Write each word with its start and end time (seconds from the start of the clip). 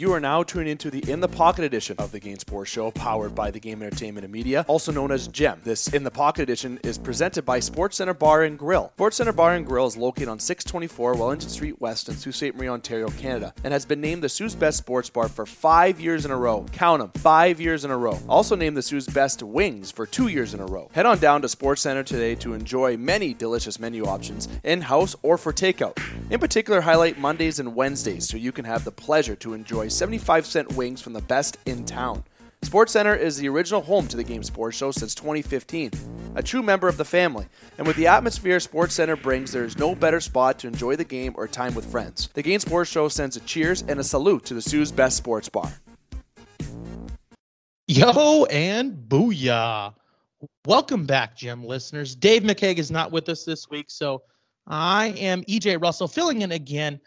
You 0.00 0.14
are 0.14 0.20
now 0.20 0.42
tuning 0.42 0.68
into 0.68 0.90
the 0.90 1.04
In 1.10 1.20
the 1.20 1.28
Pocket 1.28 1.62
edition 1.62 1.94
of 1.98 2.10
the 2.10 2.18
Game 2.18 2.38
Sports 2.38 2.70
Show, 2.70 2.90
powered 2.90 3.34
by 3.34 3.50
the 3.50 3.60
Game 3.60 3.82
Entertainment 3.82 4.24
and 4.24 4.32
Media, 4.32 4.64
also 4.66 4.90
known 4.90 5.12
as 5.12 5.28
GEM. 5.28 5.60
This 5.62 5.88
In 5.88 6.04
the 6.04 6.10
Pocket 6.10 6.40
edition 6.40 6.80
is 6.82 6.96
presented 6.96 7.44
by 7.44 7.60
Sports 7.60 7.98
Center 7.98 8.14
Bar 8.14 8.44
and 8.44 8.58
Grill. 8.58 8.92
Sports 8.94 9.18
Center 9.18 9.34
Bar 9.34 9.56
and 9.56 9.66
Grill 9.66 9.86
is 9.86 9.98
located 9.98 10.30
on 10.30 10.38
624 10.38 11.16
Wellington 11.16 11.50
Street 11.50 11.78
West 11.82 12.08
in 12.08 12.14
Sault 12.14 12.34
Ste. 12.34 12.54
Marie, 12.54 12.70
Ontario, 12.70 13.10
Canada, 13.10 13.52
and 13.62 13.74
has 13.74 13.84
been 13.84 14.00
named 14.00 14.22
the 14.22 14.30
Soo's 14.30 14.54
Best 14.54 14.78
Sports 14.78 15.10
Bar 15.10 15.28
for 15.28 15.44
five 15.44 16.00
years 16.00 16.24
in 16.24 16.30
a 16.30 16.36
row. 16.36 16.64
Count 16.72 17.00
them, 17.00 17.10
five 17.20 17.60
years 17.60 17.84
in 17.84 17.90
a 17.90 17.96
row. 17.98 18.18
Also 18.26 18.56
named 18.56 18.78
the 18.78 18.82
Soo's 18.82 19.06
Best 19.06 19.42
Wings 19.42 19.90
for 19.90 20.06
two 20.06 20.28
years 20.28 20.54
in 20.54 20.60
a 20.60 20.66
row. 20.66 20.88
Head 20.94 21.04
on 21.04 21.18
down 21.18 21.42
to 21.42 21.48
Sports 21.50 21.82
Center 21.82 22.02
today 22.02 22.34
to 22.36 22.54
enjoy 22.54 22.96
many 22.96 23.34
delicious 23.34 23.78
menu 23.78 24.06
options 24.06 24.48
in 24.64 24.80
house 24.80 25.14
or 25.22 25.36
for 25.36 25.52
takeout. 25.52 26.02
In 26.30 26.40
particular, 26.40 26.80
highlight 26.80 27.18
Mondays 27.18 27.60
and 27.60 27.74
Wednesdays 27.76 28.26
so 28.26 28.38
you 28.38 28.50
can 28.50 28.64
have 28.64 28.84
the 28.84 28.90
pleasure 28.90 29.36
to 29.36 29.52
enjoy 29.52 29.89
75 29.90 30.46
cent 30.46 30.72
wings 30.74 31.00
from 31.00 31.12
the 31.12 31.22
best 31.22 31.58
in 31.66 31.84
town. 31.84 32.24
Sports 32.62 32.92
Center 32.92 33.14
is 33.14 33.38
the 33.38 33.48
original 33.48 33.80
home 33.80 34.06
to 34.08 34.16
the 34.18 34.24
Game 34.24 34.42
Sports 34.42 34.76
Show 34.76 34.90
since 34.90 35.14
2015, 35.14 35.90
a 36.34 36.42
true 36.42 36.62
member 36.62 36.88
of 36.88 36.98
the 36.98 37.04
family. 37.04 37.46
And 37.78 37.86
with 37.86 37.96
the 37.96 38.06
atmosphere 38.06 38.60
Sports 38.60 38.94
Center 38.94 39.16
brings, 39.16 39.50
there 39.50 39.64
is 39.64 39.78
no 39.78 39.94
better 39.94 40.20
spot 40.20 40.58
to 40.60 40.66
enjoy 40.66 40.96
the 40.96 41.04
game 41.04 41.32
or 41.36 41.48
time 41.48 41.74
with 41.74 41.90
friends. 41.90 42.28
The 42.34 42.42
Game 42.42 42.60
Sports 42.60 42.90
Show 42.90 43.08
sends 43.08 43.36
a 43.36 43.40
cheers 43.40 43.82
and 43.88 43.98
a 43.98 44.04
salute 44.04 44.44
to 44.44 44.54
the 44.54 44.60
Soo's 44.60 44.92
Best 44.92 45.16
Sports 45.16 45.48
Bar. 45.48 45.72
Yo 47.88 48.44
and 48.44 48.92
booyah. 49.08 49.94
Welcome 50.66 51.06
back, 51.06 51.36
Gem 51.36 51.64
listeners. 51.64 52.14
Dave 52.14 52.42
McCaig 52.42 52.78
is 52.78 52.90
not 52.90 53.10
with 53.10 53.28
us 53.30 53.44
this 53.44 53.68
week, 53.70 53.86
so 53.88 54.22
I 54.66 55.08
am 55.18 55.42
EJ 55.44 55.82
Russell 55.82 56.08
filling 56.08 56.42
in 56.42 56.52
again 56.52 57.00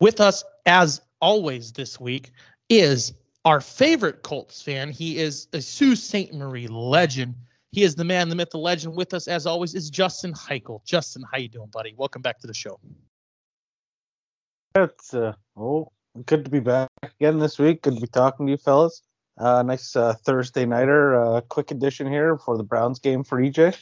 With 0.01 0.21
us, 0.21 0.45
as 0.67 1.01
always, 1.21 1.73
this 1.73 2.01
week 2.01 2.33
is 2.69 3.12
our 3.45 3.61
favorite 3.61 4.23
Colts 4.23 4.62
fan. 4.62 4.91
He 4.91 5.19
is 5.19 5.47
a 5.53 5.61
Sault 5.61 5.99
Ste. 5.99 6.33
Marie 6.33 6.67
legend. 6.67 7.37
He 7.72 7.83
is 7.84 7.94
the 7.94 8.05
man, 8.05 8.28
the 8.28 8.34
myth, 8.34 8.50
the 8.50 8.59
legend. 8.59 8.94
With 8.94 9.15
us, 9.15 9.27
as 9.27 9.47
always, 9.47 9.75
is 9.75 9.88
Justin 9.88 10.34
Heichel. 10.34 10.84
Justin, 10.84 11.25
how 11.31 11.38
you 11.38 11.49
doing, 11.49 11.71
buddy? 11.72 11.94
Welcome 11.97 12.21
back 12.21 12.38
to 12.41 12.47
the 12.47 12.53
show. 12.53 12.78
It's 14.75 15.15
uh, 15.15 15.33
oh, 15.56 15.91
good 16.27 16.44
to 16.44 16.50
be 16.50 16.61
back 16.61 16.91
again 17.03 17.38
this 17.38 17.59
week. 17.59 17.81
Good 17.81 17.94
to 17.94 18.00
be 18.03 18.06
talking 18.06 18.44
to 18.47 18.53
you, 18.53 18.59
fellas. 18.59 19.03
Uh, 19.38 19.62
nice 19.62 19.97
uh, 19.97 20.12
Thursday 20.12 20.66
nighter, 20.66 21.19
uh, 21.19 21.41
quick 21.41 21.71
edition 21.71 22.06
here 22.06 22.37
for 22.37 22.59
the 22.59 22.62
Browns 22.62 22.99
game 22.99 23.25
for 23.25 23.41
EJ. 23.41 23.75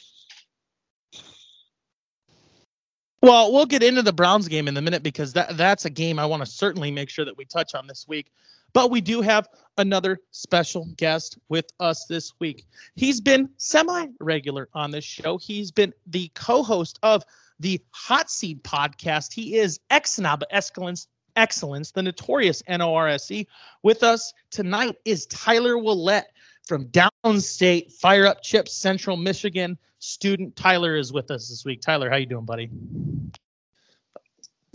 Well, 3.21 3.51
we'll 3.51 3.65
get 3.65 3.83
into 3.83 4.01
the 4.01 4.13
Browns 4.13 4.47
game 4.47 4.69
in 4.69 4.77
a 4.77 4.81
minute 4.81 5.03
because 5.03 5.33
that 5.33 5.57
that's 5.57 5.83
a 5.83 5.89
game 5.89 6.17
I 6.17 6.25
want 6.25 6.45
to 6.45 6.49
certainly 6.49 6.91
make 6.91 7.09
sure 7.09 7.25
that 7.25 7.37
we 7.37 7.43
touch 7.43 7.75
on 7.75 7.87
this 7.87 8.07
week. 8.07 8.31
But 8.73 8.91
we 8.91 9.01
do 9.01 9.21
have 9.21 9.47
another 9.77 10.19
special 10.31 10.87
guest 10.97 11.37
with 11.49 11.65
us 11.79 12.05
this 12.05 12.33
week. 12.39 12.65
He's 12.95 13.21
been 13.21 13.49
semi-regular 13.57 14.69
on 14.73 14.91
this 14.91 15.03
show. 15.03 15.37
He's 15.37 15.71
been 15.71 15.93
the 16.07 16.31
co-host 16.35 16.99
of 17.03 17.23
the 17.59 17.81
Hot 17.91 18.29
Seat 18.29 18.63
podcast. 18.63 19.33
He 19.33 19.57
is 19.57 19.79
Exnob 19.89 20.41
Excellence, 20.49 21.07
Excellence, 21.35 21.91
the 21.91 22.03
notorious 22.03 22.63
NORSE. 22.67 23.45
With 23.83 24.03
us 24.03 24.33
tonight 24.49 24.97
is 25.05 25.25
Tyler 25.27 25.75
Willette 25.75 26.25
from 26.65 26.87
Downstate 26.89 27.91
Fire 27.93 28.25
Up 28.25 28.41
Chips, 28.41 28.73
Central 28.73 29.17
Michigan. 29.17 29.77
Student 29.99 30.55
Tyler 30.55 30.95
is 30.95 31.13
with 31.13 31.29
us 31.29 31.49
this 31.49 31.63
week. 31.63 31.81
Tyler, 31.81 32.09
how 32.09 32.15
you 32.15 32.25
doing, 32.25 32.45
buddy? 32.45 32.69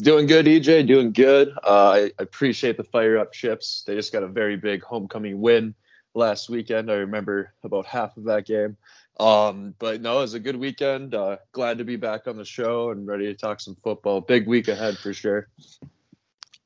Doing 0.00 0.26
good, 0.26 0.44
EJ. 0.44 0.86
Doing 0.86 1.12
good. 1.12 1.52
Uh, 1.64 1.90
I 1.90 2.10
appreciate 2.18 2.76
the 2.76 2.84
Fire 2.84 3.18
Up 3.18 3.32
Chips. 3.32 3.82
They 3.86 3.94
just 3.94 4.12
got 4.12 4.22
a 4.22 4.28
very 4.28 4.56
big 4.56 4.82
homecoming 4.82 5.40
win 5.40 5.74
last 6.14 6.50
weekend. 6.50 6.90
I 6.90 6.96
remember 6.96 7.54
about 7.64 7.86
half 7.86 8.16
of 8.18 8.24
that 8.24 8.44
game. 8.46 8.76
Um, 9.18 9.74
but 9.78 10.02
no, 10.02 10.18
it 10.18 10.22
was 10.22 10.34
a 10.34 10.40
good 10.40 10.56
weekend. 10.56 11.14
Uh, 11.14 11.38
glad 11.52 11.78
to 11.78 11.84
be 11.84 11.96
back 11.96 12.26
on 12.26 12.36
the 12.36 12.44
show 12.44 12.90
and 12.90 13.06
ready 13.06 13.24
to 13.26 13.34
talk 13.34 13.60
some 13.60 13.76
football. 13.82 14.20
Big 14.20 14.46
week 14.46 14.68
ahead 14.68 14.98
for 14.98 15.14
sure. 15.14 15.48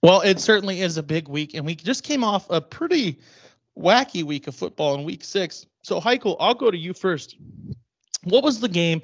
Well, 0.03 0.23
it 0.23 0.41
certainly 0.41 0.81
is 0.81 0.97
a 0.97 1.03
big 1.03 1.29
week, 1.29 1.55
and 1.55 1.65
we 1.65 1.77
just 1.77 2.03
came 2.03 2.25
off 2.25 2.51
a 2.51 2.61
pretty 2.61 3.21
wacky 3.79 4.25
week 4.25 4.49
of 4.49 4.57
football 4.57 4.97
in 4.97 5.05
week 5.05 5.23
six. 5.23 5.67
So, 5.83 6.01
Heichel, 6.01 6.37
I'll 6.41 6.55
go 6.55 6.71
to 6.71 6.79
you 6.79 6.95
first. 6.95 7.37
What 8.25 8.43
was 8.43 8.59
the 8.59 8.69
game 8.69 9.03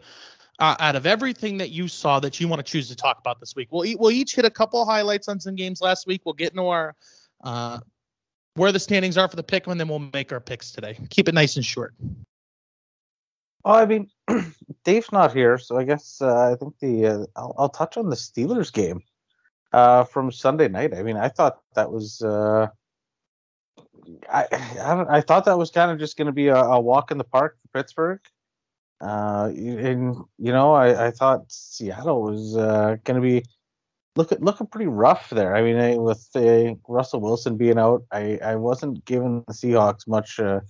uh, 0.58 0.76
out 0.78 0.96
of 0.96 1.06
everything 1.06 1.58
that 1.58 1.70
you 1.70 1.88
saw 1.88 2.20
that 2.20 2.40
you 2.40 2.48
want 2.48 2.64
to 2.64 2.70
choose 2.70 2.88
to 2.88 2.96
talk 2.96 3.18
about 3.18 3.40
this 3.40 3.54
week? 3.54 3.68
We'll, 3.70 3.84
e- 3.84 3.96
we'll 3.98 4.10
each 4.10 4.34
hit 4.34 4.44
a 4.44 4.50
couple 4.50 4.84
highlights 4.84 5.28
on 5.28 5.40
some 5.40 5.54
games 5.54 5.80
last 5.80 6.06
week. 6.06 6.22
We'll 6.24 6.34
get 6.34 6.52
into 6.52 6.68
our 6.68 6.94
uh, 7.44 7.80
where 8.54 8.72
the 8.72 8.80
standings 8.80 9.18
are 9.18 9.28
for 9.28 9.36
the 9.36 9.42
pick, 9.42 9.66
and 9.66 9.78
then 9.78 9.88
we'll 9.88 10.10
make 10.12 10.32
our 10.32 10.40
picks 10.40 10.72
today. 10.72 10.98
Keep 11.10 11.28
it 11.28 11.34
nice 11.34 11.56
and 11.56 11.64
short. 11.64 11.94
Oh, 13.64 13.72
I 13.72 13.84
mean, 13.84 14.08
Dave's 14.84 15.12
not 15.12 15.34
here, 15.34 15.58
so 15.58 15.76
I 15.76 15.84
guess 15.84 16.22
uh, 16.22 16.52
I 16.52 16.54
think 16.54 16.78
the 16.80 17.06
uh, 17.06 17.26
I'll, 17.34 17.54
I'll 17.58 17.68
touch 17.68 17.96
on 17.96 18.08
the 18.08 18.16
Steelers 18.16 18.72
game 18.72 19.02
uh, 19.72 20.04
from 20.04 20.30
Sunday 20.32 20.68
night. 20.68 20.94
I 20.94 21.02
mean, 21.02 21.16
I 21.16 21.28
thought 21.28 21.60
that 21.74 21.90
was 21.90 22.22
uh, 22.22 22.68
I 24.32 24.46
I, 24.52 25.16
I 25.16 25.20
thought 25.20 25.44
that 25.46 25.58
was 25.58 25.70
kind 25.70 25.90
of 25.90 25.98
just 25.98 26.16
going 26.16 26.26
to 26.26 26.32
be 26.32 26.48
a, 26.48 26.56
a, 26.56 26.80
walk 26.80 27.10
in 27.10 27.18
the 27.18 27.24
park 27.24 27.58
for 27.60 27.68
Pittsburgh. 27.78 28.20
Uh, 29.00 29.50
and 29.54 30.16
you 30.38 30.52
know, 30.52 30.72
I, 30.72 31.06
I 31.06 31.10
thought 31.10 31.44
Seattle 31.48 32.22
was 32.22 32.56
uh, 32.56 32.96
going 33.04 33.20
to 33.20 33.26
be 33.26 33.44
looking 34.16 34.38
looking 34.40 34.66
pretty 34.66 34.86
rough 34.86 35.30
there. 35.30 35.54
I 35.54 35.62
mean, 35.62 36.02
with 36.02 36.28
uh, 36.34 36.74
Russell 36.88 37.20
Wilson 37.20 37.56
being 37.56 37.78
out, 37.78 38.04
I, 38.10 38.38
I 38.42 38.56
wasn't 38.56 39.04
giving 39.04 39.44
the 39.46 39.52
Seahawks 39.52 40.08
much 40.08 40.40
uh, 40.40 40.60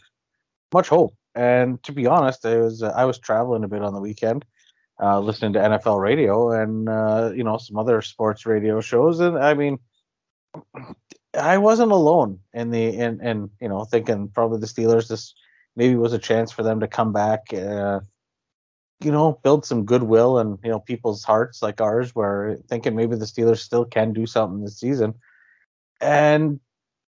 much 0.73 0.89
hope. 0.89 1.15
And 1.35 1.83
to 1.85 1.93
be 1.93 2.07
honest, 2.07 2.45
I 2.45 2.57
was 2.57 2.83
uh, 2.83 2.93
I 2.97 3.05
was 3.05 3.19
traveling 3.19 3.65
a 3.65 3.69
bit 3.69 3.83
on 3.83 3.95
the 3.95 4.01
weekend, 4.01 4.45
uh, 5.01 5.21
listening 5.21 5.53
to 5.53 5.61
NFL 5.61 6.01
radio 6.01 6.51
and 6.51 6.89
uh, 6.89 7.33
you 7.35 7.45
know 7.45 7.59
some 7.59 7.79
other 7.79 8.03
sports 8.03 8.47
radio 8.47 8.81
shows, 8.81 9.21
and 9.21 9.39
I 9.39 9.55
mean, 9.55 9.79
I 11.39 11.59
wasn't 11.59 11.93
alone 11.93 12.41
in 12.53 12.71
the 12.71 12.87
in 12.87 13.21
in 13.21 13.51
you 13.61 13.69
know 13.69 13.85
thinking 13.85 14.29
probably 14.29 14.61
the 14.61 14.67
Steelers 14.67 15.09
this 15.09 15.35
maybe 15.77 15.95
was 15.95 16.15
a 16.15 16.19
chance 16.19 16.51
for 16.51 16.63
them 16.63 16.81
to 16.81 16.89
come 16.89 17.13
back, 17.13 17.53
uh, 17.53 18.01
you 19.01 19.13
know, 19.13 19.39
build 19.43 19.65
some 19.65 19.85
goodwill 19.85 20.39
and 20.39 20.59
you 20.65 20.71
know 20.71 20.81
people's 20.81 21.25
hearts 21.25 21.63
like 21.63 21.81
ours, 21.81 22.15
where 22.15 22.59
thinking 22.69 22.97
maybe 22.97 23.17
the 23.17 23.25
Steelers 23.25 23.59
still 23.59 23.85
can 23.85 24.13
do 24.13 24.27
something 24.27 24.65
this 24.65 24.79
season, 24.79 25.15
and 26.01 26.61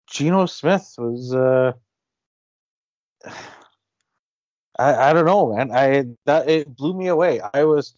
Geno 0.08 0.46
Smith 0.46 0.94
was. 0.98 1.34
Uh, 1.34 1.72
I, 4.78 5.10
I 5.10 5.12
don't 5.12 5.26
know, 5.26 5.54
man. 5.54 5.72
I 5.72 6.06
that 6.24 6.48
it 6.48 6.74
blew 6.74 6.94
me 6.94 7.08
away. 7.08 7.40
I 7.52 7.64
was 7.64 7.92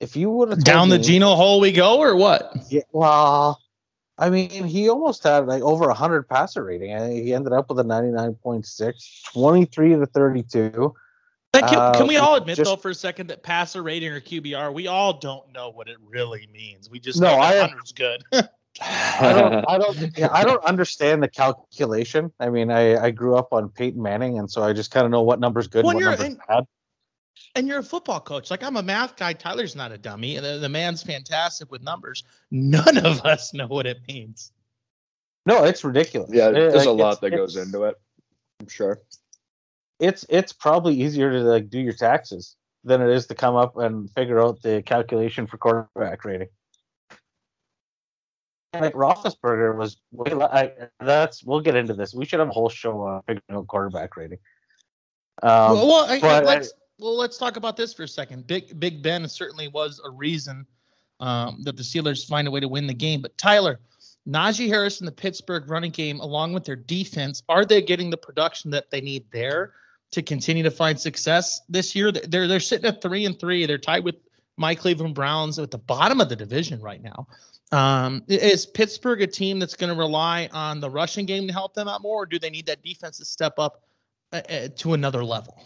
if 0.00 0.16
you 0.16 0.30
would 0.30 0.50
have 0.50 0.62
Down 0.62 0.88
the 0.88 0.98
me, 0.98 1.04
Geno 1.04 1.34
hole 1.34 1.60
we 1.60 1.72
go, 1.72 1.98
or 1.98 2.14
what? 2.14 2.52
Yeah, 2.68 2.82
well, 2.92 3.60
I 4.16 4.30
mean, 4.30 4.64
he 4.64 4.88
almost 4.88 5.22
had 5.22 5.46
like 5.46 5.62
over 5.62 5.86
100 5.86 6.28
passer 6.28 6.64
rating. 6.64 6.92
and 6.92 7.12
he 7.12 7.32
ended 7.34 7.52
up 7.52 7.68
with 7.68 7.78
a 7.78 7.84
99.6, 7.84 9.32
23 9.32 9.96
to 9.96 10.06
32. 10.06 10.70
But 10.70 10.92
can, 11.54 11.64
Uh, 11.74 11.92
can 11.94 12.06
we 12.06 12.16
all 12.16 12.36
admit 12.36 12.56
just- 12.56 12.68
though 12.70 12.76
for 12.76 12.90
a 12.90 12.94
second 12.94 13.28
that 13.28 13.42
passer 13.42 13.82
rating 13.82 14.10
or 14.12 14.20
QBR, 14.20 14.72
we 14.72 14.86
all 14.86 15.14
don't 15.18 15.50
know 15.52 15.70
what 15.70 15.88
it 15.88 15.96
really 16.06 16.48
means. 16.52 16.88
We 16.90 17.00
just 17.00 17.20
No, 17.20 17.36
know 17.36 17.42
I- 17.42 17.54
that 17.54 17.70
hundred's 17.70 17.92
good. 17.92 18.22
I 18.80 19.32
don't, 19.32 19.64
I 19.68 19.78
don't, 19.78 20.16
yeah, 20.18 20.28
I 20.30 20.44
don't 20.44 20.62
understand 20.64 21.20
the 21.22 21.28
calculation. 21.28 22.32
I 22.38 22.48
mean, 22.48 22.70
I, 22.70 22.96
I 23.06 23.10
grew 23.10 23.34
up 23.34 23.52
on 23.52 23.70
Peyton 23.70 24.00
Manning, 24.00 24.38
and 24.38 24.48
so 24.48 24.62
I 24.62 24.72
just 24.72 24.92
kind 24.92 25.04
of 25.04 25.10
know 25.10 25.22
what 25.22 25.40
number's 25.40 25.66
good 25.66 25.84
When 25.84 25.96
and 25.96 26.00
you're 26.00 26.10
what 26.10 26.20
number's 26.20 26.34
in- 26.36 26.40
bad. 26.46 26.64
and 27.56 27.66
you're 27.66 27.80
a 27.80 27.82
football 27.82 28.20
coach. 28.20 28.52
Like 28.52 28.62
I'm 28.62 28.76
a 28.76 28.82
math 28.82 29.16
guy. 29.16 29.32
Tyler's 29.32 29.74
not 29.74 29.90
a 29.90 29.98
dummy. 29.98 30.36
and 30.36 30.46
The, 30.46 30.58
the 30.58 30.68
man's 30.68 31.02
fantastic 31.02 31.72
with 31.72 31.82
numbers. 31.82 32.22
None 32.52 32.98
of 32.98 33.24
us 33.24 33.52
know 33.52 33.66
what 33.66 33.86
it 33.86 33.98
means. 34.06 34.52
No, 35.44 35.64
it's 35.64 35.82
ridiculous. 35.82 36.30
Yeah, 36.32 36.50
It- 36.50 36.52
there's 36.52 36.84
a 36.84 36.92
lot 36.92 37.20
that 37.22 37.30
goes 37.30 37.56
into 37.56 37.82
it. 37.84 37.96
I'm 38.60 38.68
sure. 38.68 39.00
It's 39.98 40.24
it's 40.28 40.52
probably 40.52 40.94
easier 40.94 41.30
to 41.30 41.40
like 41.40 41.70
do 41.70 41.80
your 41.80 41.92
taxes 41.92 42.56
than 42.84 43.02
it 43.02 43.10
is 43.10 43.26
to 43.26 43.34
come 43.34 43.56
up 43.56 43.76
and 43.76 44.10
figure 44.12 44.40
out 44.40 44.62
the 44.62 44.82
calculation 44.82 45.46
for 45.46 45.58
quarterback 45.58 46.24
rating. 46.24 46.48
Like 48.74 48.94
Roethlisberger 48.94 49.76
was 49.76 49.96
way. 50.12 50.32
I, 50.32 50.72
that's 51.00 51.42
we'll 51.42 51.60
get 51.60 51.74
into 51.74 51.94
this. 51.94 52.14
We 52.14 52.26
should 52.26 52.38
have 52.38 52.48
a 52.50 52.52
whole 52.52 52.68
show 52.68 53.00
on 53.00 53.22
figuring 53.22 53.42
out 53.50 53.66
quarterback 53.66 54.16
rating. 54.16 54.38
Um, 55.42 55.72
well, 55.72 55.86
well, 55.88 56.04
I- 56.10 56.20
but 56.20 56.44
I- 56.44 56.46
let's 56.46 56.72
well 56.98 57.16
let's 57.16 57.38
talk 57.38 57.56
about 57.56 57.76
this 57.76 57.94
for 57.94 58.02
a 58.04 58.08
second. 58.08 58.46
Big 58.46 58.78
Big 58.78 59.02
Ben 59.02 59.26
certainly 59.28 59.68
was 59.68 60.00
a 60.04 60.10
reason 60.10 60.66
um, 61.20 61.62
that 61.64 61.76
the 61.76 61.82
Steelers 61.82 62.26
find 62.26 62.46
a 62.46 62.50
way 62.50 62.60
to 62.60 62.68
win 62.68 62.86
the 62.86 62.94
game. 62.94 63.22
But 63.22 63.36
Tyler, 63.38 63.80
Najee 64.28 64.68
Harris 64.68 65.00
and 65.00 65.08
the 65.08 65.12
Pittsburgh 65.12 65.68
running 65.68 65.90
game, 65.90 66.20
along 66.20 66.52
with 66.52 66.64
their 66.64 66.76
defense, 66.76 67.42
are 67.48 67.64
they 67.64 67.80
getting 67.82 68.10
the 68.10 68.16
production 68.16 68.70
that 68.72 68.90
they 68.90 69.00
need 69.00 69.24
there 69.32 69.72
to 70.12 70.22
continue 70.22 70.62
to 70.64 70.70
find 70.70 70.98
success 70.98 71.60
this 71.68 71.94
year? 71.94 72.12
They're 72.12 72.46
they're 72.48 72.60
sitting 72.60 72.86
at 72.86 73.02
three 73.02 73.24
and 73.24 73.38
three. 73.38 73.66
They're 73.66 73.78
tied 73.78 74.04
with 74.04 74.16
my 74.56 74.74
Cleveland 74.74 75.14
Browns 75.14 75.58
at 75.58 75.70
the 75.70 75.78
bottom 75.78 76.20
of 76.20 76.28
the 76.28 76.36
division 76.36 76.80
right 76.80 77.02
now. 77.02 77.28
Um, 77.70 78.24
is 78.28 78.66
Pittsburgh 78.66 79.22
a 79.22 79.26
team 79.26 79.58
that's 79.58 79.74
going 79.76 79.92
to 79.92 79.98
rely 79.98 80.48
on 80.52 80.80
the 80.80 80.88
rushing 80.90 81.26
game 81.26 81.46
to 81.46 81.52
help 81.52 81.74
them 81.74 81.86
out 81.86 82.02
more, 82.02 82.22
or 82.22 82.26
do 82.26 82.38
they 82.38 82.50
need 82.50 82.66
that 82.66 82.82
defense 82.82 83.18
to 83.18 83.24
step 83.24 83.54
up 83.58 83.82
uh, 84.32 84.40
uh, 84.48 84.68
to 84.78 84.94
another 84.94 85.22
level? 85.24 85.62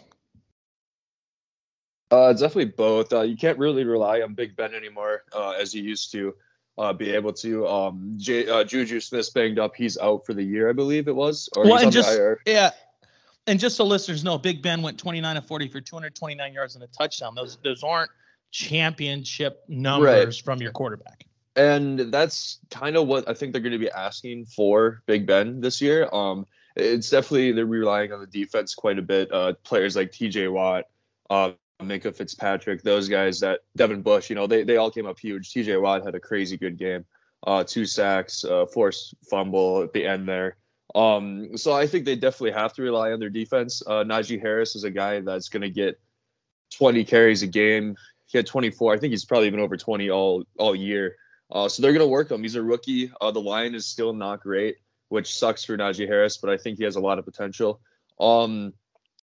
Uh, 2.11 2.29
it's 2.29 2.41
definitely 2.41 2.65
both. 2.65 3.11
Uh, 3.11 3.21
you 3.21 3.35
can't 3.35 3.57
really 3.57 3.85
rely 3.85 4.21
on 4.21 4.33
Big 4.35 4.55
Ben 4.55 4.75
anymore 4.75 5.23
uh, 5.33 5.51
as 5.51 5.73
you 5.73 5.81
used 5.81 6.11
to 6.11 6.35
uh, 6.77 6.93
be 6.93 7.11
able 7.11 7.33
to. 7.33 7.67
Um, 7.67 8.15
J- 8.17 8.47
uh, 8.47 8.63
Juju 8.63 8.99
Smith's 8.99 9.29
banged 9.31 9.57
up. 9.57 9.75
He's 9.75 9.97
out 9.97 10.25
for 10.25 10.33
the 10.33 10.43
year, 10.43 10.69
I 10.69 10.73
believe 10.73 11.07
it 11.07 11.15
was. 11.15 11.49
Or 11.55 11.63
Well, 11.63 11.81
and 11.81 11.91
just 11.91 12.11
IR. 12.11 12.39
yeah, 12.45 12.71
and 13.47 13.59
just 13.59 13.75
so 13.75 13.85
listeners 13.85 14.23
know, 14.23 14.37
Big 14.37 14.61
Ben 14.61 14.81
went 14.81 14.97
29 14.97 15.37
of 15.37 15.45
40 15.45 15.67
for 15.67 15.81
229 15.81 16.53
yards 16.53 16.75
and 16.75 16.83
a 16.83 16.87
touchdown. 16.87 17.35
Those 17.35 17.57
those 17.63 17.83
aren't 17.83 18.11
championship 18.51 19.63
numbers 19.67 20.37
from 20.37 20.61
your 20.61 20.71
quarterback. 20.71 21.25
and 21.55 21.99
that's 21.99 22.59
kind 22.69 22.95
of 22.97 23.07
what 23.07 23.27
I 23.29 23.33
think 23.33 23.53
they're 23.53 23.61
going 23.61 23.73
to 23.73 23.79
be 23.79 23.91
asking 23.91 24.45
for 24.45 25.01
Big 25.05 25.25
Ben 25.25 25.61
this 25.61 25.81
year. 25.81 26.09
Um, 26.11 26.47
it's 26.75 27.09
definitely 27.09 27.51
they're 27.51 27.65
relying 27.65 28.11
on 28.11 28.19
the 28.19 28.27
defense 28.27 28.73
quite 28.73 28.97
a 28.97 29.03
bit. 29.03 29.31
Uh, 29.31 29.53
players 29.63 29.95
like 29.95 30.11
T.J. 30.11 30.47
Watt, 30.47 30.85
uh, 31.29 31.51
Minkah 31.81 32.15
Fitzpatrick, 32.15 32.81
those 32.81 33.09
guys 33.09 33.41
that 33.41 33.59
Devin 33.75 34.01
Bush, 34.01 34.29
you 34.29 34.35
know, 34.35 34.47
they 34.47 34.63
they 34.63 34.77
all 34.77 34.89
came 34.89 35.05
up 35.05 35.19
huge. 35.19 35.51
T.J. 35.51 35.77
Watt 35.77 36.05
had 36.05 36.15
a 36.15 36.19
crazy 36.19 36.57
good 36.57 36.77
game, 36.77 37.05
uh, 37.45 37.63
two 37.63 37.85
sacks, 37.85 38.43
uh, 38.43 38.65
forced 38.65 39.15
fumble 39.29 39.83
at 39.83 39.93
the 39.93 40.05
end 40.05 40.27
there. 40.27 40.57
Um, 40.95 41.57
so 41.57 41.73
I 41.73 41.87
think 41.87 42.05
they 42.05 42.15
definitely 42.15 42.51
have 42.51 42.73
to 42.73 42.83
rely 42.83 43.11
on 43.11 43.19
their 43.19 43.29
defense. 43.29 43.81
Uh, 43.85 44.03
Najee 44.03 44.39
Harris 44.39 44.75
is 44.75 44.83
a 44.83 44.91
guy 44.91 45.21
that's 45.21 45.49
going 45.49 45.61
to 45.61 45.69
get 45.69 45.99
20 46.77 47.03
carries 47.05 47.41
a 47.41 47.47
game. 47.47 47.95
He 48.27 48.37
had 48.37 48.47
24. 48.47 48.93
I 48.93 48.97
think 48.97 49.11
he's 49.11 49.25
probably 49.25 49.49
been 49.49 49.59
over 49.59 49.77
20 49.77 50.09
all 50.09 50.43
all 50.57 50.75
year. 50.75 51.15
Uh, 51.51 51.69
so 51.69 51.81
they're 51.81 51.93
going 51.93 52.05
to 52.05 52.07
work 52.07 52.31
him. 52.31 52.41
He's 52.41 52.55
a 52.55 52.63
rookie. 52.63 53.11
Uh, 53.21 53.31
the 53.31 53.41
line 53.41 53.75
is 53.75 53.85
still 53.85 54.13
not 54.13 54.41
great, 54.41 54.77
which 55.09 55.35
sucks 55.35 55.63
for 55.63 55.77
Najee 55.77 56.07
Harris, 56.07 56.37
but 56.37 56.49
I 56.49 56.57
think 56.57 56.77
he 56.77 56.83
has 56.83 56.95
a 56.95 56.99
lot 56.99 57.19
of 57.19 57.25
potential. 57.25 57.79
Um, 58.19 58.73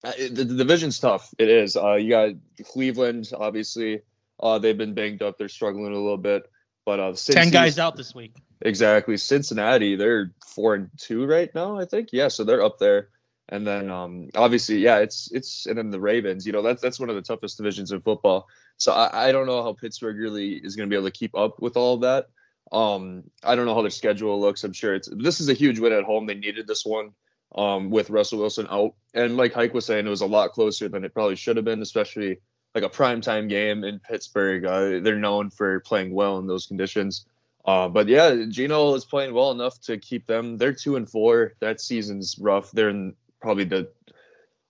the, 0.04 0.30
the 0.30 0.45
division's 0.45 1.00
tough. 1.00 1.33
It 1.38 1.50
is. 1.50 1.75
Uh, 1.75 1.95
you 1.95 2.10
got 2.10 2.36
Cleveland, 2.66 3.31
obviously. 3.36 4.01
Uh, 4.42 4.60
they've 4.60 4.77
been 4.77 4.94
banged 4.94 5.21
up. 5.21 5.38
They're 5.38 5.50
struggling 5.50 5.92
a 5.92 5.98
little 5.98 6.18
bit. 6.18 6.44
But 6.86 7.00
uh, 7.00 7.13
Ten 7.13 7.50
guys 7.50 7.80
out 7.80 7.95
this 7.95 8.16
week. 8.16 8.36
Exactly. 8.61 9.17
Cincinnati, 9.17 9.95
they're 9.95 10.33
four 10.45 10.75
and 10.75 10.89
two 10.97 11.25
right 11.25 11.53
now, 11.56 11.79
I 11.79 11.85
think. 11.85 12.09
Yeah, 12.11 12.27
so 12.27 12.44
they're 12.44 12.63
up 12.63 12.77
there. 12.77 13.09
And 13.47 13.65
then 13.65 13.89
um 13.89 14.29
obviously, 14.35 14.77
yeah, 14.79 14.97
it's 15.00 15.31
it's 15.31 15.65
and 15.65 15.77
then 15.77 15.89
the 15.91 16.00
Ravens, 16.00 16.45
you 16.45 16.51
know, 16.51 16.61
that's 16.61 16.81
that's 16.81 17.00
one 17.00 17.09
of 17.09 17.15
the 17.15 17.21
toughest 17.21 17.57
divisions 17.57 17.91
in 17.91 18.01
football. 18.01 18.47
So 18.77 18.91
I, 18.91 19.29
I 19.29 19.31
don't 19.31 19.47
know 19.47 19.63
how 19.63 19.73
Pittsburgh 19.73 20.17
really 20.17 20.53
is 20.53 20.75
gonna 20.75 20.89
be 20.89 20.95
able 20.95 21.07
to 21.07 21.11
keep 21.11 21.35
up 21.35 21.61
with 21.61 21.77
all 21.77 21.95
of 21.95 22.01
that. 22.01 22.27
Um, 22.71 23.23
I 23.44 23.56
don't 23.56 23.65
know 23.65 23.73
how 23.73 23.81
their 23.81 23.89
schedule 23.89 24.39
looks. 24.39 24.63
I'm 24.63 24.73
sure 24.73 24.94
it's 24.94 25.09
this 25.11 25.39
is 25.39 25.50
a 25.50 25.53
huge 25.53 25.79
win 25.79 25.94
at 25.94 26.03
home. 26.03 26.27
They 26.27 26.35
needed 26.35 26.67
this 26.67 26.85
one 26.85 27.11
um 27.56 27.89
with 27.89 28.09
Russell 28.11 28.39
Wilson 28.39 28.67
out. 28.69 28.94
And 29.13 29.38
like 29.38 29.53
Hike 29.53 29.73
was 29.73 29.85
saying, 29.85 30.06
it 30.06 30.09
was 30.09 30.21
a 30.21 30.27
lot 30.27 30.51
closer 30.51 30.88
than 30.89 31.03
it 31.06 31.13
probably 31.13 31.35
should 31.38 31.56
have 31.56 31.65
been, 31.65 31.81
especially 31.81 32.39
like 32.75 32.83
a 32.83 32.89
primetime 32.89 33.50
game 33.50 33.83
in 33.83 34.00
Pittsburgh. 34.00 34.65
Uh, 34.65 35.00
they're 35.00 35.17
known 35.17 35.50
for 35.50 35.79
playing 35.79 36.13
well 36.13 36.38
in 36.38 36.45
those 36.45 36.67
conditions. 36.67 37.25
Uh, 37.65 37.88
but 37.88 38.07
yeah, 38.07 38.45
Geno 38.50 38.95
is 38.95 39.06
playing 39.06 39.33
well 39.33 39.51
enough 39.51 39.79
to 39.81 39.97
keep 39.97 40.25
them. 40.25 40.57
They're 40.57 40.73
two 40.73 40.95
and 40.95 41.09
four. 41.09 41.53
That 41.59 41.81
season's 41.81 42.38
rough. 42.39 42.71
They're 42.71 42.89
in 42.89 43.15
probably 43.41 43.65
the 43.65 43.89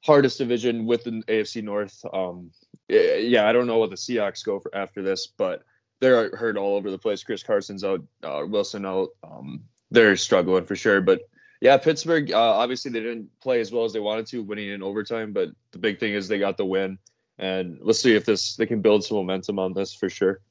hardest 0.04 0.38
division 0.38 0.86
with 0.86 1.04
the 1.04 1.24
AFC 1.28 1.64
North. 1.64 2.04
Um, 2.12 2.52
yeah, 2.88 3.48
I 3.48 3.54
don't 3.54 3.68
know 3.68 3.78
what 3.78 3.92
the 3.92 3.96
Seahawks 3.96 4.44
go 4.44 4.60
for 4.60 4.76
after 4.76 5.02
this, 5.02 5.28
but 5.28 5.64
they're 6.00 6.36
hurt 6.36 6.58
all 6.58 6.76
over 6.76 6.90
the 6.90 6.98
place. 6.98 7.24
Chris 7.24 7.44
Carson's 7.44 7.84
out, 7.84 8.02
uh, 8.24 8.44
Wilson 8.48 8.86
out. 8.86 9.10
Um, 9.24 9.64
they're 9.92 10.16
struggling 10.16 10.66
for 10.66 10.76
sure. 10.76 11.02
But 11.02 11.22
yeah, 11.62 11.78
Pittsburgh. 11.78 12.32
Uh, 12.32 12.40
obviously, 12.40 12.92
they 12.92 13.02
didn't 13.02 13.30
play 13.42 13.60
as 13.60 13.72
well 13.72 13.86
as 13.86 13.94
they 13.94 14.00
wanted 14.00 14.28
to, 14.28 14.44
winning 14.44 14.70
in 14.70 14.82
overtime. 14.82 15.34
But 15.34 15.50
the 15.72 15.80
big 15.80 16.00
thing 16.00 16.14
is 16.14 16.28
they 16.28 16.40
got 16.40 16.58
the 16.58 16.66
win, 16.66 16.98
and 17.38 17.78
let's 17.82 18.02
see 18.02 18.16
if 18.16 18.26
this 18.26 18.56
they 18.56 18.66
can 18.66 18.82
build 18.82 19.04
some 19.04 19.18
momentum 19.18 19.60
on 19.60 19.74
this 19.74 19.94
for 19.94 20.10
sure. 20.10 20.42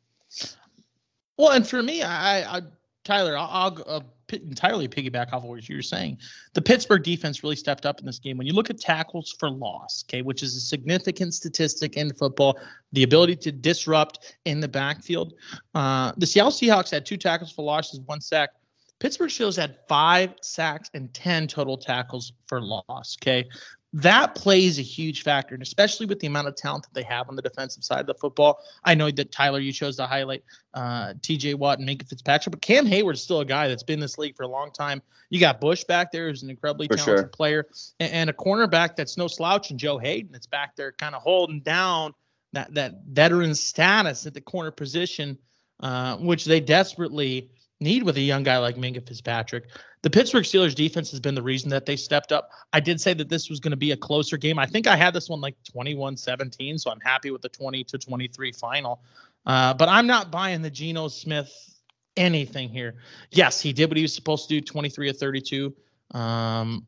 Well, 1.39 1.53
and 1.53 1.67
for 1.67 1.83
me, 1.83 2.03
I, 2.03 2.59
I 2.59 2.63
Tyler, 3.05 3.39
I'll, 3.39 3.49
I'll 3.51 3.85
uh, 3.87 4.01
entirely 4.33 4.89
piggyback 4.89 5.29
off 5.33 5.45
of 5.45 5.45
what 5.45 5.67
you 5.69 5.77
were 5.77 5.83
saying. 5.83 6.19
The 6.53 6.61
Pittsburgh 6.61 7.03
defense 7.03 7.43
really 7.43 7.57
stepped 7.57 7.87
up 7.87 8.01
in 8.01 8.07
this 8.07 8.19
game. 8.19 8.37
When 8.37 8.47
you 8.47 8.53
look 8.53 8.71
at 8.71 8.79
tackles 8.79 9.35
for 9.39 9.49
loss, 9.49 10.05
okay, 10.07 10.21
which 10.21 10.43
is 10.43 10.57
a 10.57 10.61
significant 10.61 11.33
statistic 11.33 11.97
in 11.97 12.13
football, 12.13 12.59
the 12.93 13.05
ability 13.05 13.37
to 13.37 13.53
disrupt 13.53 14.37
in 14.45 14.61
the 14.61 14.69
backfield. 14.69 15.35
Uh, 15.75 16.13
the 16.17 16.27
Seattle 16.27 16.53
Seahawks 16.53 16.91
had 16.91 17.07
two 17.07 17.17
tackles 17.17 17.53
for 17.53 17.63
losses, 17.63 18.01
one 18.01 18.21
sack. 18.21 18.51
Pittsburgh 18.99 19.31
Steelers 19.31 19.57
had 19.57 19.77
five 19.89 20.35
sacks 20.43 20.91
and 20.93 21.15
10 21.15 21.47
total 21.47 21.79
tackles 21.79 22.33
for 22.47 22.61
loss. 22.61 23.17
Okay. 23.23 23.49
That 23.95 24.35
plays 24.35 24.79
a 24.79 24.83
huge 24.83 25.23
factor, 25.23 25.55
and 25.55 25.63
especially 25.63 26.05
with 26.05 26.21
the 26.21 26.27
amount 26.27 26.47
of 26.47 26.57
talent 26.57 26.85
that 26.85 26.93
they 26.93 27.05
have 27.05 27.31
on 27.31 27.37
the 27.37 27.43
defensive 27.43 27.83
side 27.83 28.01
of 28.01 28.07
the 28.07 28.15
football. 28.15 28.61
I 28.85 28.95
know 28.95 29.11
that 29.11 29.33
Tyler, 29.33 29.61
you 29.61 29.73
chose 29.73 29.97
to 29.97 30.07
highlight 30.07 30.45
uh, 30.75 31.15
TJ 31.21 31.55
Watt 31.55 31.79
and 31.79 31.89
Minkah 31.89 32.07
Fitzpatrick, 32.07 32.53
but 32.53 32.61
Cam 32.61 32.87
Heyward 32.87 33.15
is 33.15 33.23
still 33.23 33.41
a 33.41 33.47
guy 33.47 33.67
that's 33.69 33.83
been 33.83 33.95
in 33.95 34.01
this 34.01 34.19
league 34.19 34.37
for 34.37 34.43
a 34.43 34.49
long 34.49 34.73
time. 34.73 35.01
You 35.31 35.41
got 35.41 35.59
Bush 35.61 35.85
back 35.85 36.13
there, 36.13 36.29
who's 36.29 36.43
an 36.43 36.51
incredibly 36.51 36.87
For 36.87 36.97
talented 36.97 37.23
sure. 37.25 37.29
player, 37.29 37.67
and, 37.99 38.13
and 38.13 38.31
a 38.31 38.35
cornerback 38.35 38.95
that's 38.95 39.17
no 39.17 39.27
slouch, 39.27 39.71
and 39.71 39.81
Joe 39.81 39.97
Haden 39.97 40.33
that's 40.33 40.47
back 40.47 40.77
there 40.77 40.93
kind 40.93 41.15
of 41.15 41.23
holding 41.23 41.61
down 41.61 42.13
that 42.53 42.75
that 42.75 43.05
veteran 43.07 43.55
status 43.55 44.27
at 44.27 44.35
the 44.35 44.41
corner 44.43 44.71
position, 44.71 45.39
uh, 45.81 46.17
which 46.19 46.45
they 46.45 46.61
desperately 46.61 47.51
need 47.81 48.03
with 48.03 48.17
a 48.17 48.21
young 48.21 48.43
guy 48.43 48.59
like 48.59 48.77
Minkah 48.77 49.07
Fitzpatrick. 49.07 49.65
The 50.03 50.11
Pittsburgh 50.11 50.45
Steelers 50.45 50.75
defense 50.75 51.11
has 51.11 51.21
been 51.21 51.35
the 51.35 51.43
reason 51.43 51.71
that 51.71 51.87
they 51.87 51.97
stepped 51.97 52.33
up. 52.33 52.51
I 52.73 52.81
did 52.81 53.01
say 53.01 53.15
that 53.15 53.29
this 53.29 53.49
was 53.49 53.61
going 53.61 53.71
to 53.73 53.77
be 53.77 53.93
a 53.93 53.97
closer 53.97 54.37
game. 54.37 54.59
I 54.59 54.67
think 54.67 54.87
I 54.87 54.97
had 54.97 55.15
this 55.15 55.29
one 55.29 55.41
like 55.41 55.57
21-17, 55.75 56.81
so 56.81 56.91
I'm 56.91 57.01
happy 57.01 57.31
with 57.31 57.43
the 57.43 57.49
20 57.49 57.85
to 57.85 57.99
23 57.99 58.53
final. 58.53 59.03
Uh, 59.47 59.75
but 59.75 59.89
I'm 59.89 60.07
not 60.07 60.31
buying 60.31 60.63
the 60.63 60.71
Geno 60.71 61.09
Smith 61.09 61.53
anything 62.17 62.69
here. 62.69 62.97
Yes, 63.31 63.61
he 63.61 63.73
did 63.73 63.89
what 63.91 63.97
he 63.97 64.03
was 64.03 64.15
supposed 64.15 64.49
to 64.49 64.55
do, 64.55 64.61
23 64.61 65.11
of 65.11 65.17
32. 65.17 65.75
Um, 66.15 66.87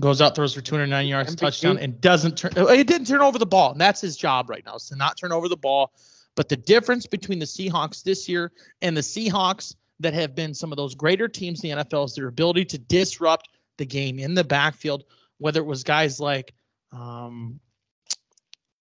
goes 0.00 0.22
out, 0.22 0.34
throws 0.34 0.54
for 0.54 0.60
209 0.60 1.06
yards, 1.06 1.34
MVP. 1.34 1.38
touchdown, 1.38 1.78
and 1.78 2.00
doesn't 2.00 2.38
turn. 2.38 2.52
uh, 2.56 2.68
He 2.68 2.84
didn't 2.84 3.06
turn 3.06 3.20
over 3.20 3.38
the 3.38 3.46
ball, 3.46 3.72
and 3.72 3.80
that's 3.80 4.00
his 4.00 4.16
job 4.16 4.48
right 4.48 4.64
now, 4.64 4.76
is 4.76 4.86
to 4.88 4.96
not 4.96 5.16
turn 5.18 5.32
over 5.32 5.48
the 5.48 5.56
ball. 5.56 5.92
But 6.36 6.48
the 6.48 6.56
difference 6.56 7.06
between 7.06 7.38
the 7.40 7.44
Seahawks 7.44 8.02
this 8.02 8.28
year 8.28 8.52
and 8.82 8.96
the 8.96 9.00
Seahawks 9.00 9.74
that 10.00 10.14
have 10.14 10.34
been 10.34 10.54
some 10.54 10.72
of 10.72 10.76
those 10.76 10.94
greater 10.94 11.28
teams 11.28 11.62
in 11.62 11.70
the 11.70 11.84
NFL 11.84 12.06
is 12.06 12.14
their 12.14 12.28
ability 12.28 12.64
to 12.66 12.78
disrupt 12.78 13.48
the 13.76 13.86
game 13.86 14.18
in 14.18 14.34
the 14.34 14.44
backfield, 14.44 15.04
whether 15.38 15.60
it 15.60 15.66
was 15.66 15.84
guys 15.84 16.18
like 16.18 16.52
um, 16.92 17.60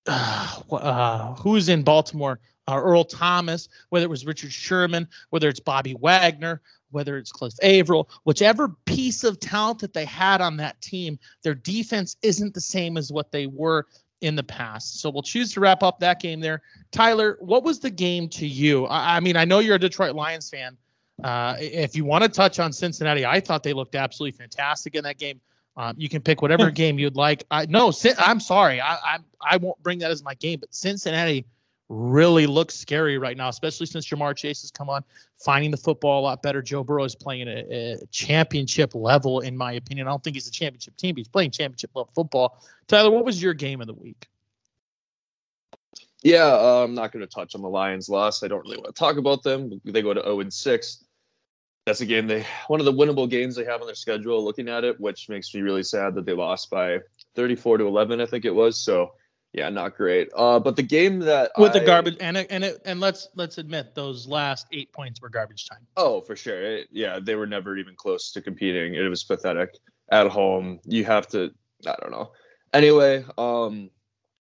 uh, 0.08 1.36
who's 1.36 1.70
in 1.70 1.84
Baltimore? 1.84 2.40
Uh, 2.68 2.76
Earl 2.76 3.04
Thomas, 3.04 3.68
whether 3.90 4.06
it 4.06 4.10
was 4.10 4.28
Richard 4.28 4.54
Sherman, 4.54 5.08
whether 5.32 5.50
it's 5.50 5.60
Bobby 5.60 5.96
Wagner, 6.00 6.62
whether 6.92 7.18
it's 7.18 7.32
Cliff 7.32 7.54
Avril, 7.64 8.10
whichever 8.26 8.70
piece 8.86 9.24
of 9.24 9.40
talent 9.40 9.80
that 9.80 9.94
they 9.94 10.06
had 10.06 10.40
on 10.40 10.58
that 10.58 10.80
team, 10.80 11.18
their 11.42 11.56
defense 11.56 12.16
isn't 12.22 12.54
the 12.54 12.62
same 12.62 12.96
as 12.96 13.12
what 13.12 13.32
they 13.32 13.48
were 13.48 13.88
in 14.22 14.36
the 14.36 14.44
past. 14.44 15.00
So 15.00 15.10
we'll 15.10 15.24
choose 15.24 15.54
to 15.54 15.62
wrap 15.62 15.82
up 15.82 16.00
that 16.00 16.20
game 16.20 16.42
there. 16.42 16.62
Tyler, 16.92 17.38
what 17.40 17.64
was 17.64 17.80
the 17.80 17.90
game 17.90 18.30
to 18.30 18.46
you? 18.46 18.86
I, 18.86 19.18
I 19.18 19.20
mean, 19.20 19.36
I 19.36 19.46
know 19.46 19.60
you're 19.60 19.76
a 19.76 19.80
Detroit 19.80 20.16
Lions 20.16 20.50
fan. 20.50 20.78
Uh, 21.24 21.56
if 21.60 21.96
you 21.96 22.06
want 22.06 22.24
to 22.24 22.30
touch 22.30 22.60
on 22.60 22.72
Cincinnati, 22.72 23.26
I 23.26 23.40
thought 23.40 23.64
they 23.64 23.74
looked 23.74 23.96
absolutely 23.96 24.38
fantastic 24.38 24.96
in 24.96 25.04
that 25.04 25.18
game. 25.18 25.42
Um, 25.78 25.96
you 25.98 26.10
can 26.10 26.22
pick 26.22 26.42
whatever 26.42 26.72
game 26.84 27.00
you'd 27.00 27.16
like. 27.16 27.44
I 27.52 27.66
no, 27.66 27.92
I'm 28.18 28.40
sorry, 28.40 28.82
I, 28.82 28.96
I 28.96 29.18
I 29.42 29.58
won't 29.58 29.82
bring 29.82 30.00
that 30.00 30.12
as 30.12 30.24
my 30.24 30.34
game, 30.36 30.60
but 30.60 30.74
Cincinnati 30.74 31.46
really 31.90 32.46
looks 32.46 32.76
scary 32.76 33.18
right 33.18 33.36
now, 33.36 33.50
especially 33.50 33.88
since 33.88 34.08
Ja'Marr 34.08 34.36
Chase 34.36 34.62
has 34.62 34.72
come 34.72 34.90
on, 34.90 35.04
finding 35.44 35.72
the 35.72 35.78
football 35.78 36.22
a 36.22 36.24
lot 36.24 36.44
better. 36.44 36.62
Joe 36.62 36.84
Burrow 36.84 37.04
is 37.04 37.16
playing 37.16 37.50
at 37.50 37.58
a, 37.58 37.94
a 37.94 38.06
championship 38.12 38.94
level, 38.94 39.40
in 39.40 39.58
my 39.58 39.74
opinion. 39.74 40.08
I 40.08 40.12
don't 40.12 40.24
think 40.24 40.36
he's 40.36 40.48
a 40.48 40.52
championship 40.52 40.96
team, 40.98 41.16
but 41.16 41.20
he's 41.20 41.28
playing 41.28 41.52
championship 41.52 41.92
level 41.96 42.12
football. 42.14 42.64
Tyler, 42.88 43.10
what 43.10 43.26
was 43.26 43.42
your 43.42 43.56
game 43.56 43.82
of 43.82 43.88
the 43.88 43.94
week? 43.94 44.28
Yeah, 46.22 46.46
uh, 46.46 46.84
I'm 46.84 46.94
not 46.94 47.12
going 47.12 47.22
to 47.26 47.34
touch 47.34 47.56
on 47.56 47.62
the 47.62 47.70
Lions' 47.70 48.10
loss. 48.10 48.44
I 48.44 48.50
don't 48.50 48.62
really 48.62 48.78
want 48.78 48.94
to 48.94 49.00
talk 49.00 49.18
about 49.18 49.42
them. 49.42 49.80
They 49.86 50.02
go 50.02 50.14
to 50.14 50.22
0 50.22 50.42
and 50.42 50.54
6. 50.54 51.06
That's 51.90 52.02
a 52.02 52.06
game 52.06 52.28
they 52.28 52.46
one 52.68 52.80
of 52.80 52.86
the 52.86 52.94
winnable 52.94 53.28
games 53.28 53.56
they 53.56 53.66
have 53.66 53.82
on 53.82 53.88
their 53.88 53.96
schedule. 53.96 54.46
Looking 54.46 54.70
at 54.70 54.84
it, 54.84 55.00
which 55.00 55.28
makes 55.28 55.56
me 55.56 55.62
really 55.62 55.82
sad 55.82 56.14
that 56.14 56.26
they 56.28 56.34
lost 56.34 56.70
by 56.70 57.00
34 57.34 57.80
to 57.80 57.88
11, 57.88 58.22
I 58.22 58.28
think 58.28 58.46
it 58.46 58.54
was. 58.54 58.80
So 58.80 59.14
yeah, 59.54 59.70
not 59.70 59.98
great. 59.98 60.30
Uh, 60.36 60.60
but 60.60 60.76
the 60.76 60.84
game 60.84 61.18
that 61.22 61.50
with 61.58 61.72
I, 61.72 61.80
the 61.80 61.86
garbage 61.88 62.18
and 62.20 62.38
it, 62.38 62.46
and 62.52 62.64
it, 62.64 62.80
and 62.86 63.00
let's 63.00 63.30
let's 63.34 63.58
admit 63.58 63.96
those 63.96 64.28
last 64.28 64.68
eight 64.72 64.94
points 64.94 65.20
were 65.20 65.30
garbage 65.30 65.66
time. 65.68 65.80
Oh, 65.98 66.22
for 66.22 66.36
sure. 66.36 66.62
It, 66.62 66.90
yeah, 66.92 67.18
they 67.20 67.34
were 67.34 67.48
never 67.48 67.76
even 67.76 67.96
close 67.96 68.34
to 68.34 68.42
competing. 68.44 68.94
It 68.94 69.10
was 69.10 69.24
pathetic. 69.24 69.76
At 70.12 70.28
home, 70.28 70.82
you 70.86 71.06
have 71.06 71.28
to. 71.30 71.50
I 71.88 71.96
don't 72.00 72.12
know. 72.12 72.34
Anyway, 72.72 73.26
um, 73.36 73.90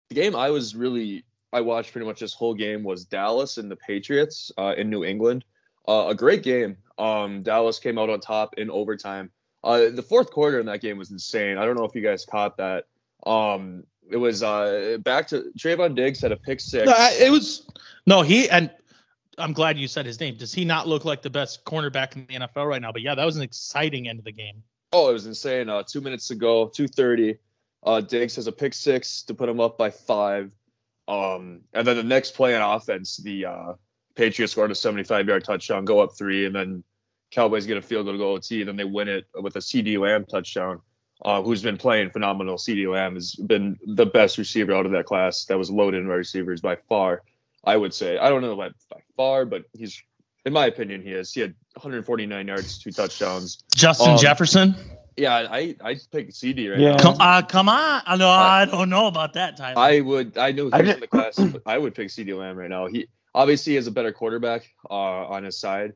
the 0.09 0.15
game 0.15 0.35
I 0.35 0.49
was 0.49 0.75
really 0.75 1.23
I 1.53 1.61
watched 1.61 1.91
pretty 1.91 2.07
much 2.07 2.19
this 2.19 2.33
whole 2.33 2.55
game 2.55 2.83
was 2.83 3.05
Dallas 3.05 3.57
and 3.57 3.69
the 3.69 3.75
Patriots 3.75 4.51
uh, 4.57 4.73
in 4.75 4.89
New 4.89 5.03
England. 5.03 5.45
Uh, 5.87 6.07
a 6.09 6.15
great 6.15 6.43
game. 6.43 6.77
Um, 6.97 7.43
Dallas 7.43 7.79
came 7.79 7.97
out 7.97 8.09
on 8.09 8.19
top 8.19 8.55
in 8.57 8.69
overtime. 8.69 9.31
Uh, 9.63 9.89
the 9.89 10.03
fourth 10.03 10.31
quarter 10.31 10.59
in 10.59 10.65
that 10.67 10.81
game 10.81 10.97
was 10.97 11.11
insane. 11.11 11.57
I 11.57 11.65
don't 11.65 11.75
know 11.75 11.85
if 11.85 11.95
you 11.95 12.01
guys 12.01 12.25
caught 12.25 12.57
that. 12.57 12.85
Um, 13.25 13.83
it 14.09 14.17
was 14.17 14.43
uh 14.43 14.97
back 15.01 15.27
to 15.29 15.51
Trevon 15.57 15.95
Diggs 15.95 16.21
had 16.21 16.31
a 16.31 16.37
pick 16.37 16.59
six. 16.59 16.85
No, 16.85 16.93
it 17.19 17.29
was 17.31 17.67
no 18.05 18.21
he 18.21 18.49
and 18.49 18.71
I'm 19.37 19.53
glad 19.53 19.77
you 19.77 19.87
said 19.87 20.05
his 20.05 20.19
name. 20.19 20.35
Does 20.35 20.53
he 20.53 20.65
not 20.65 20.87
look 20.87 21.05
like 21.05 21.21
the 21.21 21.29
best 21.29 21.63
cornerback 21.65 22.15
in 22.15 22.25
the 22.27 22.47
NFL 22.47 22.67
right 22.67 22.81
now? 22.81 22.91
But 22.91 23.01
yeah, 23.01 23.15
that 23.15 23.25
was 23.25 23.35
an 23.35 23.43
exciting 23.43 24.07
end 24.07 24.19
of 24.19 24.25
the 24.25 24.31
game. 24.31 24.63
Oh, 24.93 25.09
it 25.09 25.13
was 25.13 25.27
insane. 25.27 25.69
Uh, 25.69 25.83
two 25.83 26.01
minutes 26.01 26.27
to 26.29 26.35
go, 26.35 26.67
two 26.67 26.87
thirty. 26.87 27.37
Uh, 27.83 28.01
Diggs 28.01 28.35
has 28.37 28.47
a 28.47 28.51
pick 28.51 28.73
six 28.73 29.23
to 29.23 29.33
put 29.33 29.47
him 29.47 29.59
up 29.59 29.77
by 29.77 29.91
five. 29.91 30.51
Um, 31.07 31.61
and 31.73 31.87
then 31.87 31.95
the 31.95 32.03
next 32.03 32.33
play 32.33 32.55
on 32.55 32.75
offense, 32.75 33.17
the 33.17 33.45
uh, 33.45 33.73
Patriots 34.17 34.51
scored 34.51 34.71
a 34.71 34.75
75 34.75 35.27
yard 35.27 35.43
touchdown, 35.45 35.85
go 35.85 35.99
up 35.99 36.17
three, 36.17 36.45
and 36.45 36.55
then 36.55 36.83
Cowboys 37.31 37.65
get 37.65 37.77
a 37.77 37.81
field 37.81 38.05
goal 38.05 38.13
to 38.13 38.17
go 38.17 38.31
OT, 38.31 38.61
and 38.61 38.67
then 38.67 38.75
they 38.75 38.83
win 38.83 39.07
it 39.07 39.25
with 39.35 39.55
a 39.55 39.59
CeeDee 39.59 39.99
Lamb 39.99 40.25
touchdown 40.25 40.81
uh, 41.23 41.41
who's 41.41 41.61
been 41.61 41.77
playing 41.77 42.09
phenomenal. 42.09 42.55
CeeDee 42.55 42.91
Lamb 42.91 43.13
has 43.13 43.35
been 43.35 43.77
the 43.85 44.07
best 44.07 44.37
receiver 44.37 44.73
out 44.73 44.85
of 44.85 44.91
that 44.93 45.05
class 45.05 45.45
that 45.45 45.57
was 45.57 45.69
loaded 45.69 46.01
in 46.01 46.07
receivers 46.07 46.61
by 46.61 46.75
far. 46.89 47.21
I 47.63 47.77
would 47.77 47.93
say. 47.93 48.17
I 48.17 48.29
don't 48.29 48.41
know 48.41 48.55
by, 48.55 48.69
by 48.89 49.01
far, 49.15 49.45
but 49.45 49.65
he's, 49.73 50.01
in 50.45 50.53
my 50.53 50.67
opinion, 50.67 51.01
he 51.01 51.11
is. 51.11 51.33
He 51.33 51.41
had 51.41 51.53
149 51.73 52.47
yards, 52.47 52.79
two 52.79 52.91
touchdowns. 52.91 53.63
Justin 53.75 54.11
um, 54.11 54.17
Jefferson. 54.17 54.75
Yeah, 55.17 55.47
I 55.49 55.75
I 55.83 55.97
pick 56.11 56.29
CeeDee 56.29 56.71
right 56.71 56.79
yeah. 56.79 56.91
now. 56.91 56.97
Come, 56.97 57.17
uh, 57.19 57.41
come 57.41 57.69
on, 57.69 58.03
I 58.05 58.15
know 58.17 58.29
I, 58.29 58.61
I 58.61 58.65
don't 58.65 58.89
know 58.89 59.07
about 59.07 59.33
that 59.33 59.57
Tyler. 59.57 59.79
I 59.79 59.99
would. 59.99 60.37
I 60.37 60.51
know 60.51 60.69
he's 60.69 60.89
in 60.89 60.99
the 60.99 61.07
class. 61.07 61.39
I 61.65 61.77
would 61.77 61.95
pick 61.95 62.09
CeeDee 62.09 62.37
Lamb 62.37 62.55
right 62.55 62.69
now. 62.69 62.85
He 62.85 63.07
obviously 63.33 63.73
he 63.73 63.75
has 63.75 63.87
a 63.87 63.91
better 63.91 64.11
quarterback 64.11 64.69
uh, 64.89 65.27
on 65.27 65.43
his 65.43 65.59
side, 65.59 65.93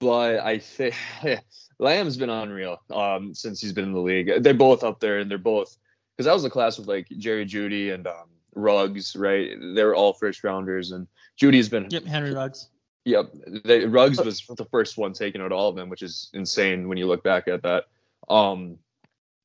but 0.00 0.40
I 0.40 0.58
think 0.58 0.94
Lamb's 1.78 2.16
been 2.16 2.30
unreal 2.30 2.78
um, 2.90 3.34
since 3.34 3.60
he's 3.60 3.72
been 3.72 3.84
in 3.84 3.92
the 3.92 4.00
league. 4.00 4.30
They're 4.42 4.54
both 4.54 4.84
up 4.84 5.00
there, 5.00 5.18
and 5.18 5.30
they're 5.30 5.38
both 5.38 5.76
because 6.16 6.26
that 6.26 6.34
was 6.34 6.44
a 6.44 6.50
class 6.50 6.78
with 6.78 6.88
like 6.88 7.08
Jerry 7.18 7.46
Jeudy 7.46 7.94
and 7.94 8.06
um, 8.06 8.28
Ruggs, 8.54 9.14
right? 9.14 9.56
They're 9.74 9.94
all 9.94 10.12
first 10.12 10.42
rounders, 10.44 10.90
and 10.92 11.06
Jeudy's 11.40 11.68
been 11.68 11.88
yep 11.90 12.04
Henry 12.04 12.32
Ruggs. 12.32 12.68
Yep, 13.04 13.32
they, 13.64 13.86
Ruggs 13.86 14.20
was 14.20 14.44
the 14.46 14.66
first 14.66 14.98
one 14.98 15.12
taken 15.12 15.40
out 15.40 15.52
of 15.52 15.58
all 15.58 15.70
of 15.70 15.76
them, 15.76 15.88
which 15.88 16.02
is 16.02 16.28
insane 16.34 16.88
when 16.88 16.98
you 16.98 17.06
look 17.06 17.22
back 17.22 17.48
at 17.48 17.62
that. 17.62 17.84
Um, 18.28 18.78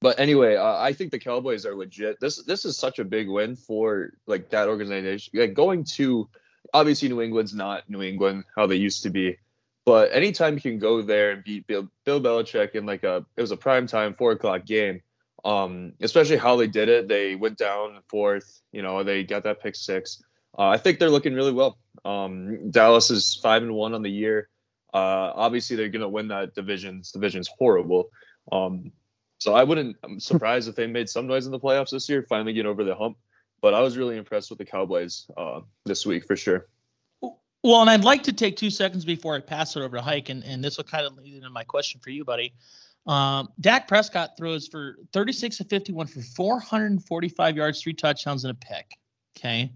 but 0.02 0.20
anyway, 0.20 0.58
uh, 0.58 0.78
I 0.80 0.92
think 0.92 1.12
the 1.12 1.20
Cowboys 1.20 1.66
are 1.66 1.75
legit. 1.75 2.20
This 2.20 2.44
this 2.44 2.66
is 2.66 2.78
such 2.78 3.00
a 3.00 3.06
big 3.06 3.30
win 3.30 3.56
for 3.56 4.12
like 4.28 4.50
that 4.50 4.68
organization. 4.68 5.40
Like 5.40 5.54
going 5.54 5.86
to 5.96 6.28
obviously 6.74 7.10
New 7.10 7.22
England's 7.22 7.53
not 7.53 7.89
New 7.89 8.01
England 8.01 8.46
how 8.55 8.67
they 8.67 8.75
used 8.75 9.03
to 9.03 9.10
be. 9.10 9.38
But 9.86 10.13
anytime 10.13 10.55
you 10.55 10.62
can 10.62 10.79
go 10.79 11.01
there 11.01 11.32
and 11.32 11.43
beat 11.43 11.67
Bill, 11.67 11.89
Bill 12.05 12.22
Belichick 12.22 12.75
in 12.75 12.86
like 12.86 13.03
a 13.03 13.25
it 13.36 13.41
was 13.41 13.51
a 13.51 13.58
prime 13.58 13.88
time 13.88 14.13
four 14.13 14.32
o'clock 14.32 14.65
game, 14.65 15.01
um, 15.43 15.93
especially 16.01 16.38
how 16.38 16.55
they 16.55 16.67
did 16.67 16.88
it. 16.88 17.08
They 17.08 17.36
went 17.36 17.58
down 17.58 18.00
fourth, 18.08 18.62
you 18.72 18.82
know, 18.82 19.03
they 19.03 19.24
got 19.24 19.43
that 19.43 19.62
pick 19.62 19.75
six. 19.75 20.24
Uh, 20.58 20.67
I 20.67 20.77
think 20.77 21.00
they're 21.00 21.10
looking 21.10 21.34
really 21.34 21.51
well. 21.51 21.77
Um, 22.05 22.72
Dallas 22.72 23.10
is 23.10 23.39
five 23.41 23.62
and 23.63 23.74
one 23.74 23.93
on 23.93 24.03
the 24.03 24.12
year. 24.12 24.48
Uh, 24.93 25.34
obviously, 25.36 25.75
they're 25.75 25.89
gonna 25.89 26.08
win 26.08 26.29
that 26.29 26.53
division. 26.53 27.00
This 27.00 27.12
division's 27.12 27.50
horrible. 27.50 28.10
Um, 28.51 28.91
so 29.39 29.53
I 29.53 29.63
wouldn't. 29.63 29.98
I'm 30.03 30.20
surprised 30.22 30.70
if 30.70 30.75
they 30.75 30.88
made 30.88 31.10
some 31.10 31.27
noise 31.27 31.46
in 31.46 31.51
the 31.51 31.60
playoffs 31.60 31.91
this 31.91 32.08
year, 32.08 32.25
finally 32.29 32.53
get 32.53 32.65
over 32.65 32.86
the 32.86 32.96
hump. 32.96 33.17
But 33.63 33.74
I 33.74 33.79
was 33.79 33.98
really 33.98 34.17
impressed 34.17 34.50
with 34.50 34.60
the 34.60 34.65
Cowboys 34.65 35.25
uh, 35.38 35.62
this 35.86 36.05
week 36.05 36.25
for 36.25 36.36
sure. 36.36 36.67
Well, 37.22 37.79
and 37.79 37.89
I'd 37.89 38.03
like 38.03 38.24
to 38.24 38.34
take 38.34 38.58
two 38.58 38.70
seconds 38.70 39.05
before 39.05 39.38
I 39.38 39.39
pass 39.39 39.77
it 39.77 39.82
over 39.82 39.96
to 39.96 40.03
Hike, 40.03 40.27
and, 40.27 40.43
and 40.43 40.62
this 40.62 40.75
will 40.75 40.84
kind 40.84 41.05
of 41.05 41.15
lead 41.15 41.34
into 41.34 41.50
my 41.50 41.63
question 41.63 42.01
for 42.03 42.10
you, 42.10 42.25
buddy. 42.25 42.53
Um, 43.08 43.48
Dak 43.62 43.88
Prescott 43.88 44.36
throws 44.36 44.67
for 44.67 44.98
36 45.13 45.58
to 45.58 45.63
51 45.63 46.08
for 46.08 46.22
445 46.22 47.55
yards, 47.55 47.82
three 47.82 47.93
touchdowns, 47.93 48.43
and 48.43 48.51
a 48.51 48.53
pick. 48.53 48.98
Okay. 49.38 49.72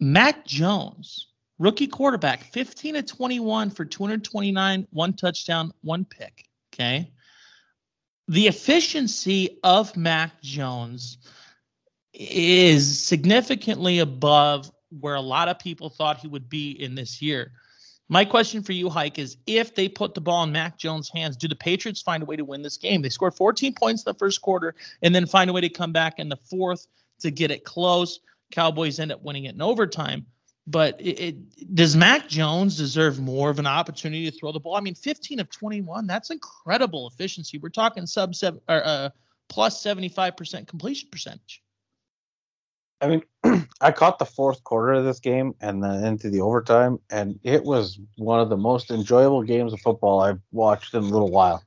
Mac 0.00 0.44
Jones, 0.44 1.28
rookie 1.60 1.86
quarterback, 1.86 2.42
15 2.42 2.94
to 2.94 3.02
21 3.04 3.70
for 3.70 3.84
229, 3.84 4.88
one 4.90 5.12
touchdown, 5.12 5.72
one 5.82 6.04
pick. 6.04 6.46
Okay. 6.74 7.12
The 8.26 8.48
efficiency 8.48 9.60
of 9.62 9.96
Mac 9.96 10.42
Jones 10.42 11.18
is 12.18 12.98
significantly 12.98 14.00
above 14.00 14.70
where 15.00 15.14
a 15.14 15.20
lot 15.20 15.48
of 15.48 15.58
people 15.58 15.88
thought 15.88 16.18
he 16.18 16.26
would 16.26 16.48
be 16.48 16.70
in 16.70 16.94
this 16.94 17.22
year. 17.22 17.52
My 18.08 18.24
question 18.24 18.62
for 18.62 18.72
you, 18.72 18.88
Hike, 18.88 19.18
is 19.18 19.36
if 19.46 19.74
they 19.74 19.88
put 19.88 20.14
the 20.14 20.20
ball 20.20 20.42
in 20.42 20.50
Mac 20.50 20.78
Jones' 20.78 21.10
hands, 21.10 21.36
do 21.36 21.46
the 21.46 21.54
Patriots 21.54 22.00
find 22.00 22.22
a 22.22 22.26
way 22.26 22.36
to 22.36 22.44
win 22.44 22.62
this 22.62 22.78
game? 22.78 23.02
They 23.02 23.10
scored 23.10 23.34
14 23.34 23.74
points 23.74 24.02
in 24.02 24.10
the 24.10 24.18
first 24.18 24.40
quarter 24.40 24.74
and 25.02 25.14
then 25.14 25.26
find 25.26 25.48
a 25.48 25.52
way 25.52 25.60
to 25.60 25.68
come 25.68 25.92
back 25.92 26.18
in 26.18 26.28
the 26.28 26.36
fourth 26.36 26.86
to 27.20 27.30
get 27.30 27.50
it 27.50 27.64
close. 27.64 28.20
Cowboys 28.50 28.98
end 28.98 29.12
up 29.12 29.22
winning 29.22 29.44
it 29.44 29.54
in 29.54 29.62
overtime. 29.62 30.26
But 30.66 31.00
it, 31.00 31.20
it, 31.20 31.74
does 31.74 31.96
Mac 31.96 32.28
Jones 32.28 32.76
deserve 32.76 33.20
more 33.20 33.50
of 33.50 33.58
an 33.58 33.66
opportunity 33.66 34.30
to 34.30 34.36
throw 34.36 34.52
the 34.52 34.60
ball? 34.60 34.74
I 34.74 34.80
mean, 34.80 34.94
15 34.94 35.40
of 35.40 35.50
21, 35.50 36.06
that's 36.06 36.30
incredible 36.30 37.08
efficiency. 37.08 37.58
We're 37.58 37.68
talking 37.68 38.06
sub 38.06 38.34
seven 38.34 38.60
or 38.68 38.82
uh, 38.84 39.10
plus 39.48 39.82
75% 39.82 40.66
completion 40.66 41.08
percentage. 41.10 41.62
I 43.00 43.08
mean, 43.08 43.22
I 43.80 43.92
caught 43.92 44.18
the 44.18 44.24
fourth 44.24 44.64
quarter 44.64 44.94
of 44.94 45.04
this 45.04 45.20
game 45.20 45.54
and 45.60 45.82
then 45.82 46.04
into 46.04 46.30
the 46.30 46.40
overtime, 46.40 46.98
and 47.10 47.38
it 47.44 47.64
was 47.64 47.98
one 48.16 48.40
of 48.40 48.48
the 48.48 48.56
most 48.56 48.90
enjoyable 48.90 49.42
games 49.42 49.72
of 49.72 49.80
football 49.80 50.20
I've 50.20 50.40
watched 50.52 50.94
in 50.94 51.02
a 51.02 51.06
little 51.06 51.30
while. 51.30 51.62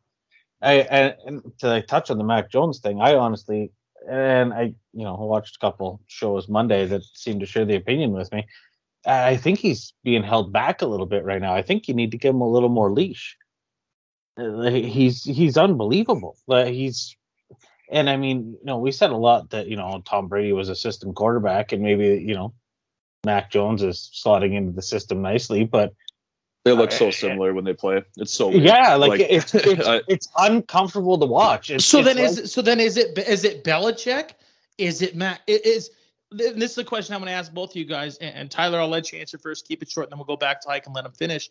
I 0.61 0.73
and, 0.73 1.15
and 1.25 1.59
to 1.59 1.67
like, 1.67 1.87
touch 1.87 2.11
on 2.11 2.17
the 2.17 2.23
Mac 2.23 2.51
Jones 2.51 2.79
thing, 2.79 3.01
I 3.01 3.15
honestly 3.15 3.71
and 4.09 4.53
I 4.53 4.73
you 4.93 5.03
know 5.03 5.15
watched 5.15 5.55
a 5.55 5.59
couple 5.59 6.01
shows 6.07 6.49
Monday 6.49 6.85
that 6.85 7.03
seemed 7.13 7.39
to 7.41 7.45
share 7.45 7.65
the 7.65 7.75
opinion 7.75 8.11
with 8.11 8.31
me. 8.31 8.45
I 9.05 9.37
think 9.37 9.57
he's 9.57 9.93
being 10.03 10.23
held 10.23 10.53
back 10.53 10.81
a 10.81 10.85
little 10.85 11.07
bit 11.07 11.23
right 11.23 11.41
now. 11.41 11.55
I 11.55 11.63
think 11.63 11.87
you 11.87 11.95
need 11.95 12.11
to 12.11 12.17
give 12.17 12.35
him 12.35 12.41
a 12.41 12.49
little 12.49 12.69
more 12.69 12.91
leash. 12.91 13.35
Uh, 14.37 14.69
he's 14.69 15.23
he's 15.23 15.57
unbelievable. 15.57 16.37
He's 16.47 17.15
and 17.91 18.09
I 18.09 18.15
mean, 18.15 18.57
you 18.59 18.65
know, 18.65 18.77
we 18.77 18.91
said 18.91 19.11
a 19.11 19.17
lot 19.17 19.51
that 19.51 19.67
you 19.67 19.75
know 19.75 20.01
Tom 20.05 20.27
Brady 20.27 20.53
was 20.53 20.69
a 20.69 20.75
system 20.75 21.13
quarterback, 21.13 21.73
and 21.73 21.83
maybe 21.83 22.23
you 22.25 22.33
know 22.33 22.53
Mac 23.25 23.51
Jones 23.51 23.83
is 23.83 24.09
slotting 24.13 24.55
into 24.55 24.71
the 24.71 24.81
system 24.81 25.21
nicely, 25.21 25.65
but 25.65 25.93
they 26.63 26.71
look 26.71 26.91
so 26.91 27.11
similar 27.11 27.53
when 27.53 27.65
they 27.65 27.73
play. 27.73 28.03
It's 28.17 28.33
so 28.33 28.47
weird. 28.47 28.63
yeah, 28.63 28.95
like, 28.95 29.09
like 29.09 29.19
it's 29.21 29.53
it's, 29.55 30.03
it's 30.07 30.27
uncomfortable 30.37 31.19
to 31.19 31.25
watch. 31.25 31.69
It's, 31.69 31.85
so 31.85 31.99
it's 31.99 32.07
then 32.07 32.17
like, 32.17 32.25
is 32.25 32.51
so 32.51 32.61
then 32.61 32.79
is 32.79 32.97
it 32.97 33.17
is 33.17 33.43
it 33.43 33.63
Belichick? 33.63 34.31
Is 34.77 35.01
it 35.01 35.15
Mac? 35.15 35.41
It 35.45 35.65
is 35.65 35.91
this 36.31 36.71
is 36.71 36.77
a 36.77 36.83
question 36.85 37.13
I'm 37.13 37.19
going 37.19 37.27
to 37.27 37.33
ask 37.33 37.53
both 37.53 37.71
of 37.71 37.75
you 37.75 37.83
guys. 37.83 38.17
And, 38.17 38.33
and, 38.33 38.51
Tyler, 38.51 38.79
I'll 38.79 38.87
let 38.87 39.11
you 39.11 39.19
answer 39.19 39.37
first. 39.37 39.67
Keep 39.67 39.83
it 39.83 39.91
short, 39.91 40.05
and 40.05 40.13
then 40.13 40.17
we'll 40.17 40.25
go 40.25 40.37
back 40.37 40.61
to 40.61 40.69
Ike 40.69 40.85
and 40.85 40.95
let 40.95 41.03
him 41.03 41.11
finish. 41.11 41.49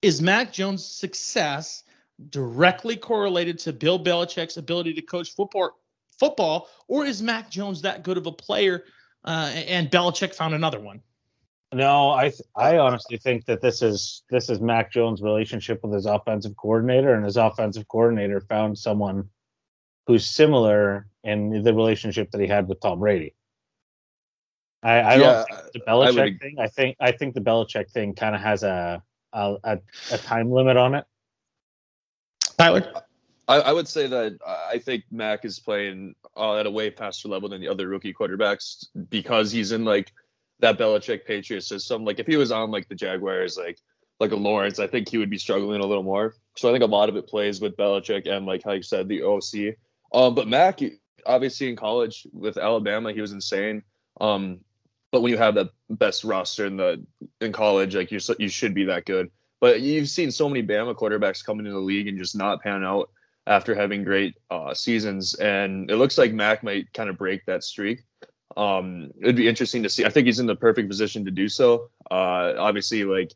Is 0.00 0.22
Mac 0.22 0.52
Jones' 0.52 0.84
success 0.84 1.82
directly 2.30 2.96
correlated 2.96 3.58
to 3.60 3.72
Bill 3.72 4.02
Belichick's 4.02 4.56
ability 4.56 4.94
to 4.94 5.02
coach 5.02 5.34
football, 5.34 5.78
football, 6.18 6.68
or 6.88 7.04
is 7.04 7.22
Mac 7.22 7.50
Jones 7.50 7.82
that 7.82 8.02
good 8.02 8.16
of 8.16 8.26
a 8.26 8.32
player? 8.32 8.84
Uh, 9.24 9.52
and 9.54 9.90
Belichick 9.90 10.34
found 10.34 10.54
another 10.54 10.80
one. 10.80 11.00
No, 11.72 12.10
I 12.10 12.28
th- 12.28 12.42
I 12.54 12.76
honestly 12.78 13.16
think 13.16 13.46
that 13.46 13.62
this 13.62 13.80
is 13.80 14.24
this 14.28 14.50
is 14.50 14.60
Mac 14.60 14.92
Jones' 14.92 15.22
relationship 15.22 15.82
with 15.82 15.94
his 15.94 16.04
offensive 16.04 16.54
coordinator, 16.56 17.14
and 17.14 17.24
his 17.24 17.38
offensive 17.38 17.88
coordinator 17.88 18.40
found 18.40 18.76
someone 18.76 19.30
who's 20.06 20.26
similar 20.26 21.06
in 21.24 21.62
the 21.62 21.72
relationship 21.72 22.30
that 22.32 22.40
he 22.40 22.46
had 22.46 22.68
with 22.68 22.80
Tom 22.80 22.98
Brady. 22.98 23.34
I, 24.82 24.92
I 24.92 25.14
yeah, 25.14 25.18
don't 25.18 25.46
think 25.46 25.72
the 25.72 25.80
Belichick 25.80 26.18
I 26.18 26.24
would, 26.24 26.40
thing. 26.40 26.56
I 26.58 26.66
think 26.66 26.96
I 27.00 27.12
think 27.12 27.34
the 27.34 27.40
Belichick 27.40 27.90
thing 27.90 28.14
kind 28.14 28.34
of 28.34 28.42
has 28.42 28.64
a, 28.64 29.02
a 29.32 29.78
a 30.10 30.18
time 30.18 30.50
limit 30.50 30.76
on 30.76 30.94
it. 30.94 31.04
Tyler, 32.62 32.92
I, 33.48 33.56
I, 33.56 33.72
would 33.72 33.88
say 33.88 34.06
that 34.06 34.38
I 34.46 34.78
think 34.78 35.04
Mac 35.10 35.44
is 35.44 35.58
playing 35.58 36.14
uh, 36.36 36.56
at 36.56 36.66
a 36.66 36.70
way 36.70 36.90
faster 36.90 37.28
level 37.28 37.48
than 37.48 37.60
the 37.60 37.68
other 37.68 37.88
rookie 37.88 38.14
quarterbacks 38.14 38.86
because 39.10 39.50
he's 39.50 39.72
in 39.72 39.84
like 39.84 40.12
that 40.60 40.78
Belichick 40.78 41.24
Patriots 41.24 41.66
system. 41.66 42.04
Like 42.04 42.20
if 42.20 42.26
he 42.26 42.36
was 42.36 42.52
on 42.52 42.70
like 42.70 42.88
the 42.88 42.94
Jaguars, 42.94 43.56
like 43.56 43.78
like 44.20 44.30
a 44.30 44.36
Lawrence, 44.36 44.78
I 44.78 44.86
think 44.86 45.08
he 45.08 45.18
would 45.18 45.30
be 45.30 45.38
struggling 45.38 45.80
a 45.80 45.86
little 45.86 46.04
more. 46.04 46.34
So 46.56 46.68
I 46.68 46.72
think 46.72 46.84
a 46.84 46.86
lot 46.86 47.08
of 47.08 47.16
it 47.16 47.26
plays 47.26 47.60
with 47.60 47.76
Belichick 47.76 48.28
and 48.28 48.46
like 48.46 48.62
how 48.62 48.72
you 48.72 48.82
said 48.82 49.08
the 49.08 49.24
OC. 49.24 49.76
Um, 50.14 50.34
but 50.34 50.46
Mac, 50.46 50.78
obviously 51.26 51.68
in 51.68 51.76
college 51.76 52.26
with 52.32 52.56
Alabama, 52.56 53.12
he 53.12 53.20
was 53.20 53.32
insane. 53.32 53.82
Um, 54.20 54.60
but 55.10 55.20
when 55.20 55.32
you 55.32 55.38
have 55.38 55.56
the 55.56 55.70
best 55.90 56.22
roster 56.22 56.66
in 56.66 56.76
the 56.76 57.04
in 57.40 57.52
college, 57.52 57.96
like 57.96 58.12
you 58.12 58.20
you 58.38 58.48
should 58.48 58.74
be 58.74 58.84
that 58.84 59.04
good. 59.04 59.30
But 59.62 59.80
you've 59.80 60.08
seen 60.08 60.32
so 60.32 60.48
many 60.48 60.66
Bama 60.66 60.92
quarterbacks 60.92 61.44
come 61.44 61.60
into 61.60 61.70
the 61.70 61.78
league 61.78 62.08
and 62.08 62.18
just 62.18 62.36
not 62.36 62.60
pan 62.60 62.82
out 62.82 63.10
after 63.46 63.76
having 63.76 64.02
great 64.02 64.34
uh, 64.50 64.74
seasons, 64.74 65.34
and 65.34 65.88
it 65.88 65.94
looks 65.94 66.18
like 66.18 66.32
Mac 66.32 66.64
might 66.64 66.92
kind 66.92 67.08
of 67.08 67.16
break 67.16 67.46
that 67.46 67.62
streak. 67.62 68.02
Um, 68.56 69.12
it'd 69.20 69.36
be 69.36 69.46
interesting 69.46 69.84
to 69.84 69.88
see. 69.88 70.04
I 70.04 70.08
think 70.08 70.26
he's 70.26 70.40
in 70.40 70.46
the 70.46 70.56
perfect 70.56 70.88
position 70.88 71.24
to 71.26 71.30
do 71.30 71.48
so. 71.48 71.90
Uh, 72.10 72.54
obviously, 72.58 73.04
like 73.04 73.34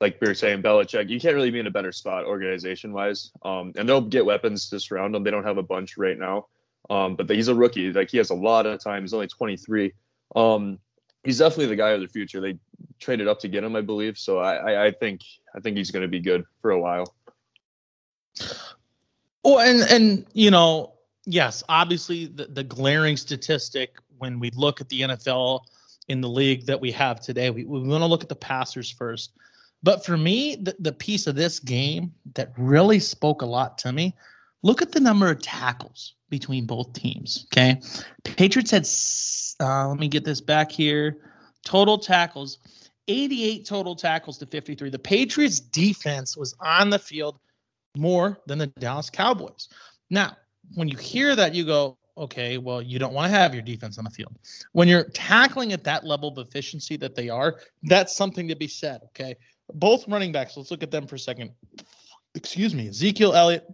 like 0.00 0.20
we 0.20 0.28
were 0.28 0.34
saying, 0.34 0.62
Belichick, 0.62 1.08
you 1.08 1.18
can't 1.18 1.34
really 1.34 1.50
be 1.50 1.58
in 1.58 1.66
a 1.66 1.72
better 1.72 1.90
spot 1.90 2.24
organization 2.24 2.92
wise. 2.92 3.32
Um, 3.42 3.72
and 3.74 3.88
they'll 3.88 4.00
get 4.00 4.24
weapons 4.24 4.68
to 4.68 4.78
surround 4.78 5.16
him. 5.16 5.24
They 5.24 5.32
don't 5.32 5.44
have 5.44 5.58
a 5.58 5.62
bunch 5.62 5.96
right 5.96 6.18
now. 6.18 6.46
Um, 6.88 7.16
but 7.16 7.28
he's 7.30 7.48
a 7.48 7.54
rookie. 7.54 7.92
Like 7.92 8.10
he 8.10 8.18
has 8.18 8.30
a 8.30 8.34
lot 8.34 8.66
of 8.66 8.78
time. 8.78 9.02
He's 9.02 9.14
only 9.14 9.26
23. 9.26 9.92
Um, 10.36 10.78
he's 11.24 11.38
definitely 11.38 11.66
the 11.66 11.76
guy 11.76 11.90
of 11.90 12.00
the 12.00 12.06
future. 12.06 12.40
They 12.40 12.58
traded 13.00 13.26
up 13.26 13.40
to 13.40 13.48
get 13.48 13.64
him, 13.64 13.74
I 13.74 13.80
believe. 13.80 14.18
So 14.18 14.38
I, 14.38 14.54
I, 14.54 14.86
I 14.86 14.90
think 14.92 15.22
I 15.54 15.60
think 15.60 15.76
he's 15.76 15.90
going 15.90 16.02
to 16.02 16.08
be 16.08 16.20
good 16.20 16.44
for 16.60 16.70
a 16.70 16.80
while. 16.80 17.14
Oh, 19.44 19.58
and 19.58 19.82
and 19.90 20.26
you 20.32 20.50
know, 20.50 20.94
yes, 21.26 21.62
obviously 21.68 22.26
the, 22.26 22.46
the 22.46 22.64
glaring 22.64 23.16
statistic 23.16 23.96
when 24.18 24.40
we 24.40 24.50
look 24.50 24.80
at 24.80 24.88
the 24.88 25.02
NFL 25.02 25.60
in 26.08 26.20
the 26.20 26.28
league 26.28 26.66
that 26.66 26.80
we 26.80 26.90
have 26.92 27.20
today, 27.20 27.50
we, 27.50 27.64
we 27.64 27.80
want 27.80 28.02
to 28.02 28.06
look 28.06 28.22
at 28.22 28.28
the 28.28 28.36
passers 28.36 28.90
first. 28.90 29.32
But 29.82 30.04
for 30.04 30.16
me, 30.16 30.56
the, 30.56 30.74
the 30.78 30.92
piece 30.92 31.26
of 31.26 31.34
this 31.34 31.58
game 31.58 32.12
that 32.34 32.52
really 32.56 32.98
spoke 32.98 33.42
a 33.42 33.46
lot 33.46 33.78
to 33.78 33.92
me, 33.92 34.14
look 34.62 34.82
at 34.82 34.92
the 34.92 35.00
number 35.00 35.30
of 35.30 35.42
tackles 35.42 36.14
between 36.30 36.66
both 36.66 36.92
teams. 36.94 37.46
Okay. 37.52 37.80
Patriots 38.24 38.70
had 38.70 38.86
uh, 39.64 39.88
let 39.88 39.98
me 39.98 40.08
get 40.08 40.24
this 40.24 40.40
back 40.40 40.72
here. 40.72 41.18
Total 41.64 41.98
tackles, 41.98 42.58
88 43.08 43.66
total 43.66 43.94
tackles 43.96 44.38
to 44.38 44.46
53. 44.46 44.90
The 44.90 44.98
Patriots 44.98 45.60
defense 45.60 46.36
was 46.36 46.54
on 46.60 46.90
the 46.90 46.98
field 46.98 47.38
more 47.96 48.38
than 48.46 48.58
the 48.58 48.66
Dallas 48.66 49.10
Cowboys. 49.10 49.68
Now, 50.10 50.36
when 50.74 50.88
you 50.88 50.96
hear 50.96 51.36
that, 51.36 51.54
you 51.54 51.64
go, 51.64 51.96
okay, 52.16 52.58
well, 52.58 52.80
you 52.80 52.98
don't 52.98 53.12
want 53.12 53.30
to 53.30 53.36
have 53.36 53.54
your 53.54 53.62
defense 53.62 53.98
on 53.98 54.04
the 54.04 54.10
field. 54.10 54.36
When 54.72 54.88
you're 54.88 55.04
tackling 55.04 55.72
at 55.72 55.84
that 55.84 56.04
level 56.04 56.28
of 56.28 56.38
efficiency 56.38 56.96
that 56.98 57.14
they 57.14 57.28
are, 57.28 57.60
that's 57.82 58.14
something 58.14 58.48
to 58.48 58.56
be 58.56 58.68
said, 58.68 59.02
okay? 59.06 59.36
Both 59.72 60.08
running 60.08 60.32
backs, 60.32 60.56
let's 60.56 60.70
look 60.70 60.82
at 60.82 60.90
them 60.90 61.06
for 61.06 61.16
a 61.16 61.18
second. 61.18 61.50
Excuse 62.34 62.74
me, 62.74 62.88
Ezekiel 62.88 63.34
Elliott 63.34 63.66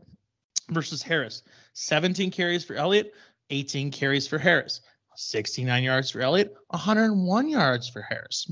versus 0.71 1.03
Harris. 1.03 1.43
17 1.75 2.31
carries 2.31 2.65
for 2.65 2.75
Elliott, 2.75 3.13
18 3.51 3.91
carries 3.91 4.27
for 4.27 4.39
Harris. 4.39 4.81
69 5.17 5.83
yards 5.83 6.11
for 6.11 6.21
Elliott, 6.21 6.55
101 6.69 7.49
yards 7.49 7.89
for 7.89 8.01
Harris. 8.01 8.51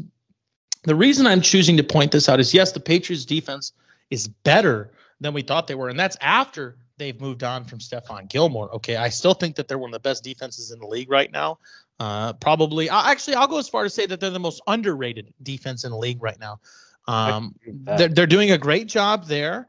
The 0.85 0.95
reason 0.95 1.27
I'm 1.27 1.41
choosing 1.41 1.77
to 1.77 1.83
point 1.83 2.13
this 2.13 2.29
out 2.29 2.41
is 2.41 2.55
yes, 2.55 2.73
the 2.73 2.81
Patriots 2.81 3.25
defense 3.25 3.73
is 4.11 4.29
better 4.29 4.91
than 5.21 5.35
we 5.35 5.43
thought 5.43 5.67
they 5.67 5.75
were, 5.75 5.89
and 5.89 5.99
that's 5.99 6.17
after 6.21 6.77
they've 6.99 7.21
moved 7.21 7.43
on 7.43 7.65
from 7.65 7.79
Stephon 7.79 8.29
Gilmore. 8.29 8.75
Okay, 8.77 8.97
I 8.97 9.09
still 9.09 9.35
think 9.35 9.57
that 9.57 9.69
they're 9.69 9.79
one 9.79 9.91
of 9.91 9.95
the 9.95 10.01
best 10.01 10.23
defenses 10.23 10.71
in 10.71 10.79
the 10.79 10.87
league 10.87 11.11
right 11.11 11.31
now. 11.31 11.59
Uh, 12.01 12.33
probably, 12.35 12.89
actually, 12.89 13.35
I'll 13.35 13.49
go 13.49 13.59
as 13.59 13.69
far 13.69 13.83
to 13.83 13.91
say 13.91 14.07
that 14.07 14.21
they're 14.21 14.31
the 14.31 14.39
most 14.39 14.63
underrated 14.67 15.33
defense 15.43 15.85
in 15.85 15.91
the 15.91 15.97
league 15.97 16.23
right 16.23 16.39
now. 16.39 16.61
Um, 17.09 17.55
they're, 17.67 18.09
they're 18.09 18.27
doing 18.27 18.53
a 18.53 18.59
great 18.59 18.87
job 18.87 19.27
there. 19.27 19.69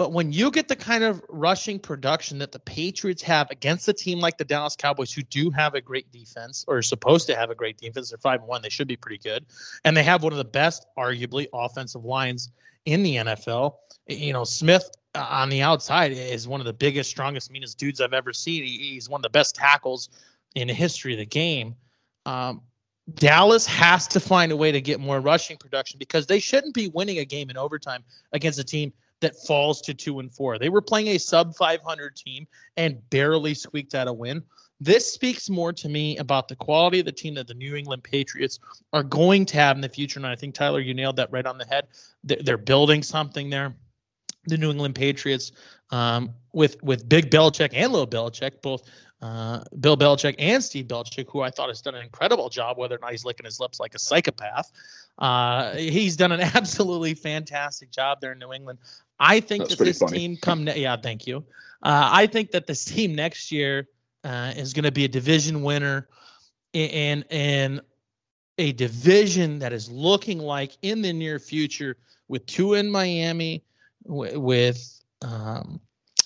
But 0.00 0.12
when 0.12 0.32
you 0.32 0.50
get 0.50 0.66
the 0.66 0.76
kind 0.76 1.04
of 1.04 1.22
rushing 1.28 1.78
production 1.78 2.38
that 2.38 2.52
the 2.52 2.58
Patriots 2.58 3.20
have 3.20 3.50
against 3.50 3.86
a 3.86 3.92
team 3.92 4.18
like 4.18 4.38
the 4.38 4.46
Dallas 4.46 4.74
Cowboys, 4.74 5.12
who 5.12 5.20
do 5.20 5.50
have 5.50 5.74
a 5.74 5.82
great 5.82 6.10
defense 6.10 6.64
or 6.66 6.78
are 6.78 6.82
supposed 6.82 7.26
to 7.26 7.36
have 7.36 7.50
a 7.50 7.54
great 7.54 7.76
defense, 7.76 8.08
they're 8.08 8.16
five 8.16 8.42
one, 8.42 8.62
they 8.62 8.70
should 8.70 8.88
be 8.88 8.96
pretty 8.96 9.18
good, 9.18 9.44
and 9.84 9.94
they 9.94 10.02
have 10.02 10.22
one 10.22 10.32
of 10.32 10.38
the 10.38 10.44
best, 10.46 10.86
arguably, 10.96 11.48
offensive 11.52 12.02
lines 12.02 12.50
in 12.86 13.02
the 13.02 13.16
NFL. 13.16 13.74
You 14.06 14.32
know, 14.32 14.44
Smith 14.44 14.88
uh, 15.14 15.26
on 15.28 15.50
the 15.50 15.60
outside 15.60 16.12
is 16.12 16.48
one 16.48 16.60
of 16.60 16.66
the 16.66 16.72
biggest, 16.72 17.10
strongest, 17.10 17.50
meanest 17.50 17.78
dudes 17.78 18.00
I've 18.00 18.14
ever 18.14 18.32
seen. 18.32 18.64
He's 18.64 19.06
one 19.06 19.18
of 19.18 19.24
the 19.24 19.28
best 19.28 19.54
tackles 19.54 20.08
in 20.54 20.68
the 20.68 20.72
history 20.72 21.12
of 21.12 21.18
the 21.18 21.26
game. 21.26 21.74
Um, 22.24 22.62
Dallas 23.12 23.66
has 23.66 24.08
to 24.08 24.20
find 24.20 24.50
a 24.50 24.56
way 24.56 24.72
to 24.72 24.80
get 24.80 24.98
more 24.98 25.20
rushing 25.20 25.58
production 25.58 25.98
because 25.98 26.26
they 26.26 26.38
shouldn't 26.38 26.72
be 26.72 26.88
winning 26.88 27.18
a 27.18 27.26
game 27.26 27.50
in 27.50 27.58
overtime 27.58 28.02
against 28.32 28.58
a 28.58 28.64
team 28.64 28.94
that 29.20 29.36
falls 29.46 29.80
to 29.82 29.94
two 29.94 30.18
and 30.18 30.32
four. 30.32 30.58
They 30.58 30.68
were 30.68 30.80
playing 30.80 31.08
a 31.08 31.18
sub 31.18 31.54
500 31.54 32.16
team 32.16 32.46
and 32.76 32.98
barely 33.10 33.54
squeaked 33.54 33.94
out 33.94 34.08
a 34.08 34.12
win. 34.12 34.42
This 34.80 35.12
speaks 35.12 35.50
more 35.50 35.72
to 35.74 35.88
me 35.88 36.16
about 36.16 36.48
the 36.48 36.56
quality 36.56 37.00
of 37.00 37.04
the 37.04 37.12
team 37.12 37.34
that 37.34 37.46
the 37.46 37.54
New 37.54 37.76
England 37.76 38.02
Patriots 38.02 38.58
are 38.94 39.02
going 39.02 39.44
to 39.46 39.56
have 39.58 39.76
in 39.76 39.82
the 39.82 39.88
future. 39.88 40.18
And 40.18 40.26
I 40.26 40.36
think 40.36 40.54
Tyler, 40.54 40.80
you 40.80 40.94
nailed 40.94 41.16
that 41.16 41.30
right 41.30 41.44
on 41.44 41.58
the 41.58 41.66
head. 41.66 41.88
They're 42.24 42.56
building 42.56 43.02
something 43.02 43.50
there. 43.50 43.74
The 44.46 44.56
New 44.56 44.70
England 44.70 44.94
Patriots, 44.94 45.52
um, 45.90 46.30
with 46.54 46.82
with 46.82 47.06
Big 47.06 47.30
Belichick 47.30 47.70
and 47.74 47.92
Little 47.92 48.06
Belichick, 48.06 48.62
both 48.62 48.84
uh, 49.22 49.60
Bill 49.78 49.96
Belichick 49.96 50.36
and 50.38 50.62
Steve 50.64 50.86
Belichick, 50.86 51.26
who 51.30 51.40
I 51.40 51.50
thought 51.50 51.68
has 51.68 51.82
done 51.82 51.94
an 51.94 52.02
incredible 52.02 52.48
job, 52.48 52.78
whether 52.78 52.96
or 52.96 52.98
not 53.00 53.10
he's 53.10 53.24
licking 53.24 53.44
his 53.44 53.60
lips 53.60 53.78
like 53.78 53.94
a 53.94 53.98
psychopath. 53.98 54.72
Uh, 55.18 55.74
he's 55.74 56.16
done 56.16 56.32
an 56.32 56.40
absolutely 56.54 57.14
fantastic 57.14 57.90
job 57.90 58.20
there 58.20 58.32
in 58.32 58.38
New 58.38 58.52
England. 58.52 58.78
I 59.18 59.40
think 59.40 59.64
That's 59.64 59.76
that 59.76 59.84
this 59.84 59.98
funny. 59.98 60.18
team 60.18 60.36
come 60.36 60.64
ne- 60.64 60.80
yeah, 60.80 60.96
thank 60.96 61.26
you. 61.26 61.44
Uh, 61.82 62.08
I 62.12 62.26
think 62.26 62.52
that 62.52 62.66
this 62.66 62.84
team 62.84 63.14
next 63.14 63.52
year 63.52 63.88
uh, 64.24 64.52
is 64.56 64.72
going 64.72 64.84
to 64.84 64.92
be 64.92 65.04
a 65.04 65.08
division 65.08 65.62
winner 65.62 66.08
and 66.72 67.24
in 67.30 67.80
a 68.58 68.72
division 68.72 69.58
that 69.58 69.72
is 69.72 69.90
looking 69.90 70.38
like 70.38 70.76
in 70.82 71.02
the 71.02 71.12
near 71.12 71.38
future 71.38 71.96
with 72.28 72.46
Tua 72.46 72.78
in 72.78 72.90
Miami, 72.90 73.64
w- 74.06 74.38
with 74.38 75.02
um, 75.22 75.80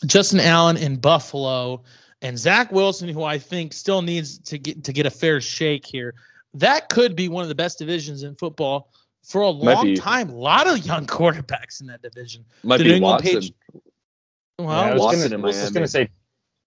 Justin 0.06 0.40
Allen 0.40 0.76
in 0.76 0.96
Buffalo, 0.96 1.82
and 2.24 2.38
Zach 2.38 2.72
Wilson, 2.72 3.10
who 3.10 3.22
I 3.22 3.38
think 3.38 3.74
still 3.74 4.00
needs 4.00 4.38
to 4.38 4.58
get 4.58 4.84
to 4.84 4.92
get 4.92 5.04
a 5.04 5.10
fair 5.10 5.42
shake 5.42 5.84
here. 5.84 6.14
That 6.54 6.88
could 6.88 7.14
be 7.14 7.28
one 7.28 7.42
of 7.42 7.50
the 7.50 7.54
best 7.54 7.78
divisions 7.78 8.22
in 8.22 8.34
football 8.34 8.90
for 9.22 9.42
a 9.42 9.50
long 9.50 9.84
be, 9.84 9.96
time. 9.96 10.30
A 10.30 10.34
lot 10.34 10.66
of 10.66 10.84
young 10.86 11.06
quarterbacks 11.06 11.82
in 11.82 11.88
that 11.88 12.00
division. 12.00 12.46
Might 12.62 12.78
the 12.78 12.84
be 12.84 13.00
Watson. 13.00 13.40
Page, 13.40 13.52
well, 14.58 14.68
yeah, 14.68 14.80
I 14.80 14.92
was, 14.94 15.02
Watson 15.02 15.30
gonna, 15.30 15.42
I 15.42 15.46
was 15.46 15.56
just 15.56 15.74
going 15.74 15.84
to 15.84 15.90
say 15.90 16.08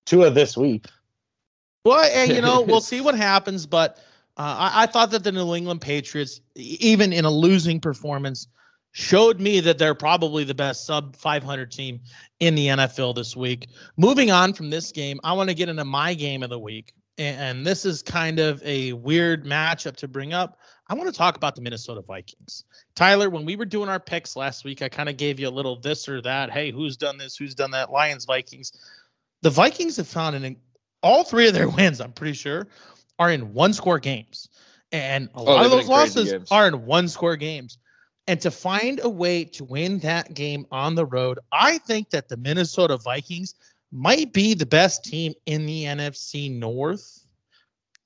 two 0.05 0.23
of 0.23 0.35
this 0.35 0.55
week. 0.55 0.85
Well, 1.83 2.03
and, 2.03 2.31
you 2.31 2.41
know, 2.41 2.61
we'll 2.61 2.81
see 2.81 3.01
what 3.01 3.15
happens. 3.15 3.65
But 3.65 3.97
uh, 4.37 4.71
I, 4.71 4.83
I, 4.83 4.85
thought 4.85 5.11
that 5.11 5.23
the 5.23 5.31
New 5.31 5.55
England 5.55 5.81
Patriots, 5.81 6.41
even 6.55 7.13
in 7.13 7.25
a 7.25 7.31
losing 7.31 7.79
performance, 7.79 8.47
showed 8.91 9.39
me 9.39 9.59
that 9.61 9.77
they're 9.77 9.95
probably 9.95 10.43
the 10.43 10.55
best 10.55 10.85
sub 10.85 11.15
500 11.15 11.71
team 11.71 12.01
in 12.39 12.55
the 12.55 12.67
NFL 12.67 13.15
this 13.15 13.35
week. 13.35 13.67
Moving 13.95 14.31
on 14.31 14.53
from 14.53 14.69
this 14.69 14.91
game, 14.91 15.19
I 15.23 15.33
want 15.33 15.49
to 15.49 15.55
get 15.55 15.69
into 15.69 15.85
my 15.85 16.13
game 16.13 16.43
of 16.43 16.49
the 16.49 16.59
week. 16.59 16.93
And, 17.19 17.65
this 17.65 17.83
is 17.83 18.03
kind 18.03 18.39
of 18.39 18.61
a 18.63 18.93
weird 18.93 19.43
matchup 19.43 19.95
to 19.97 20.07
bring 20.07 20.33
up. 20.33 20.59
I 20.87 20.93
want 20.93 21.09
to 21.09 21.17
talk 21.17 21.35
about 21.35 21.55
the 21.55 21.61
Minnesota 21.61 22.01
Vikings. 22.01 22.63
Tyler, 22.95 23.29
when 23.29 23.43
we 23.43 23.55
were 23.55 23.65
doing 23.65 23.89
our 23.89 23.99
picks 23.99 24.35
last 24.35 24.63
week, 24.63 24.83
I 24.83 24.89
kind 24.89 25.09
of 25.09 25.17
gave 25.17 25.39
you 25.39 25.47
a 25.47 25.49
little 25.49 25.79
this 25.79 26.07
or 26.07 26.21
that. 26.21 26.51
Hey, 26.51 26.69
who's 26.71 26.95
done 26.95 27.17
this? 27.17 27.35
Who's 27.35 27.55
done 27.55 27.71
that? 27.71 27.91
Lions, 27.91 28.25
Vikings. 28.25 28.71
The 29.41 29.49
Vikings 29.49 29.97
have 29.97 30.07
found 30.07 30.35
an 30.35 30.57
all 31.01 31.23
three 31.23 31.47
of 31.47 31.53
their 31.55 31.67
wins, 31.69 32.01
I'm 32.01 32.13
pretty 32.13 32.33
sure, 32.33 32.67
are 33.17 33.31
in 33.31 33.53
one 33.53 33.73
score 33.73 33.99
games. 33.99 34.47
And 34.91 35.29
a 35.33 35.39
Oh, 35.39 35.43
lot 35.43 35.65
of 35.65 35.71
those 35.71 35.87
been 35.87 35.91
in 35.93 35.99
crazy 35.99 36.19
losses 36.33 36.51
are 36.51 36.67
in 36.67 36.85
one 36.85 37.07
score 37.07 37.35
games. 37.35 37.77
And 38.27 38.41
to 38.41 38.51
find 38.51 38.99
a 39.01 39.09
way 39.09 39.45
to 39.45 39.63
win 39.63 39.99
that 39.99 40.33
game 40.33 40.67
on 40.71 40.95
the 40.95 41.05
road, 41.05 41.39
I 41.51 41.77
think 41.79 42.09
that 42.09 42.27
the 42.27 42.37
Minnesota 42.37 42.97
Vikings 42.97 43.55
might 43.91 44.33
be 44.33 44.53
the 44.53 44.65
best 44.65 45.05
team 45.05 45.33
in 45.45 45.65
the 45.65 45.85
NFC 45.85 46.51
North. 46.51 47.25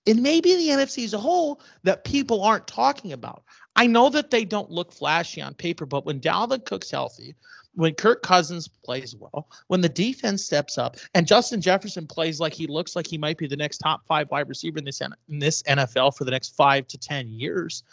And 0.07 0.21
maybe 0.21 0.55
the 0.55 0.69
NFC 0.69 1.05
as 1.05 1.13
a 1.13 1.19
whole 1.19 1.61
that 1.83 2.03
people 2.03 2.43
aren't 2.43 2.67
talking 2.67 3.13
about. 3.13 3.43
I 3.75 3.87
know 3.87 4.09
that 4.09 4.31
they 4.31 4.45
don't 4.45 4.69
look 4.69 4.91
flashy 4.91 5.41
on 5.41 5.53
paper, 5.53 5.85
but 5.85 6.05
when 6.05 6.19
Dalvin 6.19 6.65
Cook's 6.65 6.91
healthy, 6.91 7.35
when 7.73 7.93
Kirk 7.93 8.21
Cousins 8.21 8.67
plays 8.67 9.15
well, 9.15 9.47
when 9.67 9.81
the 9.81 9.89
defense 9.89 10.43
steps 10.43 10.77
up, 10.77 10.97
and 11.13 11.25
Justin 11.25 11.61
Jefferson 11.61 12.05
plays 12.05 12.39
like 12.39 12.53
he 12.53 12.67
looks 12.67 12.95
like 12.95 13.07
he 13.07 13.17
might 13.17 13.37
be 13.37 13.47
the 13.47 13.55
next 13.55 13.77
top 13.77 14.05
five 14.07 14.29
wide 14.29 14.49
receiver 14.49 14.77
in 14.77 14.85
this 14.85 15.01
in 15.01 15.39
this 15.39 15.63
NFL 15.63 16.17
for 16.17 16.25
the 16.25 16.31
next 16.31 16.55
five 16.55 16.87
to 16.87 16.97
ten 16.97 17.29
years, 17.29 17.83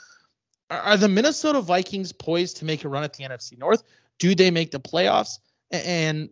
are, 0.71 0.97
the 0.97 1.09
Minnesota 1.09 1.61
Vikings 1.61 2.13
poised 2.13 2.59
to 2.59 2.65
make 2.65 2.85
a 2.85 2.89
run 2.89 3.05
at 3.05 3.15
the 3.15 3.25
NFC 3.25 3.59
North? 3.59 3.83
Do 4.19 4.35
they 4.35 4.51
make 4.51 4.71
the 4.71 4.81
playoffs? 4.81 5.39
And 5.71 6.29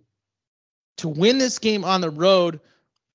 to 0.98 1.08
win 1.08 1.38
this 1.38 1.58
game 1.58 1.84
on 1.84 2.00
the 2.00 2.10
road, 2.10 2.60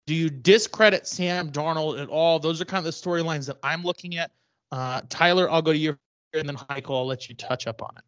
do 0.08 0.16
you 0.16 0.30
discredit 0.30 1.08
Sam 1.08 1.52
Darnold 1.52 2.02
at 2.02 2.10
all? 2.10 2.40
Those 2.40 2.62
are 2.62 2.66
kind 2.66 2.86
of 2.86 2.86
the 2.86 2.92
storylines 2.92 3.48
that 3.48 3.58
I'm 3.64 3.84
looking 3.84 4.18
at. 4.18 4.32
Uh, 4.72 5.02
Tyler, 5.10 5.50
I'll 5.50 5.62
go 5.62 5.74
to 5.74 5.78
you, 5.78 5.98
and 6.34 6.48
then 6.48 6.56
Heiko, 6.56 6.92
I'll 6.92 7.06
let 7.06 7.30
you 7.30 7.36
touch 7.36 7.68
up 7.68 7.82
on 7.82 7.92
it. 7.98 8.04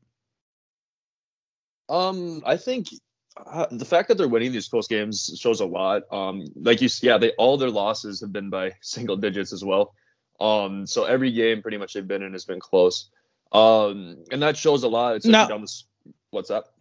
Um, 1.89 2.41
I 2.45 2.57
think 2.57 2.87
uh, 3.37 3.67
the 3.71 3.85
fact 3.85 4.07
that 4.07 4.17
they're 4.17 4.27
winning 4.27 4.51
these 4.51 4.67
close 4.67 4.87
games 4.87 5.35
shows 5.39 5.59
a 5.59 5.65
lot. 5.65 6.03
Um, 6.11 6.45
like 6.55 6.81
you, 6.81 6.89
yeah, 7.01 7.17
they 7.17 7.31
all 7.31 7.57
their 7.57 7.69
losses 7.69 8.21
have 8.21 8.31
been 8.31 8.49
by 8.49 8.71
single 8.81 9.17
digits 9.17 9.53
as 9.53 9.63
well. 9.63 9.93
Um, 10.39 10.85
so 10.85 11.05
every 11.05 11.31
game 11.31 11.61
pretty 11.61 11.77
much 11.77 11.93
they've 11.93 12.07
been 12.07 12.23
in 12.23 12.33
has 12.33 12.45
been 12.45 12.59
close. 12.59 13.09
Um, 13.51 14.17
and 14.31 14.41
that 14.41 14.57
shows 14.57 14.83
a 14.83 14.87
lot. 14.87 15.15
It's 15.15 15.25
Now- 15.25 15.57
this. 15.57 15.85
What's 16.31 16.49
up? 16.49 16.73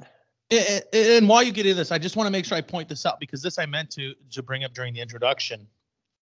And, 0.51 0.83
and 0.93 1.29
while 1.29 1.43
you 1.43 1.53
get 1.53 1.67
into 1.67 1.77
this, 1.77 1.93
I 1.93 1.99
just 1.99 2.17
want 2.17 2.27
to 2.27 2.31
make 2.31 2.45
sure 2.45 2.57
I 2.57 2.61
point 2.61 2.89
this 2.89 3.07
out 3.07 3.21
because 3.21 3.43
this 3.43 3.59
I 3.59 3.67
meant 3.67 3.91
to 3.93 4.15
to 4.33 4.43
bring 4.43 4.65
up 4.65 4.75
during 4.75 4.93
the 4.93 5.01
introduction, 5.01 5.67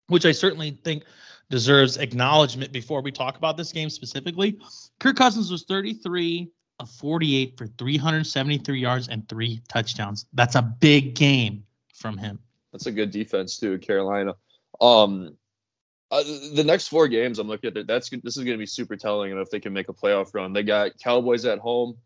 which 0.08 0.26
I 0.26 0.32
certainly 0.32 0.80
think 0.84 1.04
deserves 1.50 1.98
acknowledgement 1.98 2.72
before 2.72 3.02
we 3.02 3.12
talk 3.12 3.38
about 3.38 3.58
this 3.58 3.72
game 3.72 3.90
specifically. 3.90 4.60
Kirk 5.00 5.16
Cousins 5.16 5.52
was 5.52 5.64
33 5.64 6.52
of 6.80 6.90
48 6.90 7.58
for 7.58 7.68
373 7.68 8.80
yards 8.80 9.08
and 9.08 9.28
three 9.28 9.62
touchdowns. 9.68 10.26
That's 10.34 10.56
a 10.56 10.62
big 10.62 11.16
game 11.16 11.64
from 11.94 12.18
him. 12.18 12.40
That's 12.72 12.86
a 12.86 12.92
good 12.92 13.12
defense 13.12 13.58
too, 13.58 13.78
Carolina. 13.80 14.36
Um, 14.80 15.36
uh, 16.12 16.24
the 16.54 16.64
next 16.64 16.88
four 16.88 17.08
games 17.08 17.40
I'm 17.40 17.48
looking 17.48 17.68
at, 17.70 17.74
that- 17.76 17.88
that's 17.88 18.10
this 18.10 18.38
is 18.38 18.44
going 18.44 18.58
to 18.58 18.58
be 18.58 18.66
super 18.66 18.96
telling, 18.96 19.32
and 19.32 19.40
if 19.40 19.50
they 19.50 19.60
can 19.60 19.74
make 19.74 19.90
a 19.90 19.94
playoff 19.94 20.34
run, 20.34 20.54
they 20.54 20.64
got 20.64 20.98
Cowboys 21.04 21.46
at 21.46 21.60
home, 21.60 21.98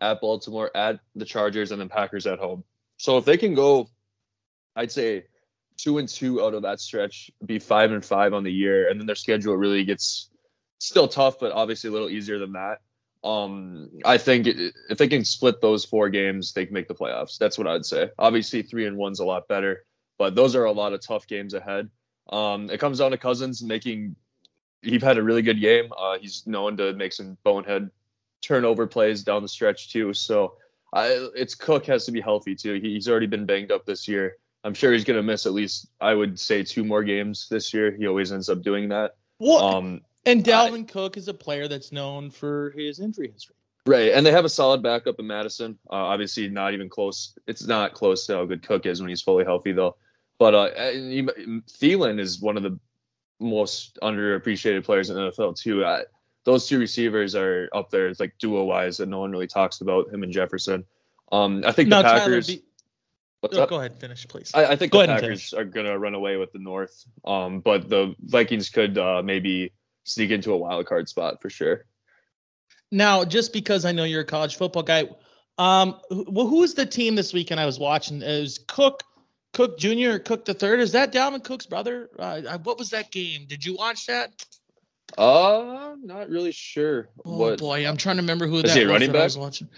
at 0.00 0.20
Baltimore, 0.20 0.70
at 0.74 1.00
the 1.14 1.24
Chargers, 1.24 1.70
and 1.70 1.80
then 1.80 1.88
Packers 1.88 2.26
at 2.26 2.38
home. 2.38 2.64
So 2.96 3.18
if 3.18 3.24
they 3.24 3.36
can 3.36 3.54
go, 3.54 3.88
I'd 4.76 4.92
say 4.92 5.24
two 5.76 5.98
and 5.98 6.08
two 6.08 6.42
out 6.42 6.54
of 6.54 6.62
that 6.62 6.80
stretch, 6.80 7.30
be 7.44 7.58
five 7.58 7.92
and 7.92 8.04
five 8.04 8.32
on 8.34 8.44
the 8.44 8.52
year, 8.52 8.88
and 8.88 8.98
then 8.98 9.06
their 9.06 9.14
schedule 9.16 9.56
really 9.56 9.84
gets 9.84 10.30
still 10.78 11.08
tough, 11.08 11.38
but 11.38 11.52
obviously 11.52 11.88
a 11.88 11.92
little 11.92 12.10
easier 12.10 12.38
than 12.38 12.52
that. 12.52 12.80
Um, 13.22 13.90
I 14.04 14.16
think 14.16 14.46
if 14.48 14.96
they 14.96 15.08
can 15.08 15.24
split 15.24 15.60
those 15.60 15.84
four 15.84 16.08
games, 16.08 16.54
they 16.54 16.64
can 16.64 16.72
make 16.72 16.88
the 16.88 16.94
playoffs. 16.94 17.36
That's 17.36 17.58
what 17.58 17.66
I'd 17.66 17.84
say. 17.84 18.10
Obviously, 18.18 18.62
three 18.62 18.86
and 18.86 18.96
one's 18.96 19.20
a 19.20 19.24
lot 19.26 19.46
better, 19.48 19.84
but 20.18 20.34
those 20.34 20.56
are 20.56 20.64
a 20.64 20.72
lot 20.72 20.94
of 20.94 21.06
tough 21.06 21.26
games 21.26 21.52
ahead. 21.52 21.90
Um, 22.30 22.70
it 22.70 22.78
comes 22.78 22.98
down 22.98 23.10
to 23.10 23.18
Cousins 23.18 23.62
making. 23.62 24.16
He's 24.82 25.02
had 25.02 25.18
a 25.18 25.22
really 25.22 25.42
good 25.42 25.60
game. 25.60 25.92
Uh, 25.96 26.18
he's 26.18 26.46
known 26.46 26.76
to 26.78 26.94
make 26.94 27.12
some 27.12 27.36
bonehead 27.44 27.90
turnover 28.40 28.86
plays 28.86 29.22
down 29.22 29.42
the 29.42 29.48
stretch 29.48 29.92
too. 29.92 30.14
So 30.14 30.54
I, 30.92 31.28
it's 31.34 31.54
Cook 31.54 31.86
has 31.86 32.06
to 32.06 32.12
be 32.12 32.20
healthy 32.20 32.54
too. 32.54 32.74
He, 32.74 32.94
he's 32.94 33.08
already 33.08 33.26
been 33.26 33.46
banged 33.46 33.70
up 33.70 33.84
this 33.84 34.08
year. 34.08 34.36
I'm 34.64 34.74
sure 34.74 34.92
he's 34.92 35.04
going 35.04 35.18
to 35.18 35.22
miss 35.22 35.46
at 35.46 35.52
least 35.52 35.88
I 36.00 36.14
would 36.14 36.38
say 36.38 36.62
two 36.62 36.84
more 36.84 37.02
games 37.02 37.48
this 37.50 37.72
year. 37.74 37.90
He 37.90 38.06
always 38.06 38.32
ends 38.32 38.48
up 38.48 38.62
doing 38.62 38.88
that. 38.90 39.16
Well, 39.38 39.64
Um, 39.64 40.00
and 40.26 40.44
Dalvin 40.44 40.86
Cook 40.86 41.16
is 41.16 41.28
a 41.28 41.34
player 41.34 41.66
that's 41.66 41.92
known 41.92 42.30
for 42.30 42.72
his 42.76 43.00
injury 43.00 43.30
history. 43.32 43.56
Right, 43.86 44.12
and 44.12 44.26
they 44.26 44.32
have 44.32 44.44
a 44.44 44.50
solid 44.50 44.82
backup 44.82 45.18
in 45.18 45.26
Mattison. 45.26 45.78
Uh, 45.90 45.94
obviously, 45.94 46.48
not 46.48 46.74
even 46.74 46.90
close. 46.90 47.34
It's 47.46 47.66
not 47.66 47.94
close 47.94 48.26
to 48.26 48.36
how 48.36 48.44
good 48.44 48.62
Cook 48.62 48.84
is 48.84 49.00
when 49.00 49.08
he's 49.08 49.22
fully 49.22 49.44
healthy, 49.44 49.72
though. 49.72 49.96
But 50.40 50.54
uh, 50.54 50.70
Thielen 50.72 52.18
is 52.18 52.40
one 52.40 52.56
of 52.56 52.62
the 52.62 52.80
most 53.40 53.98
underappreciated 54.02 54.84
players 54.84 55.10
in 55.10 55.16
the 55.16 55.30
NFL 55.30 55.54
too. 55.60 55.84
Uh, 55.84 56.00
those 56.44 56.66
two 56.66 56.78
receivers 56.78 57.34
are 57.34 57.68
up 57.74 57.90
there, 57.90 58.08
it's 58.08 58.20
like 58.20 58.32
duo 58.38 58.64
wise, 58.64 58.96
that 58.96 59.10
no 59.10 59.20
one 59.20 59.30
really 59.30 59.46
talks 59.46 59.82
about 59.82 60.08
him 60.08 60.22
and 60.22 60.32
Jefferson. 60.32 60.86
Um, 61.30 61.62
I 61.66 61.72
think 61.72 61.90
Now, 61.90 61.98
the 61.98 62.08
Tyler, 62.08 62.20
Packers. 62.20 62.46
be- 62.46 62.62
oh, 63.52 63.66
go 63.66 63.76
ahead, 63.76 63.94
finish, 63.94 64.26
please. 64.26 64.50
I, 64.54 64.64
I 64.64 64.76
think 64.76 64.92
Go 64.92 65.02
the 65.02 65.08
Packers 65.08 65.52
are 65.52 65.64
gonna 65.64 65.98
run 65.98 66.14
away 66.14 66.38
with 66.38 66.52
the 66.52 66.58
North. 66.58 67.04
Um, 67.26 67.60
but 67.60 67.90
the 67.90 68.14
Vikings 68.22 68.70
could 68.70 68.96
uh, 68.96 69.20
maybe 69.22 69.74
sneak 70.04 70.30
into 70.30 70.54
a 70.54 70.56
wild 70.56 70.86
card 70.86 71.06
spot 71.06 71.42
for 71.42 71.50
sure. 71.50 71.84
Now, 72.90 73.26
just 73.26 73.52
because 73.52 73.84
I 73.84 73.92
know 73.92 74.04
you're 74.04 74.22
a 74.22 74.24
college 74.24 74.56
football 74.56 74.84
guy, 74.84 75.06
um, 75.58 76.00
who, 76.08 76.24
well, 76.30 76.46
who 76.46 76.60
was 76.60 76.72
the 76.72 76.86
team 76.86 77.14
this 77.14 77.34
weekend 77.34 77.60
I 77.60 77.66
was 77.66 77.78
watching? 77.78 78.22
It 78.22 78.40
was 78.40 78.56
Cook, 78.66 79.02
Cook 79.52 79.78
Jr. 79.78 80.10
or 80.12 80.18
Cook 80.18 80.44
the 80.44 80.54
third. 80.54 80.80
Is 80.80 80.92
that 80.92 81.12
Dalvin 81.12 81.42
Cook's 81.42 81.66
brother? 81.66 82.08
Uh, 82.18 82.58
what 82.58 82.78
was 82.78 82.90
that 82.90 83.10
game? 83.10 83.46
Did 83.48 83.64
you 83.64 83.74
watch 83.76 84.06
that? 84.06 84.30
Uh, 85.18 85.96
not 86.00 86.28
really 86.28 86.52
sure 86.52 87.08
Oh 87.24 87.36
what. 87.36 87.58
boy, 87.58 87.84
I'm 87.84 87.96
trying 87.96 88.16
to 88.16 88.22
remember 88.22 88.46
who 88.46 88.62
that 88.62 88.70
he 88.70 88.82
a 88.82 88.84
was 88.84 88.92
running 88.92 89.10
that 89.10 89.16
I 89.16 89.20
back? 89.20 89.24
was 89.26 89.38
watching. 89.38 89.68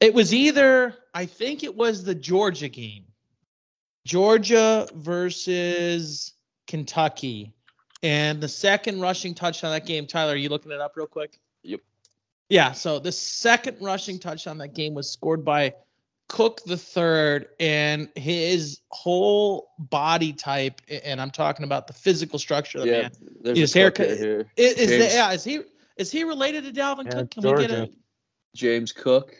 It 0.00 0.12
was 0.12 0.34
either 0.34 0.94
I 1.14 1.24
think 1.24 1.64
it 1.64 1.74
was 1.74 2.04
the 2.04 2.14
Georgia 2.14 2.68
game, 2.68 3.04
Georgia 4.04 4.86
versus 4.94 6.34
Kentucky, 6.66 7.54
and 8.02 8.42
the 8.42 8.48
second 8.48 9.00
rushing 9.00 9.34
touchdown 9.34 9.70
that 9.72 9.86
game. 9.86 10.06
Tyler, 10.06 10.34
are 10.34 10.36
you 10.36 10.50
looking 10.50 10.72
it 10.72 10.80
up 10.80 10.92
real 10.94 11.06
quick? 11.06 11.40
Yep. 11.62 11.80
Yeah. 12.50 12.72
So 12.72 12.98
the 12.98 13.12
second 13.12 13.78
rushing 13.80 14.18
touchdown 14.18 14.58
that 14.58 14.74
game 14.74 14.92
was 14.92 15.10
scored 15.10 15.42
by 15.42 15.72
Cook 16.32 16.62
the 16.64 16.78
third, 16.78 17.48
and 17.60 18.08
his 18.16 18.80
whole 18.90 19.68
body 19.78 20.32
type, 20.32 20.80
and 20.88 21.20
I'm 21.20 21.30
talking 21.30 21.64
about 21.64 21.86
the 21.88 21.92
physical 21.92 22.38
structure 22.38 22.78
of 22.78 22.84
the 22.84 22.90
Yeah, 22.90 23.02
man. 23.02 23.10
there's 23.42 23.58
His 23.58 23.76
a 23.76 23.78
haircut- 23.78 24.16
here. 24.16 24.46
Is, 24.56 24.72
is, 24.78 24.88
the, 24.88 25.14
yeah, 25.14 25.32
is 25.32 25.44
he 25.44 25.60
is 25.98 26.10
he 26.10 26.24
related 26.24 26.64
to 26.64 26.72
Dalvin 26.72 27.04
Yeah, 27.04 27.10
Cook? 27.10 27.30
Can 27.32 27.42
we 27.42 27.60
get 27.60 27.70
a? 27.70 27.90
James 28.56 28.92
Cook. 28.92 29.34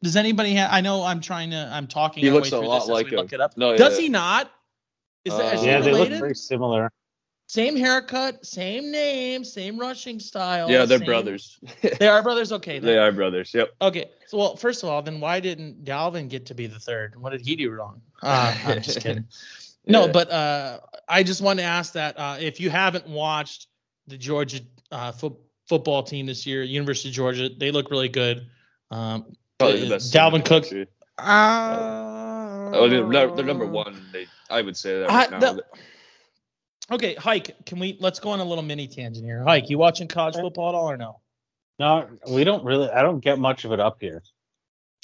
Does 0.00 0.14
anybody 0.14 0.54
have? 0.54 0.70
I 0.72 0.80
know 0.80 1.02
I'm 1.02 1.20
trying 1.20 1.50
to. 1.50 1.68
I'm 1.72 1.88
talking. 1.88 2.22
He 2.22 2.28
our 2.28 2.36
looks 2.36 2.52
way 2.52 2.58
a 2.58 2.60
lot 2.60 2.80
this 2.82 2.88
like 2.88 3.06
him. 3.08 3.16
Look 3.16 3.32
it 3.32 3.40
up. 3.40 3.56
No, 3.56 3.76
Does 3.76 3.96
yeah. 3.96 4.02
he 4.02 4.08
not? 4.08 4.48
Is, 5.24 5.36
that, 5.36 5.54
is 5.54 5.60
Uh, 5.60 5.62
he 5.64 5.66
yeah, 5.70 5.80
they 5.80 5.90
look 5.90 5.98
related? 5.98 6.20
very 6.20 6.34
similar. 6.36 6.92
Same 7.50 7.76
haircut, 7.76 8.44
same 8.44 8.92
name, 8.92 9.42
same 9.42 9.78
rushing 9.78 10.20
style. 10.20 10.70
Yeah, 10.70 10.84
they're 10.84 10.98
same- 10.98 11.06
brothers. 11.06 11.58
They 11.98 12.06
are 12.06 12.22
brothers. 12.22 12.52
Okay. 12.52 12.78
they 12.78 12.98
are 12.98 13.10
brothers. 13.10 13.54
Yep. 13.54 13.70
Okay. 13.80 14.04
So, 14.26 14.36
well, 14.36 14.56
first 14.56 14.82
of 14.82 14.90
all, 14.90 15.00
then 15.00 15.18
why 15.18 15.40
didn't 15.40 15.82
Dalvin 15.82 16.28
get 16.28 16.44
to 16.46 16.54
be 16.54 16.66
the 16.66 16.78
third? 16.78 17.18
What 17.18 17.30
did 17.30 17.40
he 17.46 17.56
do 17.56 17.70
wrong? 17.70 18.02
Uh, 18.22 18.54
I'm 18.66 18.82
just 18.82 19.00
kidding. 19.02 19.24
No, 19.86 20.04
Yeah. 20.04 20.12
but 20.12 20.30
uh, 20.30 20.80
I 21.08 21.22
just 21.22 21.40
want 21.40 21.58
to 21.60 21.64
ask 21.64 21.94
that 21.94 22.18
uh, 22.18 22.36
if 22.38 22.60
you 22.60 22.68
haven't 22.68 23.08
watched 23.08 23.68
the 24.06 24.18
Georgia 24.18 24.60
uh, 24.92 25.12
fo- 25.12 25.38
football 25.70 26.02
team 26.02 26.26
this 26.26 26.46
year, 26.46 26.62
University 26.62 27.08
of 27.08 27.14
Georgia, 27.14 27.48
they 27.48 27.70
look 27.70 27.90
really 27.90 28.10
good. 28.10 28.46
Um, 28.90 29.24
Probably 29.58 29.84
the 29.84 29.88
best. 29.94 30.12
Dalvin 30.12 30.44
Cook. 30.44 30.66
Uh, 31.16 32.44
Oh, 32.70 32.86
they're, 32.86 33.34
they're 33.34 33.44
number 33.46 33.64
one. 33.64 34.04
They, 34.12 34.26
I 34.50 34.60
would 34.60 34.76
say 34.76 34.98
that 35.00 35.10
I- 35.10 35.14
right 35.22 35.30
now. 35.30 35.38
the- 35.54 35.64
okay, 36.90 37.14
Hike, 37.14 37.64
can 37.66 37.78
we 37.78 37.96
let's 38.00 38.20
go 38.20 38.30
on 38.30 38.40
a 38.40 38.44
little 38.44 38.64
mini 38.64 38.86
tangent 38.86 39.24
here. 39.24 39.42
Hike, 39.44 39.70
you 39.70 39.78
watching 39.78 40.08
college 40.08 40.34
football 40.34 40.70
at 40.70 40.74
all 40.74 40.90
or 40.90 40.96
no? 40.96 41.20
No, 41.78 42.08
we 42.30 42.44
don't 42.44 42.64
really. 42.64 42.90
I 42.90 43.02
don't 43.02 43.20
get 43.20 43.38
much 43.38 43.64
of 43.64 43.72
it 43.72 43.80
up 43.80 43.98
here. 44.00 44.22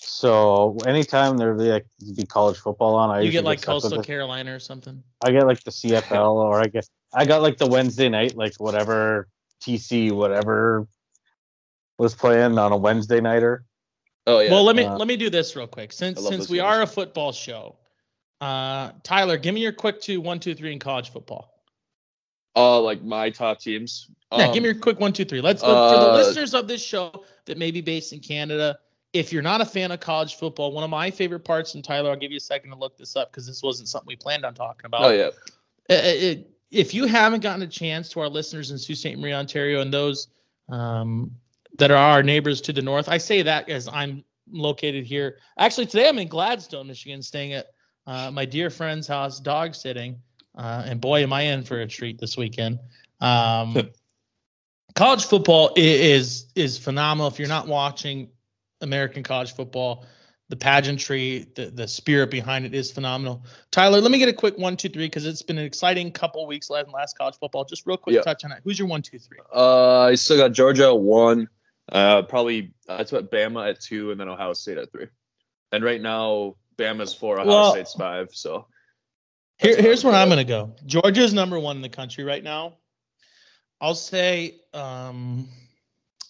So 0.00 0.76
anytime 0.86 1.38
there 1.38 1.54
be 1.54 1.64
like 1.64 1.86
be 2.14 2.24
college 2.24 2.58
football 2.58 2.94
on, 2.94 3.10
I 3.10 3.20
you 3.20 3.26
usually 3.26 3.42
get 3.42 3.44
like 3.44 3.58
stuck 3.60 3.76
with 3.76 3.82
Coastal 3.84 4.02
Carolina 4.02 4.54
or 4.54 4.58
something. 4.58 5.02
I 5.24 5.30
get 5.30 5.46
like 5.46 5.62
the 5.64 5.70
CFL, 5.70 6.34
or 6.34 6.60
I 6.60 6.66
get 6.66 6.88
I 7.14 7.24
got 7.24 7.42
like 7.42 7.58
the 7.58 7.66
Wednesday 7.66 8.08
night, 8.08 8.36
like 8.36 8.54
whatever 8.56 9.28
TC 9.62 10.12
whatever 10.12 10.86
was 11.96 12.14
playing 12.14 12.58
on 12.58 12.72
a 12.72 12.76
Wednesday 12.76 13.20
nighter. 13.20 13.64
oh 14.26 14.40
yeah. 14.40 14.50
Well, 14.50 14.64
let 14.64 14.76
me 14.76 14.84
Uh, 14.84 14.96
let 14.96 15.08
me 15.08 15.16
do 15.16 15.30
this 15.30 15.56
real 15.56 15.66
quick. 15.66 15.92
Since 15.92 16.26
since 16.26 16.48
we 16.48 16.58
games. 16.58 16.66
are 16.66 16.82
a 16.82 16.86
football 16.86 17.32
show, 17.32 17.76
uh, 18.40 18.90
Tyler, 19.04 19.38
give 19.38 19.54
me 19.54 19.62
your 19.62 19.72
quick 19.72 20.00
two, 20.00 20.20
one, 20.20 20.40
two, 20.40 20.54
three 20.54 20.72
in 20.72 20.78
college 20.78 21.10
football. 21.10 21.53
Uh, 22.56 22.80
like 22.80 23.02
my 23.02 23.30
top 23.30 23.60
teams. 23.60 24.08
Yeah, 24.32 24.46
Um, 24.46 24.54
give 24.54 24.62
me 24.62 24.68
your 24.70 24.78
quick 24.78 25.00
one, 25.00 25.12
two, 25.12 25.24
three. 25.24 25.40
Let's 25.40 25.62
look 25.62 25.70
for 25.92 25.98
the 26.00 26.10
uh, 26.10 26.14
listeners 26.14 26.54
of 26.54 26.66
this 26.68 26.84
show 26.84 27.24
that 27.46 27.58
may 27.58 27.70
be 27.70 27.80
based 27.80 28.12
in 28.12 28.20
Canada. 28.20 28.78
If 29.12 29.32
you're 29.32 29.42
not 29.42 29.60
a 29.60 29.64
fan 29.64 29.92
of 29.92 30.00
college 30.00 30.34
football, 30.36 30.72
one 30.72 30.82
of 30.82 30.90
my 30.90 31.10
favorite 31.10 31.44
parts, 31.44 31.74
and 31.76 31.84
Tyler, 31.84 32.10
I'll 32.10 32.16
give 32.16 32.32
you 32.32 32.38
a 32.38 32.40
second 32.40 32.70
to 32.70 32.76
look 32.76 32.96
this 32.96 33.14
up 33.14 33.30
because 33.30 33.46
this 33.46 33.62
wasn't 33.62 33.88
something 33.88 34.08
we 34.08 34.16
planned 34.16 34.44
on 34.44 34.54
talking 34.54 34.86
about. 34.86 35.02
Oh 35.04 35.10
yeah. 35.10 35.26
Uh, 35.90 36.00
it- 36.04 36.50
if 36.70 36.92
you 36.92 37.06
haven't 37.06 37.38
gotten 37.40 37.62
a 37.62 37.68
chance 37.68 38.08
to 38.08 38.18
our 38.20 38.28
listeners 38.28 38.72
in 38.72 38.78
Sault 38.78 38.98
Ste. 38.98 39.16
Marie, 39.16 39.32
Ontario, 39.32 39.80
and 39.80 39.94
those 39.94 40.26
um, 40.68 41.30
that 41.78 41.92
are 41.92 41.96
our 41.96 42.20
neighbors 42.22 42.60
to 42.62 42.72
the 42.72 42.82
north, 42.82 43.08
I 43.08 43.18
say 43.18 43.42
that 43.42 43.68
as 43.68 43.86
I'm 43.86 44.24
located 44.50 45.04
here. 45.06 45.38
Actually, 45.56 45.86
today 45.86 46.08
I'm 46.08 46.18
in 46.18 46.26
Gladstone, 46.26 46.88
Michigan, 46.88 47.22
staying 47.22 47.52
at 47.52 47.66
uh, 48.08 48.32
my 48.32 48.44
dear 48.44 48.70
friend's 48.70 49.06
house, 49.06 49.38
dog 49.38 49.76
sitting. 49.76 50.18
Uh, 50.56 50.84
and 50.86 51.00
boy, 51.00 51.22
am 51.22 51.32
I 51.32 51.42
in 51.42 51.62
for 51.62 51.80
a 51.80 51.86
treat 51.86 52.18
this 52.18 52.36
weekend. 52.36 52.78
Um, 53.20 53.90
college 54.94 55.24
football 55.24 55.72
is 55.76 56.46
is 56.54 56.78
phenomenal. 56.78 57.28
If 57.28 57.38
you're 57.38 57.48
not 57.48 57.66
watching 57.66 58.30
American 58.80 59.22
college 59.22 59.54
football, 59.54 60.04
the 60.48 60.56
pageantry, 60.56 61.46
the 61.56 61.70
the 61.70 61.88
spirit 61.88 62.30
behind 62.30 62.64
it 62.66 62.74
is 62.74 62.92
phenomenal. 62.92 63.44
Tyler, 63.70 64.00
let 64.00 64.10
me 64.10 64.18
get 64.18 64.28
a 64.28 64.32
quick 64.32 64.56
one, 64.58 64.76
two, 64.76 64.88
three 64.88 65.06
because 65.06 65.26
it's 65.26 65.42
been 65.42 65.58
an 65.58 65.64
exciting 65.64 66.12
couple 66.12 66.46
weeks 66.46 66.70
last 66.70 66.88
last 66.92 67.18
college 67.18 67.34
football. 67.40 67.64
Just 67.64 67.86
real 67.86 67.96
quick 67.96 68.14
Yeah. 68.14 68.22
touch 68.22 68.44
on 68.44 68.52
it. 68.52 68.60
Who's 68.64 68.78
your 68.78 68.88
one, 68.88 69.02
two, 69.02 69.18
three? 69.18 69.38
Uh, 69.54 70.02
I 70.02 70.14
still 70.14 70.36
got 70.36 70.52
Georgia 70.52 70.86
at 70.88 70.98
one. 71.00 71.48
Uh, 71.90 72.22
probably 72.22 72.72
that's 72.86 73.10
what 73.12 73.30
Bama 73.30 73.70
at 73.70 73.80
two, 73.80 74.10
and 74.10 74.20
then 74.20 74.28
Ohio 74.28 74.52
State 74.52 74.78
at 74.78 74.92
three. 74.92 75.06
And 75.72 75.82
right 75.82 76.00
now, 76.00 76.54
Bama's 76.76 77.12
four, 77.14 77.40
Ohio 77.40 77.48
Well- 77.48 77.72
State's 77.72 77.94
five. 77.94 78.28
So 78.32 78.66
Here, 79.58 79.80
here's 79.80 80.04
where 80.04 80.14
I'm 80.14 80.28
going 80.28 80.38
to 80.38 80.44
go. 80.44 80.74
Georgia's 80.86 81.32
number 81.32 81.58
one 81.58 81.76
in 81.76 81.82
the 81.82 81.88
country 81.88 82.24
right 82.24 82.42
now. 82.42 82.74
I'll 83.80 83.94
say 83.94 84.60
um, 84.72 85.48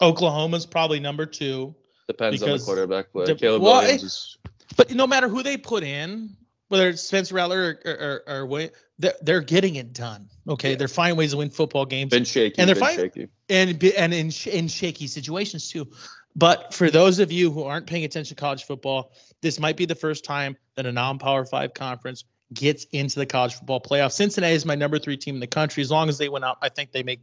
Oklahoma's 0.01 0.67
probably 0.67 1.01
number 1.01 1.27
two. 1.27 1.75
depends 2.09 2.43
on 2.43 2.51
the 2.51 2.59
quarterback 2.59 3.13
play. 3.13 3.25
the- 3.27 3.35
Caleb 3.35 3.63
well, 3.63 3.81
Williams 3.83 4.03
is 4.03 4.37
But 4.77 4.93
no 4.95 5.07
matter 5.07 5.29
who 5.29 5.43
they 5.43 5.57
put 5.57 5.83
in, 5.85 6.37
whether 6.69 6.89
it's 6.89 7.03
Spencer 7.03 7.35
Rattler 7.35 7.79
or, 7.85 7.91
or, 7.93 8.23
or, 8.27 8.49
or 8.51 8.71
they're, 8.99 9.15
they're 9.23 9.41
getting 9.41 9.77
it 9.77 9.93
done. 9.93 10.29
Okay, 10.49 10.71
Yeah. 10.71 10.77
they're 10.77 10.89
finding 10.89 11.17
ways 11.17 11.31
to 11.31 11.39
win 11.39 11.51
football 11.51 11.87
games. 11.87 12.11
been 12.11 12.25
shaky. 12.25 12.59
And 12.59 12.69
they're 12.69 12.75
been 12.75 12.85
fine- 12.85 12.97
shaky. 12.97 13.29
and 13.49 13.83
and 13.97 14.13
in 14.15 14.31
sh- 14.31 14.49
in 14.49 14.69
shaky 14.69 15.07
situations 15.07 15.71
too. 15.71 15.89
But 16.37 16.75
for 16.75 16.91
those 16.91 17.21
of 17.21 17.31
you 17.31 17.51
who 17.51 17.63
aren't 17.63 17.87
paying 17.87 18.05
attention 18.05 18.37
to 18.37 18.41
college 18.41 18.65
football, 18.65 19.13
this 19.41 19.61
might 19.61 19.77
be 19.77 19.87
the 19.87 19.95
first 19.95 20.25
time 20.25 20.57
that 20.75 20.85
a 20.85 20.91
non-power 20.93 21.45
five 21.45 21.75
conference 21.75 22.25
gets 22.55 22.85
into 22.93 23.19
the 23.19 23.27
college 23.27 23.55
football 23.55 23.81
playoff. 23.81 24.13
Cincinnati 24.13 24.55
is 24.55 24.65
my 24.65 24.75
number 24.75 24.99
three 24.99 25.17
team 25.17 25.35
in 25.35 25.41
the 25.41 25.47
country. 25.47 25.83
As 25.83 25.91
long 25.91 26.09
as 26.09 26.19
they 26.19 26.29
win 26.29 26.45
out, 26.45 26.59
I 26.63 26.69
think 26.69 26.93
they 26.93 27.03
make 27.03 27.21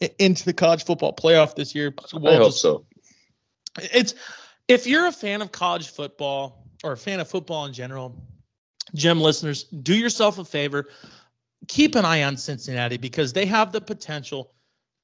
it 0.00 0.14
into 0.18 0.44
the 0.44 0.52
college 0.52 0.84
football 0.84 1.12
playoff 1.14 1.54
this 1.56 1.74
year. 1.74 1.92
I 2.14 2.16
We'll 2.18 2.36
hope 2.36 2.48
just- 2.48 2.60
so. 2.62 2.84
it's 3.92 4.14
if 4.68 4.86
you're 4.86 5.06
a 5.06 5.12
fan 5.12 5.42
of 5.42 5.50
college 5.52 5.88
football 5.88 6.64
or 6.84 6.92
a 6.92 6.96
fan 6.96 7.20
of 7.20 7.28
football 7.28 7.64
in 7.66 7.72
general, 7.72 8.14
Gem 8.94 9.20
listeners, 9.20 9.64
do 9.64 9.94
yourself 9.94 10.38
a 10.38 10.44
favor. 10.44 10.88
Keep 11.66 11.94
an 11.96 12.04
eye 12.04 12.22
on 12.22 12.36
Cincinnati 12.36 12.96
because 12.96 13.32
they 13.32 13.46
have 13.46 13.72
the 13.72 13.80
potential 13.80 14.52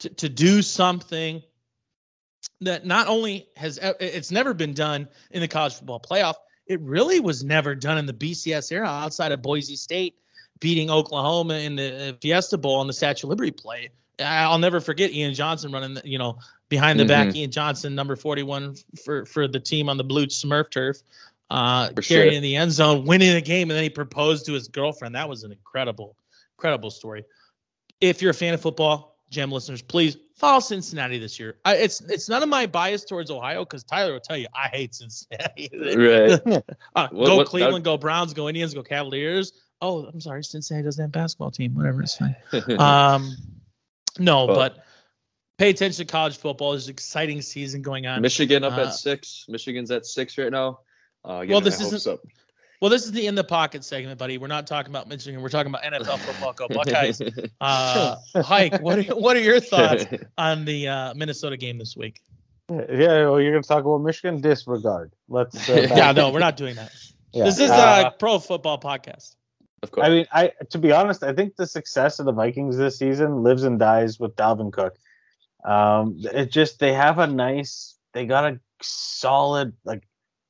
to, 0.00 0.08
to 0.08 0.28
do 0.28 0.62
something 0.62 1.42
that 2.60 2.86
not 2.86 3.08
only 3.08 3.48
has 3.56 3.78
it's 4.00 4.30
never 4.30 4.54
been 4.54 4.72
done 4.74 5.08
in 5.30 5.40
the 5.40 5.48
college 5.48 5.74
football 5.74 6.00
playoff, 6.00 6.34
it 6.66 6.80
really 6.80 7.20
was 7.20 7.44
never 7.44 7.74
done 7.74 7.98
in 7.98 8.06
the 8.06 8.12
BCS 8.12 8.72
era 8.72 8.88
outside 8.88 9.32
of 9.32 9.42
Boise 9.42 9.76
State 9.76 10.16
beating 10.60 10.90
Oklahoma 10.90 11.54
in 11.54 11.76
the 11.76 12.10
uh, 12.10 12.12
Fiesta 12.20 12.56
Bowl 12.56 12.76
on 12.76 12.86
the 12.86 12.92
Statue 12.92 13.26
of 13.26 13.30
Liberty 13.30 13.50
play. 13.50 13.90
I'll 14.18 14.58
never 14.58 14.80
forget 14.80 15.12
Ian 15.12 15.34
Johnson 15.34 15.72
running, 15.72 15.94
the, 15.94 16.02
you 16.04 16.18
know, 16.18 16.38
behind 16.68 17.00
the 17.00 17.04
back. 17.04 17.34
Ian 17.34 17.50
Johnson, 17.50 17.94
number 17.94 18.14
41 18.14 18.76
for 19.04 19.26
for 19.26 19.48
the 19.48 19.58
team 19.58 19.88
on 19.88 19.96
the 19.96 20.04
blue 20.04 20.26
Smurf 20.26 20.70
turf, 20.70 20.98
uh, 21.50 21.88
For 21.88 22.02
carrying 22.02 22.30
sure. 22.30 22.36
in 22.36 22.42
the 22.42 22.56
end 22.56 22.72
zone, 22.72 23.06
winning 23.06 23.34
the 23.34 23.40
game, 23.40 23.70
and 23.70 23.76
then 23.76 23.82
he 23.82 23.90
proposed 23.90 24.46
to 24.46 24.52
his 24.52 24.68
girlfriend. 24.68 25.16
That 25.16 25.28
was 25.28 25.42
an 25.42 25.50
incredible, 25.50 26.16
incredible 26.56 26.90
story. 26.90 27.24
If 28.00 28.22
you're 28.22 28.30
a 28.30 28.34
fan 28.34 28.54
of 28.54 28.60
football, 28.60 29.18
Gem 29.30 29.50
listeners, 29.50 29.82
please 29.82 30.16
follow 30.34 30.60
Cincinnati 30.60 31.18
this 31.18 31.38
year. 31.40 31.56
I, 31.64 31.76
it's 31.76 32.00
it's 32.02 32.28
none 32.28 32.42
of 32.42 32.48
my 32.48 32.66
bias 32.66 33.04
towards 33.04 33.30
Ohio 33.30 33.64
because 33.64 33.84
Tyler 33.84 34.12
will 34.12 34.20
tell 34.20 34.36
you 34.36 34.46
I 34.54 34.68
hate 34.68 34.94
Cincinnati. 34.94 35.70
Right. 35.72 36.40
Uh, 36.96 37.08
What- 37.10 37.26
go 37.26 37.36
what- 37.36 37.46
Cleveland, 37.48 37.84
go 37.84 37.96
Browns, 37.96 38.34
go 38.34 38.48
Indians, 38.48 38.74
go 38.74 38.82
Cavaliers. 38.82 39.52
Oh, 39.80 40.04
I'm 40.06 40.20
sorry, 40.20 40.44
Cincinnati 40.44 40.84
doesn't 40.84 41.02
have 41.02 41.08
a 41.10 41.12
basketball 41.12 41.50
team. 41.50 41.74
Whatever, 41.74 42.02
it's 42.02 42.16
fine. 42.16 42.36
Um, 42.78 43.36
no, 44.18 44.46
Well- 44.46 44.56
but 44.56 44.84
pay 45.58 45.70
attention 45.70 46.06
to 46.06 46.10
college 46.12 46.36
football. 46.36 46.72
There's 46.72 46.86
an 46.86 46.92
exciting 46.92 47.42
season 47.42 47.82
going 47.82 48.06
on. 48.06 48.22
Michigan 48.22 48.64
up 48.64 48.78
Uh, 48.78 48.82
at 48.86 48.94
six. 48.94 49.44
Michigan's 49.48 49.90
at 49.90 50.06
six 50.06 50.38
right 50.38 50.50
now. 50.52 50.80
Uh, 51.24 51.44
Well, 51.48 51.60
this 51.60 51.80
isn't-. 51.80 52.20
Well, 52.80 52.90
this 52.90 53.04
is 53.04 53.12
the 53.12 53.26
in 53.26 53.34
the 53.34 53.44
pocket 53.44 53.84
segment, 53.84 54.18
buddy. 54.18 54.36
We're 54.36 54.46
not 54.48 54.66
talking 54.66 54.90
about 54.90 55.08
Michigan. 55.08 55.40
We're 55.40 55.48
talking 55.48 55.72
about 55.72 55.84
NFL 55.84 56.18
football. 56.18 56.52
Go 56.52 56.68
Buckeyes. 56.68 57.20
Uh, 57.60 58.16
Hike, 58.36 58.80
what 58.82 58.98
are, 58.98 59.14
what 59.14 59.36
are 59.36 59.40
your 59.40 59.60
thoughts 59.60 60.04
on 60.38 60.64
the 60.64 60.88
uh, 60.88 61.14
Minnesota 61.14 61.56
game 61.56 61.78
this 61.78 61.96
week? 61.96 62.20
Yeah, 62.70 63.28
well, 63.28 63.40
you're 63.40 63.52
going 63.52 63.62
to 63.62 63.68
talk 63.68 63.84
about 63.84 63.98
Michigan? 63.98 64.40
Disregard. 64.40 65.12
Let's. 65.28 65.68
Uh, 65.68 65.86
Yeah, 65.96 66.12
no, 66.12 66.30
we're 66.30 66.38
not 66.40 66.56
doing 66.56 66.74
that. 66.76 66.92
yeah. 67.32 67.44
This 67.44 67.58
is 67.58 67.70
Uh, 67.70 68.04
a 68.06 68.10
pro 68.18 68.38
football 68.38 68.78
podcast. 68.80 69.36
of 69.82 69.90
course. 69.90 70.06
I 70.06 70.10
mean, 70.10 70.26
I 70.32 70.52
to 70.70 70.78
be 70.78 70.92
honest, 70.92 71.22
I 71.22 71.32
think 71.32 71.56
the 71.56 71.66
success 71.66 72.18
of 72.18 72.26
the 72.26 72.32
Vikings 72.32 72.76
this 72.76 72.98
season 72.98 73.42
lives 73.42 73.64
and 73.64 73.78
dies 73.78 74.18
with 74.20 74.34
Dalvin 74.36 74.72
Cook. 74.72 74.96
Um, 75.64 76.16
it 76.20 76.50
just 76.50 76.78
they 76.80 76.92
have 76.92 77.18
a 77.18 77.26
nice, 77.26 77.96
they 78.12 78.26
got 78.26 78.44
a 78.52 78.60
solid 78.82 79.72
like 79.84 80.02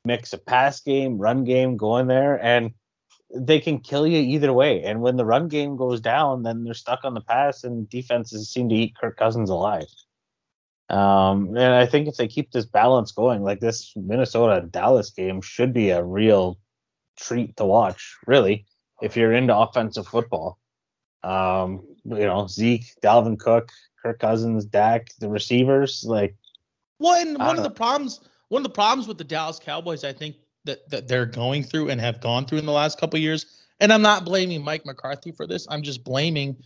mix 0.04 0.32
of 0.32 0.44
pass 0.44 0.80
game, 0.80 1.18
run 1.18 1.44
game 1.44 1.76
going 1.76 2.06
there, 2.06 2.42
and 2.42 2.72
they 3.34 3.60
can 3.60 3.80
kill 3.80 4.06
you 4.06 4.18
either 4.18 4.52
way. 4.52 4.82
And 4.82 5.00
when 5.00 5.16
the 5.16 5.24
run 5.24 5.48
game 5.48 5.76
goes 5.76 6.00
down, 6.00 6.42
then 6.42 6.64
they're 6.64 6.74
stuck 6.74 7.00
on 7.04 7.14
the 7.14 7.20
pass, 7.20 7.64
and 7.64 7.88
defenses 7.88 8.50
seem 8.50 8.68
to 8.68 8.74
eat 8.74 8.96
Kirk 9.00 9.16
Cousins 9.16 9.50
alive. 9.50 9.86
Um, 10.90 11.48
and 11.56 11.74
I 11.74 11.86
think 11.86 12.08
if 12.08 12.16
they 12.16 12.28
keep 12.28 12.52
this 12.52 12.66
balance 12.66 13.12
going, 13.12 13.42
like 13.42 13.60
this 13.60 13.92
Minnesota 13.96 14.66
Dallas 14.66 15.10
game 15.10 15.40
should 15.40 15.72
be 15.72 15.90
a 15.90 16.04
real 16.04 16.58
treat 17.16 17.56
to 17.56 17.64
watch, 17.64 18.16
really 18.26 18.66
if 19.02 19.16
you're 19.16 19.32
into 19.32 19.56
offensive 19.56 20.06
football. 20.06 20.58
Um, 21.22 21.86
you 22.04 22.26
know, 22.26 22.46
Zeke, 22.46 22.86
Dalvin 23.02 23.38
Cook, 23.38 23.70
Kirk 24.02 24.18
Cousins, 24.18 24.66
Dak, 24.66 25.08
the 25.18 25.28
receivers, 25.28 26.04
like 26.06 26.36
Well, 26.98 27.20
and 27.20 27.38
one 27.38 27.56
of 27.56 27.64
the 27.64 27.70
problems, 27.70 28.20
one 28.54 28.60
of 28.60 28.70
the 28.70 28.74
problems 28.74 29.08
with 29.08 29.18
the 29.18 29.24
Dallas 29.24 29.58
Cowboys, 29.58 30.04
I 30.04 30.12
think 30.12 30.36
that 30.64 30.88
that 30.88 31.08
they're 31.08 31.26
going 31.26 31.64
through 31.64 31.90
and 31.90 32.00
have 32.00 32.20
gone 32.20 32.46
through 32.46 32.58
in 32.58 32.66
the 32.66 32.72
last 32.72 33.00
couple 33.00 33.18
years, 33.18 33.46
and 33.80 33.92
I'm 33.92 34.00
not 34.00 34.24
blaming 34.24 34.62
Mike 34.62 34.86
McCarthy 34.86 35.32
for 35.32 35.44
this. 35.48 35.66
I'm 35.68 35.82
just 35.82 36.04
blaming. 36.04 36.56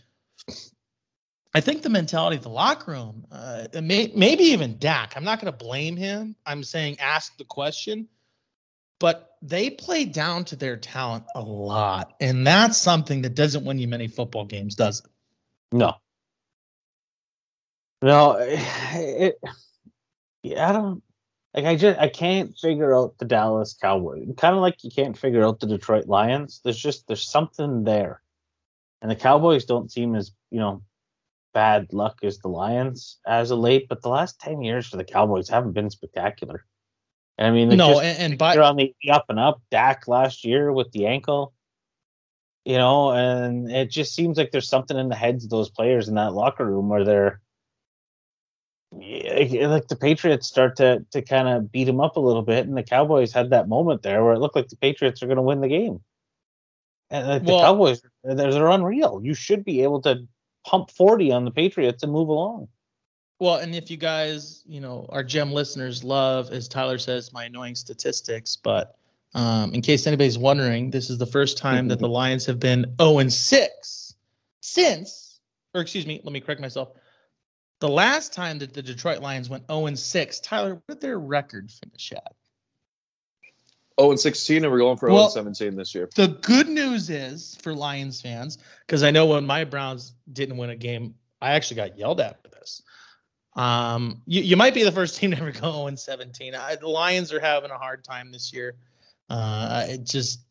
I 1.55 1.61
think 1.61 1.81
the 1.81 1.89
mentality 1.89 2.37
of 2.37 2.43
the 2.43 2.49
locker 2.49 2.91
room, 2.91 3.25
uh, 3.31 3.65
may, 3.81 4.11
maybe 4.15 4.43
even 4.43 4.77
Dak. 4.77 5.13
I'm 5.17 5.23
not 5.23 5.41
going 5.41 5.51
to 5.51 5.57
blame 5.65 5.97
him. 5.97 6.35
I'm 6.45 6.63
saying 6.63 6.99
ask 6.99 7.35
the 7.37 7.43
question, 7.43 8.07
but 8.99 9.35
they 9.41 9.71
play 9.71 10.05
down 10.05 10.45
to 10.45 10.55
their 10.55 10.77
talent 10.77 11.25
a 11.33 11.41
lot, 11.41 12.13
and 12.21 12.45
that's 12.45 12.77
something 12.77 13.23
that 13.23 13.33
doesn't 13.33 13.65
win 13.65 13.79
you 13.79 13.87
many 13.87 14.07
football 14.07 14.45
games, 14.45 14.75
does 14.75 14.99
it? 14.99 15.07
no. 15.71 15.95
No, 18.03 18.37
it, 18.39 19.41
yeah, 20.43 20.69
I 20.69 20.71
don't 20.71 21.03
like 21.53 21.65
I 21.65 21.75
just 21.75 21.99
I 21.99 22.07
can't 22.09 22.55
figure 22.57 22.95
out 22.95 23.17
the 23.17 23.25
Dallas 23.25 23.75
Cowboys. 23.79 24.27
Kind 24.37 24.55
of 24.55 24.61
like 24.61 24.83
you 24.83 24.91
can't 24.91 25.17
figure 25.17 25.43
out 25.43 25.59
the 25.59 25.67
Detroit 25.67 26.07
Lions. 26.07 26.61
There's 26.63 26.77
just 26.79 27.07
there's 27.07 27.27
something 27.27 27.83
there. 27.83 28.21
And 29.01 29.09
the 29.09 29.15
Cowboys 29.15 29.65
don't 29.65 29.91
seem 29.91 30.15
as, 30.15 30.31
you 30.51 30.59
know, 30.59 30.83
bad 31.53 31.93
luck 31.93 32.19
as 32.23 32.39
the 32.39 32.49
Lions 32.49 33.17
as 33.25 33.49
of 33.51 33.59
late, 33.59 33.87
but 33.87 34.01
the 34.01 34.09
last 34.09 34.39
10 34.39 34.61
years 34.61 34.87
for 34.87 34.97
the 34.97 35.05
Cowboys 35.05 35.49
haven't 35.49 35.71
been 35.71 35.89
spectacular. 35.89 36.65
I 37.37 37.51
mean, 37.51 37.69
no, 37.69 37.93
just- 37.93 38.03
and, 38.03 38.19
and 38.19 38.37
by 38.37 38.53
they're 38.55 38.63
on 38.63 38.75
the 38.75 38.93
up 39.09 39.25
and 39.29 39.39
up. 39.39 39.61
Dak 39.71 40.07
last 40.07 40.43
year 40.43 40.71
with 40.71 40.91
the 40.91 41.07
ankle, 41.07 41.53
you 42.65 42.77
know, 42.77 43.11
and 43.11 43.71
it 43.71 43.89
just 43.89 44.13
seems 44.13 44.37
like 44.37 44.51
there's 44.51 44.67
something 44.67 44.97
in 44.97 45.07
the 45.07 45.15
heads 45.15 45.45
of 45.45 45.49
those 45.49 45.69
players 45.69 46.09
in 46.09 46.15
that 46.15 46.33
locker 46.33 46.65
room 46.65 46.89
where 46.89 47.05
they're 47.05 47.41
yeah, 48.97 49.67
like 49.67 49.87
the 49.87 49.95
Patriots 49.95 50.47
start 50.47 50.77
to 50.77 51.05
to 51.11 51.21
kind 51.21 51.47
of 51.47 51.71
beat 51.71 51.85
them 51.85 51.99
up 51.99 52.17
a 52.17 52.19
little 52.19 52.41
bit, 52.41 52.65
and 52.67 52.75
the 52.75 52.83
Cowboys 52.83 53.31
had 53.31 53.51
that 53.51 53.67
moment 53.67 54.01
there 54.01 54.23
where 54.23 54.33
it 54.33 54.39
looked 54.39 54.55
like 54.55 54.69
the 54.69 54.75
Patriots 54.75 55.21
are 55.21 55.27
going 55.27 55.37
to 55.37 55.43
win 55.43 55.61
the 55.61 55.67
game. 55.67 56.01
And 57.11 57.27
like 57.27 57.43
the 57.43 57.59
Cowboys, 57.59 58.01
they're, 58.23 58.35
they're 58.35 58.69
unreal. 58.69 59.21
You 59.23 59.33
should 59.33 59.65
be 59.65 59.81
able 59.81 60.01
to 60.01 60.27
pump 60.65 60.91
40 60.91 61.31
on 61.31 61.45
the 61.45 61.51
Patriots 61.51 62.03
and 62.03 62.11
move 62.11 62.29
along. 62.29 62.67
Well, 63.39 63.55
and 63.55 63.73
if 63.73 63.89
you 63.89 63.97
guys, 63.97 64.63
you 64.67 64.81
know, 64.81 65.07
our 65.09 65.23
gem 65.23 65.51
listeners 65.51 66.03
love, 66.03 66.51
as 66.51 66.67
Tyler 66.67 66.97
says, 66.97 67.31
my 67.31 67.45
annoying 67.45 67.75
statistics, 67.75 68.55
but 68.55 68.95
um, 69.33 69.73
in 69.73 69.81
case 69.81 70.05
anybody's 70.07 70.37
wondering, 70.37 70.91
this 70.91 71.09
is 71.09 71.17
the 71.17 71.25
first 71.25 71.57
time 71.57 71.87
that 71.87 71.99
the 71.99 72.09
Lions 72.09 72.45
have 72.45 72.59
been 72.59 72.93
0 72.99 73.19
and 73.19 73.31
6 73.31 74.15
since, 74.61 75.39
or 75.73 75.81
excuse 75.81 76.05
me, 76.05 76.19
let 76.23 76.33
me 76.33 76.41
correct 76.41 76.59
myself. 76.59 76.89
The 77.79 77.89
last 77.89 78.33
time 78.33 78.59
that 78.59 78.73
the 78.73 78.81
Detroit 78.81 79.21
Lions 79.21 79.49
went 79.49 79.65
0 79.67 79.85
and 79.85 79.97
6, 79.97 80.39
Tyler, 80.41 80.75
what 80.75 80.87
did 80.87 81.01
their 81.01 81.17
record 81.17 81.71
finish 81.71 82.11
at? 82.11 82.33
0 83.99 84.11
and 84.11 84.19
16, 84.19 84.63
and 84.63 84.71
we're 84.71 84.79
going 84.79 84.97
for 84.97 85.07
0 85.07 85.15
Well- 85.15 85.23
and 85.25 85.33
17 85.55 85.75
this 85.75 85.95
year. 85.95 86.09
The 86.15 86.27
good 86.27 86.67
news 86.67 87.09
is 87.09 87.57
for 87.61 87.73
Lions 87.73 88.21
fans, 88.21 88.57
because 88.85 89.03
I 89.03 89.11
know 89.11 89.27
when 89.27 89.45
my 89.45 89.63
Browns 89.63 90.13
didn't 90.31 90.57
win 90.57 90.69
a 90.69 90.75
game, 90.75 91.15
I 91.41 91.53
actually 91.53 91.77
got 91.77 91.97
yelled 91.97 92.19
at 92.19 92.41
for 92.41 92.49
this. 92.49 92.81
Um, 93.55 94.21
you, 94.25 94.41
you 94.41 94.57
might 94.57 94.73
be 94.73 94.83
the 94.83 94.91
first 94.91 95.17
team 95.17 95.31
to 95.31 95.37
ever 95.37 95.51
go 95.51 95.85
0 95.85 95.95
17. 95.95 96.55
I, 96.55 96.75
the 96.75 96.87
Lions 96.87 97.33
are 97.33 97.39
having 97.39 97.71
a 97.71 97.77
hard 97.77 98.03
time 98.03 98.31
this 98.31 98.53
year. 98.53 98.75
Uh, 99.29 99.85
it 99.87 100.03
just 100.03 100.41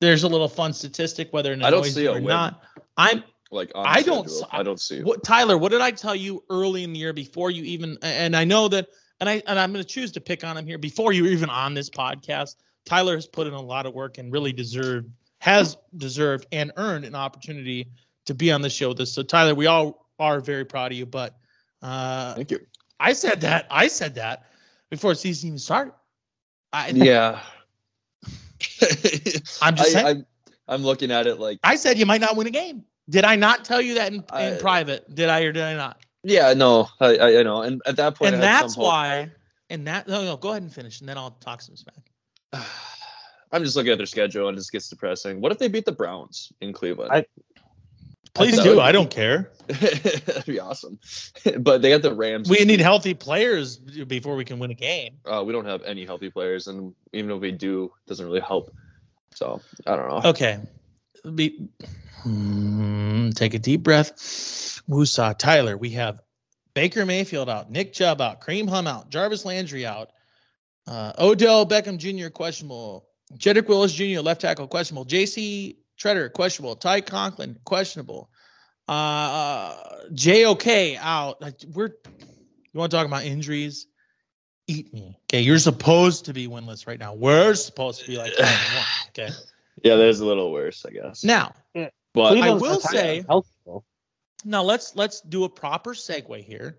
there's 0.00 0.24
a 0.24 0.28
little 0.28 0.48
fun 0.48 0.72
statistic 0.72 1.32
whether 1.32 1.52
it 1.52 1.62
I 1.62 1.70
don't 1.70 1.84
see 1.84 2.02
you 2.02 2.10
a 2.10 2.12
or 2.12 2.14
win. 2.16 2.24
not. 2.24 2.62
I'm 2.96 3.22
Like 3.54 3.70
I 3.74 4.02
don't 4.02 4.28
schedule. 4.28 4.48
I 4.52 4.62
don't 4.62 4.80
see. 4.80 4.98
it. 4.98 5.04
what 5.04 5.22
Tyler, 5.22 5.56
what 5.56 5.70
did 5.70 5.80
I 5.80 5.92
tell 5.92 6.14
you 6.14 6.42
early 6.50 6.82
in 6.82 6.92
the 6.92 6.98
year 6.98 7.12
before 7.12 7.50
you 7.50 7.62
even 7.62 7.96
and 8.02 8.36
I 8.36 8.44
know 8.44 8.68
that 8.68 8.88
and 9.20 9.28
I 9.30 9.42
and 9.46 9.58
I'm 9.58 9.72
going 9.72 9.82
to 9.82 9.88
choose 9.88 10.12
to 10.12 10.20
pick 10.20 10.44
on 10.44 10.56
him 10.56 10.66
here 10.66 10.76
before 10.76 11.12
you 11.12 11.26
even 11.26 11.48
on 11.48 11.72
this 11.72 11.88
podcast. 11.88 12.56
Tyler 12.84 13.14
has 13.14 13.26
put 13.26 13.46
in 13.46 13.54
a 13.54 13.60
lot 13.60 13.86
of 13.86 13.94
work 13.94 14.18
and 14.18 14.32
really 14.32 14.52
deserved 14.52 15.08
has 15.38 15.76
deserved 15.96 16.46
and 16.52 16.72
earned 16.76 17.04
an 17.04 17.14
opportunity 17.14 17.88
to 18.26 18.34
be 18.34 18.50
on 18.50 18.60
the 18.60 18.70
show 18.70 18.88
with 18.88 19.00
us. 19.00 19.12
So 19.12 19.22
Tyler, 19.22 19.54
we 19.54 19.66
all 19.66 20.08
are 20.18 20.40
very 20.40 20.64
proud 20.64 20.92
of 20.92 20.98
you, 20.98 21.06
but 21.06 21.36
uh 21.80 22.34
Thank 22.34 22.50
you. 22.50 22.60
I 22.98 23.12
said 23.12 23.40
that 23.42 23.66
I 23.70 23.86
said 23.86 24.16
that 24.16 24.46
before 24.90 25.12
the 25.12 25.16
season 25.16 25.48
even 25.48 25.58
started. 25.58 25.94
I 26.72 26.90
Yeah. 26.94 27.40
I'm 29.62 29.76
just 29.76 29.94
I, 29.96 30.02
saying. 30.02 30.26
I, 30.68 30.74
I'm 30.74 30.82
looking 30.82 31.10
at 31.10 31.26
it 31.26 31.38
like, 31.38 31.60
I 31.62 31.76
said 31.76 31.98
you 31.98 32.06
might 32.06 32.20
not 32.20 32.36
win 32.36 32.46
a 32.46 32.50
game. 32.50 32.84
Did 33.08 33.24
I 33.24 33.36
not 33.36 33.64
tell 33.64 33.80
you 33.80 33.94
that 33.94 34.08
in, 34.12 34.20
in 34.20 34.24
I- 34.30 34.58
private? 34.58 35.14
Did 35.14 35.28
I 35.28 35.40
or 35.42 35.52
did 35.52 35.62
I 35.62 35.74
not? 35.74 36.00
yeah, 36.22 36.54
no, 36.54 36.88
I, 37.00 37.16
I, 37.16 37.40
I 37.40 37.42
know. 37.42 37.62
And 37.62 37.82
at 37.86 37.96
that 37.96 38.14
point, 38.16 38.34
and 38.34 38.42
I 38.42 38.46
that's 38.46 38.74
some 38.74 38.84
why. 38.84 39.30
And 39.70 39.86
that 39.86 40.08
no, 40.08 40.24
no, 40.24 40.36
go 40.36 40.50
ahead 40.50 40.62
and 40.62 40.72
finish, 40.72 41.00
and 41.00 41.08
then 41.08 41.18
I'll 41.18 41.32
talk 41.32 41.60
some 41.62 41.76
smack. 41.76 41.96
I'm 43.52 43.62
just 43.62 43.76
looking 43.76 43.92
at 43.92 43.98
their 43.98 44.06
schedule 44.06 44.48
and 44.48 44.56
it 44.56 44.60
just 44.60 44.72
gets 44.72 44.88
depressing. 44.88 45.40
What 45.40 45.52
if 45.52 45.58
they 45.58 45.68
beat 45.68 45.84
the 45.84 45.92
Browns 45.92 46.52
in 46.60 46.72
Cleveland? 46.72 47.12
I- 47.12 47.26
Please 48.34 48.56
That 48.56 48.64
do. 48.64 48.70
would 48.70 48.78
I 48.80 48.90
don't 48.90 49.10
care. 49.12 49.52
That'd 49.68 50.44
be 50.44 50.58
awesome. 50.58 50.98
but 51.60 51.82
they 51.82 51.90
got 51.90 52.02
the 52.02 52.12
Rams. 52.12 52.50
We 52.50 52.64
need 52.64 52.80
healthy 52.80 53.14
players 53.14 53.76
before 53.76 54.34
we 54.34 54.44
can 54.44 54.58
win 54.58 54.72
a 54.72 54.74
game. 54.74 55.18
Uh, 55.24 55.44
we 55.46 55.52
don't 55.52 55.66
have 55.66 55.82
any 55.84 56.04
healthy 56.04 56.30
players, 56.30 56.66
and 56.66 56.92
even 57.12 57.30
if 57.30 57.40
we 57.40 57.52
do, 57.52 57.84
it 57.84 58.08
doesn't 58.08 58.26
really 58.26 58.40
help. 58.40 58.74
So 59.36 59.60
I 59.86 59.94
don't 59.94 60.08
know. 60.08 60.30
Okay. 60.30 60.58
Be, 61.34 61.68
Hmm, 62.24 63.30
take 63.30 63.52
a 63.52 63.58
deep 63.58 63.82
breath. 63.82 64.12
Woosah. 64.88 65.38
Tyler, 65.38 65.76
we 65.76 65.90
have 65.90 66.20
Baker 66.72 67.04
Mayfield 67.04 67.50
out, 67.50 67.70
Nick 67.70 67.92
Chubb 67.92 68.20
out, 68.20 68.40
Kareem 68.40 68.68
Hunt 68.68 68.88
out, 68.88 69.10
Jarvis 69.10 69.44
Landry 69.44 69.84
out, 69.84 70.10
uh, 70.86 71.12
Odell 71.18 71.66
Beckham 71.66 71.98
Jr. 71.98 72.30
questionable, 72.30 73.06
Jedrick 73.36 73.68
Wills 73.68 73.92
Jr. 73.92 74.20
left 74.20 74.40
tackle 74.40 74.66
questionable, 74.66 75.04
J.C. 75.04 75.76
Tretter 75.98 76.32
questionable, 76.32 76.76
Ty 76.76 77.02
Conklin 77.02 77.58
questionable, 77.64 78.30
uh, 78.88 79.76
JOK 80.14 80.96
out. 80.98 81.42
Like 81.42 81.60
we're, 81.72 81.90
you 82.18 82.80
want 82.80 82.90
to 82.90 82.96
talk 82.96 83.06
about 83.06 83.24
injuries? 83.24 83.86
Eat 84.66 84.94
me. 84.94 85.18
Okay, 85.24 85.42
you're 85.42 85.58
supposed 85.58 86.24
to 86.24 86.32
be 86.32 86.48
winless 86.48 86.86
right 86.86 86.98
now. 86.98 87.12
We're 87.12 87.54
supposed 87.54 88.00
to 88.00 88.06
be 88.06 88.16
like. 88.16 88.32
Okay. 89.10 89.28
Yeah, 89.82 89.96
there's 89.96 90.20
a 90.20 90.26
little 90.26 90.52
worse, 90.52 90.84
I 90.86 90.90
guess. 90.90 91.24
Now, 91.24 91.54
but 92.14 92.30
Cleveland's 92.30 92.62
will 92.62 92.80
say- 92.80 93.24
healthy, 93.28 93.48
now 94.44 94.62
let's 94.62 94.94
let's 94.94 95.20
do 95.20 95.44
a 95.44 95.48
proper 95.48 95.94
segue 95.94 96.44
here. 96.44 96.78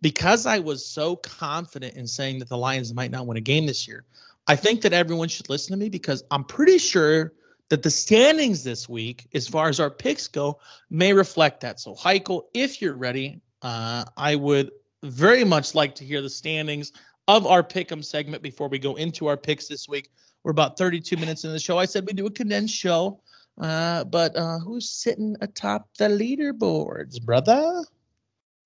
Because 0.00 0.44
i 0.44 0.58
was 0.58 0.84
so 0.84 1.16
confident 1.16 1.96
in 1.96 2.06
saying 2.06 2.40
that 2.40 2.48
the 2.50 2.58
lions 2.58 2.92
might 2.92 3.10
not 3.10 3.26
win 3.26 3.38
a 3.38 3.40
game 3.40 3.64
this 3.64 3.88
year 3.88 4.04
i 4.46 4.54
think 4.54 4.82
that 4.82 4.92
everyone 4.92 5.28
should 5.28 5.48
listen 5.48 5.72
to 5.72 5.78
me 5.82 5.88
because 5.88 6.22
i'm 6.30 6.44
pretty 6.44 6.76
sure 6.76 7.32
that 7.70 7.82
the 7.82 7.90
standings 7.90 8.62
this 8.64 8.86
week 8.86 9.26
as 9.32 9.48
far 9.48 9.68
as 9.68 9.80
our 9.80 9.88
picks 9.90 10.28
go 10.28 10.60
may 10.90 11.14
reflect 11.14 11.62
that. 11.62 11.80
So 11.80 11.94
heichel 11.94 12.42
if 12.52 12.82
you're 12.82 12.96
ready 12.96 13.40
uh, 13.62 14.04
i 14.16 14.36
would 14.36 14.72
very 15.02 15.44
much 15.44 15.74
like 15.74 15.94
to 15.96 16.04
hear 16.04 16.20
the 16.20 16.28
standings 16.28 16.92
of 17.26 17.46
our 17.46 17.62
pick'em 17.62 18.04
segment 18.04 18.42
before 18.42 18.68
we 18.68 18.78
go 18.78 18.96
into 18.96 19.28
our 19.28 19.38
picks 19.38 19.68
this 19.68 19.88
week 19.88 20.10
we're 20.44 20.50
about 20.52 20.78
32 20.78 21.16
minutes 21.16 21.42
into 21.44 21.52
the 21.52 21.58
show 21.58 21.78
i 21.78 21.84
said 21.86 22.06
we 22.06 22.12
do 22.12 22.26
a 22.26 22.30
condensed 22.30 22.74
show 22.74 23.20
uh, 23.60 24.02
but 24.04 24.34
uh, 24.36 24.58
who's 24.58 24.90
sitting 24.90 25.36
atop 25.40 25.88
the 25.96 26.06
leaderboards, 26.08 27.22
brother? 27.22 27.84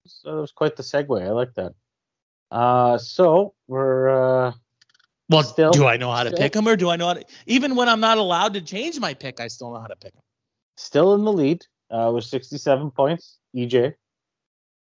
So 0.07 0.35
that 0.37 0.41
was 0.41 0.51
quite 0.51 0.77
the 0.77 0.83
segue. 0.83 1.23
I 1.23 1.29
like 1.29 1.53
that. 1.57 1.75
Uh, 2.51 2.97
so 2.97 3.53
we're 3.67 4.09
uh, 4.49 4.53
Well, 5.29 5.43
Still- 5.43 5.73
do 5.73 5.85
I 5.85 5.99
know 5.99 6.11
how 6.11 6.23
to 6.23 6.31
still- 6.31 6.39
pick 6.39 6.55
them, 6.55 6.67
or 6.67 6.75
do 6.75 6.89
I 6.89 6.97
know 6.97 7.09
how 7.09 7.13
to? 7.15 7.25
Even 7.45 7.77
when 7.77 7.87
I'm 7.87 8.01
not 8.01 8.17
allowed 8.17 8.55
to 8.55 8.63
change 8.63 8.99
my 8.99 9.13
pick, 9.13 9.41
I 9.41 9.49
still 9.49 9.75
know 9.75 9.81
how 9.81 9.89
to 9.89 9.97
pick 9.97 10.15
them. 10.15 10.23
still 10.79 11.13
in 11.15 11.25
the 11.25 11.33
lead 11.35 11.67
uh, 11.91 12.11
with 12.15 12.25
67 12.25 12.91
points. 12.93 13.37
EJ. 13.55 13.93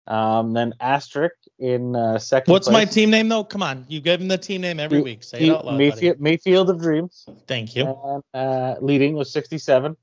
Um, 0.07 0.53
then 0.53 0.73
Asterisk 0.79 1.35
in 1.57 1.95
uh, 1.95 2.19
second. 2.19 2.51
What's 2.51 2.69
my 2.69 2.85
team 2.85 3.09
name 3.09 3.27
though? 3.27 3.43
Come 3.43 3.63
on, 3.63 3.85
you 3.87 3.99
give 3.99 4.21
him 4.21 4.27
the 4.27 4.37
team 4.37 4.61
name 4.61 4.79
every 4.79 4.99
Me- 4.99 5.03
week. 5.03 5.23
Say 5.23 5.39
it 5.39 5.49
out 5.49 5.65
loud, 5.65 5.71
buddy. 5.71 5.77
Mayfield, 5.77 6.21
Mayfield 6.21 6.69
of 6.69 6.79
Dreams. 6.79 7.25
Thank 7.47 7.75
you. 7.75 7.87
And, 8.05 8.23
uh, 8.33 8.75
leading 8.81 9.15
was 9.15 9.31
67. 9.33 9.97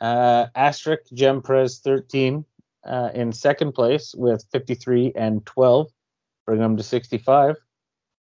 Uh, 0.00 0.46
Asterisk 0.54 1.10
Gem 1.14 1.40
Prez 1.40 1.78
13 1.78 2.44
uh, 2.84 3.10
in 3.14 3.32
second 3.32 3.72
place 3.72 4.14
with 4.14 4.44
53 4.52 5.12
and 5.16 5.44
12, 5.46 5.90
bringing 6.46 6.62
them 6.62 6.76
to 6.76 6.82
65. 6.82 7.56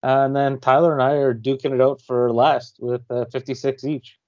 and 0.03 0.35
then 0.35 0.59
Tyler 0.59 0.93
and 0.93 1.01
I 1.01 1.13
are 1.13 1.33
duking 1.33 1.73
it 1.73 1.81
out 1.81 1.99
for 2.01 2.31
last 2.31 2.77
with 2.79 3.01
uh, 3.09 3.25
56 3.25 3.83
each. 3.85 4.18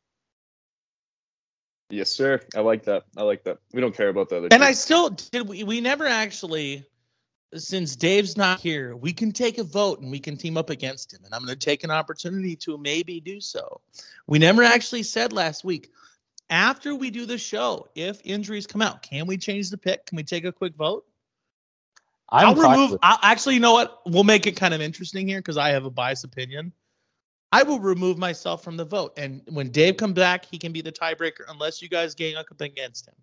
Yes, 1.91 2.09
sir. 2.09 2.39
I 2.55 2.61
like 2.61 2.83
that. 2.85 3.03
I 3.17 3.23
like 3.23 3.43
that. 3.43 3.59
We 3.73 3.81
don't 3.81 3.95
care 3.95 4.09
about 4.09 4.29
the 4.29 4.37
other. 4.37 4.47
And 4.51 4.63
I 4.63 4.71
still 4.73 5.09
did. 5.09 5.47
We, 5.47 5.63
we 5.63 5.81
never 5.81 6.05
actually, 6.05 6.85
since 7.55 7.95
Dave's 7.95 8.37
not 8.37 8.59
here, 8.59 8.95
we 8.95 9.13
can 9.13 9.31
take 9.31 9.57
a 9.57 9.63
vote 9.63 10.01
and 10.01 10.11
we 10.11 10.19
can 10.19 10.37
team 10.37 10.57
up 10.57 10.69
against 10.69 11.13
him. 11.13 11.21
And 11.25 11.33
I'm 11.33 11.45
going 11.45 11.57
to 11.57 11.65
take 11.65 11.83
an 11.83 11.91
opportunity 11.91 12.55
to 12.57 12.77
maybe 12.77 13.19
do 13.19 13.41
so. 13.41 13.81
We 14.27 14.39
never 14.39 14.63
actually 14.63 15.03
said 15.03 15.33
last 15.33 15.63
week. 15.63 15.91
After 16.49 16.93
we 16.95 17.11
do 17.11 17.25
the 17.25 17.37
show, 17.37 17.87
if 17.95 18.19
injuries 18.25 18.67
come 18.67 18.81
out, 18.81 19.03
can 19.03 19.25
we 19.25 19.37
change 19.37 19.69
the 19.69 19.77
pick? 19.77 20.05
Can 20.05 20.17
we 20.17 20.23
take 20.23 20.43
a 20.43 20.51
quick 20.51 20.75
vote? 20.75 21.05
I'm 22.29 22.47
I'll 22.47 22.55
remove. 22.55 22.99
I'll, 23.01 23.19
actually, 23.21 23.55
you 23.55 23.61
know 23.61 23.73
what? 23.73 24.01
We'll 24.05 24.23
make 24.23 24.47
it 24.47 24.55
kind 24.55 24.73
of 24.73 24.81
interesting 24.81 25.27
here 25.27 25.39
because 25.39 25.57
I 25.57 25.69
have 25.69 25.85
a 25.85 25.89
biased 25.89 26.23
opinion. 26.23 26.73
I 27.51 27.63
will 27.63 27.79
remove 27.79 28.17
myself 28.17 28.63
from 28.63 28.77
the 28.77 28.85
vote, 28.85 29.13
and 29.17 29.41
when 29.49 29.71
Dave 29.71 29.97
comes 29.97 30.13
back, 30.13 30.45
he 30.45 30.57
can 30.57 30.71
be 30.71 30.81
the 30.81 30.91
tiebreaker 30.91 31.41
unless 31.49 31.81
you 31.81 31.89
guys 31.89 32.15
gang 32.15 32.35
up 32.35 32.45
against 32.61 33.07
him. 33.07 33.15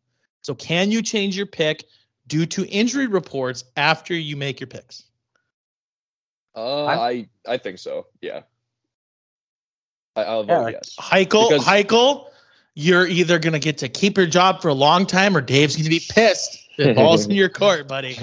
So, 0.42 0.54
can 0.54 0.90
you 0.90 1.00
change 1.02 1.36
your 1.36 1.46
pick 1.46 1.84
due 2.26 2.44
to 2.46 2.66
injury 2.66 3.06
reports 3.06 3.64
after 3.76 4.14
you 4.14 4.36
make 4.36 4.60
your 4.60 4.66
picks? 4.66 5.04
Uh, 6.54 6.84
I'm- 6.84 6.98
I 7.46 7.52
I 7.54 7.56
think 7.56 7.78
so. 7.78 8.06
Yeah. 8.20 8.42
I, 10.16 10.24
I'll 10.24 10.44
vote 10.44 10.62
like- 10.62 10.74
yes. 10.74 10.94
Heichel, 11.00 11.48
Because- 11.48 11.64
Heichel, 11.64 12.30
you're 12.74 13.06
either 13.06 13.38
gonna 13.38 13.58
get 13.58 13.78
to 13.78 13.88
keep 13.88 14.16
your 14.18 14.26
job 14.26 14.60
for 14.60 14.68
a 14.68 14.74
long 14.74 15.06
time, 15.06 15.36
or 15.36 15.40
Dave's 15.40 15.76
gonna 15.76 15.88
be 15.88 16.00
pissed. 16.06 16.58
The 16.78 16.94
ball's 16.94 17.26
in 17.26 17.32
your 17.32 17.48
court, 17.48 17.88
buddy. 17.94 18.16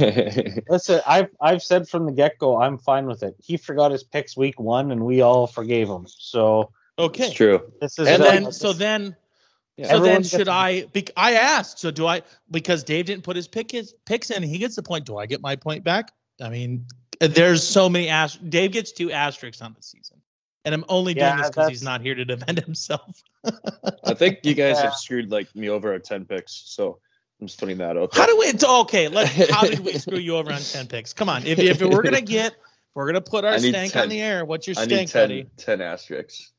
Listen, 0.70 1.02
I've 1.06 1.30
I've 1.42 1.62
said 1.62 1.88
from 1.90 2.06
the 2.06 2.12
get 2.14 2.38
go, 2.40 2.62
I'm 2.62 2.78
fine 2.78 3.06
with 3.06 3.22
it. 3.22 3.36
He 3.44 3.58
forgot 3.58 3.92
his 3.92 4.04
picks 4.04 4.36
week 4.38 4.60
one, 4.60 4.92
and 4.92 5.06
we 5.06 5.22
all 5.22 5.46
forgave 5.46 5.90
him. 5.90 6.06
So 6.08 6.72
Okay. 6.98 7.26
it's 7.28 7.36
true. 7.36 7.62
this 7.82 8.00
is 8.00 8.08
And 8.08 8.24
then, 8.24 8.52
so 8.54 8.72
then, 8.72 9.16
Yeah. 9.76 9.90
So 9.90 10.00
then, 10.00 10.24
should 10.24 10.48
I? 10.48 10.86
bec- 10.94 11.12
I 11.18 11.34
asked. 11.34 11.80
So 11.80 11.92
do 11.92 12.08
I? 12.08 12.22
Because 12.50 12.84
Dave 12.86 13.06
didn't 13.08 13.26
put 13.26 13.36
his 13.36 13.48
pick 13.50 13.72
his 13.72 13.94
picks 14.06 14.32
in. 14.32 14.42
He 14.42 14.58
gets 14.58 14.78
the 14.78 14.84
point. 14.84 15.06
Do 15.06 15.18
I 15.18 15.26
get 15.26 15.42
my 15.42 15.58
point 15.58 15.84
back? 15.84 16.14
I 16.42 16.48
mean, 16.50 16.86
there's 17.20 17.62
so 17.68 17.90
many 17.90 18.08
ast- 18.08 18.50
Dave 18.50 18.72
gets 18.72 18.94
two 18.94 19.12
asterisks 19.12 19.62
on 19.62 19.74
the 19.76 19.84
season, 19.84 20.22
and 20.64 20.74
I'm 20.74 20.86
only 20.88 21.14
doing 21.14 21.26
Yeah, 21.26 21.38
this 21.38 21.50
because 21.50 21.68
he's 21.70 21.84
not 21.84 22.00
here 22.00 22.16
to 22.16 22.24
defend 22.24 22.60
himself. 22.66 23.22
I 24.06 24.14
think 24.14 24.40
you 24.44 24.54
guys 24.54 24.78
Yeah. 24.78 24.84
have 24.84 24.96
screwed 24.96 25.30
like 25.30 25.54
me 25.56 25.68
over 25.70 25.92
at 25.92 26.06
ten 26.06 26.24
picks, 26.24 26.54
so 26.68 27.00
I'm 27.42 27.48
just 27.48 27.60
putting 27.60 27.78
that 27.80 27.98
out. 27.98 28.16
How 28.16 28.26
do 28.26 28.38
we? 28.38 28.46
it's- 28.46 28.64
Okay, 28.64 29.08
let. 29.08 29.28
How 29.50 29.64
did 29.64 29.80
we 29.80 29.94
screw 29.94 30.18
you 30.18 30.38
over 30.38 30.52
on 30.52 30.62
ten 30.62 30.88
picks? 30.88 31.14
Come 31.14 31.30
on. 31.30 31.46
If 31.46 31.60
if 31.60 31.82
we're 31.82 32.02
gonna 32.02 32.22
get, 32.22 32.54
if 32.54 32.58
we're 32.94 33.08
gonna 33.08 33.22
put 33.22 33.44
our 33.44 33.60
stank 33.60 33.92
10. 33.92 34.04
on 34.04 34.10
the 34.10 34.22
air. 34.22 34.46
What's 34.46 34.68
your 34.68 34.76
I 34.78 34.84
stank, 34.86 34.92
need 35.02 35.10
10, 35.10 35.24
buddy? 35.24 35.46
10 35.58 35.82
asterisks. 35.82 36.52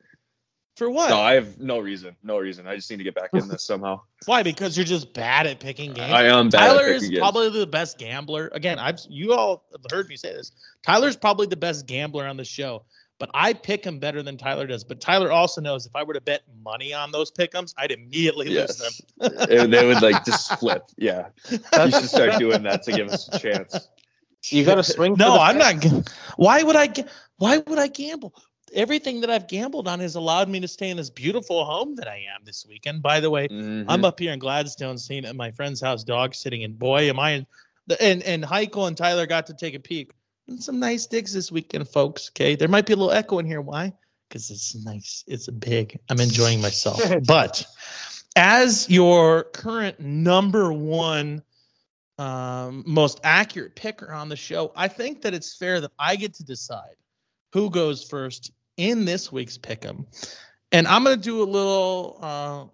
For 0.77 0.91
what? 0.91 1.09
No, 1.09 1.19
I 1.19 1.35
have 1.37 1.59
no 1.59 1.79
reason. 1.79 2.15
No 2.23 2.37
reason. 2.37 2.67
I 2.67 2.77
just 2.77 2.91
need 2.91 2.99
to 2.99 3.05
get 3.05 3.15
back 3.15 3.31
in 3.33 3.49
this 3.49 3.63
somehow. 3.67 4.03
Why? 4.27 4.43
Because 4.43 4.77
you're 4.77 4.85
just 4.85 5.15
bad 5.15 5.47
at 5.47 5.59
picking 5.59 5.95
games. 5.95 6.13
I 6.13 6.25
am 6.25 6.51
bad 6.51 6.59
Tyler 6.67 6.83
at 6.83 6.89
is 6.91 7.03
picking 7.05 7.15
games. 7.15 7.21
Tyler 7.21 7.45
is 7.45 7.51
probably 7.51 7.61
the 7.61 7.67
best 7.67 7.97
gambler. 7.99 8.51
Again, 8.53 8.79
I've 8.79 9.01
you 9.09 9.33
all 9.33 9.65
have 9.73 9.81
heard 9.91 10.07
me 10.09 10.17
say 10.17 10.35
this. 10.35 10.53
Tyler's 10.85 11.17
probably 11.17 11.47
the 11.47 11.57
best 11.57 11.87
gambler 11.87 12.27
on 12.27 12.37
the 12.37 12.45
show, 12.45 12.85
but 13.19 13.31
I 13.35 13.53
pick 13.55 13.85
him 13.85 13.99
better 13.99 14.23
than 14.23 14.37
Tyler 14.37 14.67
does. 14.67 14.85
But 14.85 15.01
Tyler 15.01 15.33
also 15.33 15.61
knows 15.61 15.87
if 15.87 15.95
I 15.97 16.03
were 16.03 16.15
to 16.15 16.21
bet 16.21 16.43
money 16.63 16.93
on 16.93 17.11
those 17.13 17.31
pickums, 17.31 17.75
I'd 17.79 17.91
immediately 17.93 18.49
lose 18.51 18.77
them. 18.77 18.93
Yes. 19.39 19.47
It- 19.65 19.71
they 19.71 19.87
would 19.87 20.03
like 20.03 20.25
just 20.25 20.59
flip. 20.59 20.85
Yeah. 20.99 21.29
You 21.51 21.59
should 21.91 22.09
start 22.09 22.39
doing 22.39 22.63
that 22.65 22.83
to 22.85 22.93
give 22.93 23.09
us 23.09 23.29
a 23.33 23.39
chance. 23.39 23.89
you 24.51 24.65
got 24.65 24.75
to 24.77 24.83
swing. 24.85 25.15
for 25.17 25.21
No, 25.23 25.33
the 25.35 25.41
I'm 25.41 25.59
fence. 25.59 25.85
not. 25.93 26.09
Why 26.37 26.63
would 26.63 26.77
I? 26.77 26.87
ga- 26.89 27.07
Why 27.39 27.59
would 27.59 27.79
I 27.79 27.89
gamble? 27.89 28.35
everything 28.75 29.21
that 29.21 29.31
I've 29.31 29.47
gambled 29.47 29.87
on 29.87 30.01
has 30.01 30.17
allowed 30.17 30.49
me 30.49 30.59
to 30.59 30.67
stay 30.69 30.91
in 30.91 30.97
this 30.97 31.09
beautiful 31.09 31.65
home 31.65 31.95
that 31.97 32.09
I 32.09 32.17
am 32.35 32.45
this 32.45 32.67
weekend. 32.69 33.01
By 33.01 33.21
the 33.21 33.31
way, 33.31 33.47
Mhm. 33.47 33.85
I'm 33.89 34.05
up 34.05 34.19
here 34.19 34.33
in 34.33 34.41
Gladstone, 34.41 34.99
seeing 34.99 35.25
at 35.25 35.37
my 35.37 35.53
friend's 35.53 35.81
house, 35.81 36.03
dog 36.03 36.35
sitting, 36.35 36.65
and 36.65 36.77
boy, 36.77 37.09
am 37.09 37.19
I 37.21 37.31
in. 37.31 37.47
And 38.01 38.25
and 38.25 38.43
Heiko 38.43 38.89
and 38.89 38.97
Tyler 38.97 39.25
got 39.25 39.47
to 39.47 39.55
take 39.55 39.75
a 39.75 39.79
peek. 39.81 40.11
Some 40.59 40.79
nice 40.79 41.07
digs 41.07 41.33
this 41.33 41.51
weekend, 41.51 41.89
folks. 41.89 42.31
Okay, 42.31 42.55
there 42.55 42.69
might 42.69 42.87
be 42.87 42.93
a 42.93 42.97
little 42.97 43.13
echo 43.13 43.39
in 43.39 43.47
here. 43.47 43.61
Why? 43.61 43.93
Because 44.29 44.51
it's 44.51 44.77
nice. 44.85 45.25
It's 45.27 45.49
big. 45.49 45.99
I'm 46.09 46.21
enjoying 46.21 46.61
myself. 46.61 47.01
but 47.27 47.67
as 48.37 48.89
your 48.89 49.45
current 49.45 49.99
number 49.99 50.73
one 50.73 51.43
um, 52.19 52.85
most 52.87 53.21
accurate 53.25 53.75
picker 53.75 54.13
on 54.13 54.29
the 54.29 54.37
show, 54.37 54.73
I 54.77 54.89
think 54.89 55.23
that 55.23 55.35
it's 55.35 55.57
fair 55.57 55.81
that 55.81 55.91
I 55.99 56.17
get 56.17 56.35
to 56.35 56.45
decide 56.45 56.95
who 57.53 57.69
goes 57.69 58.05
first 58.05 58.53
in 58.77 59.05
this 59.05 59.33
week's 59.33 59.59
pick'em. 59.59 60.07
And 60.71 60.87
I'm 60.87 61.03
gonna 61.03 61.17
do 61.17 61.43
a 61.43 61.45
little 61.45 62.19
uh, 62.23 62.65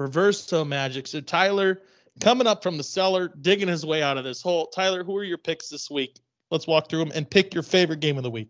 reverse 0.00 0.44
so 0.44 0.64
magic. 0.64 1.08
So 1.08 1.20
Tyler, 1.20 1.82
coming 2.20 2.46
up 2.46 2.62
from 2.62 2.76
the 2.76 2.84
cellar, 2.84 3.32
digging 3.40 3.68
his 3.68 3.84
way 3.84 4.02
out 4.02 4.16
of 4.16 4.24
this 4.24 4.42
hole. 4.42 4.66
Tyler, 4.66 5.02
who 5.02 5.16
are 5.16 5.24
your 5.24 5.38
picks 5.38 5.68
this 5.68 5.90
week? 5.90 6.20
Let's 6.50 6.66
walk 6.66 6.88
through 6.88 7.00
them 7.00 7.12
and 7.14 7.28
pick 7.28 7.54
your 7.54 7.62
favorite 7.62 8.00
game 8.00 8.16
of 8.16 8.22
the 8.22 8.30
week. 8.30 8.48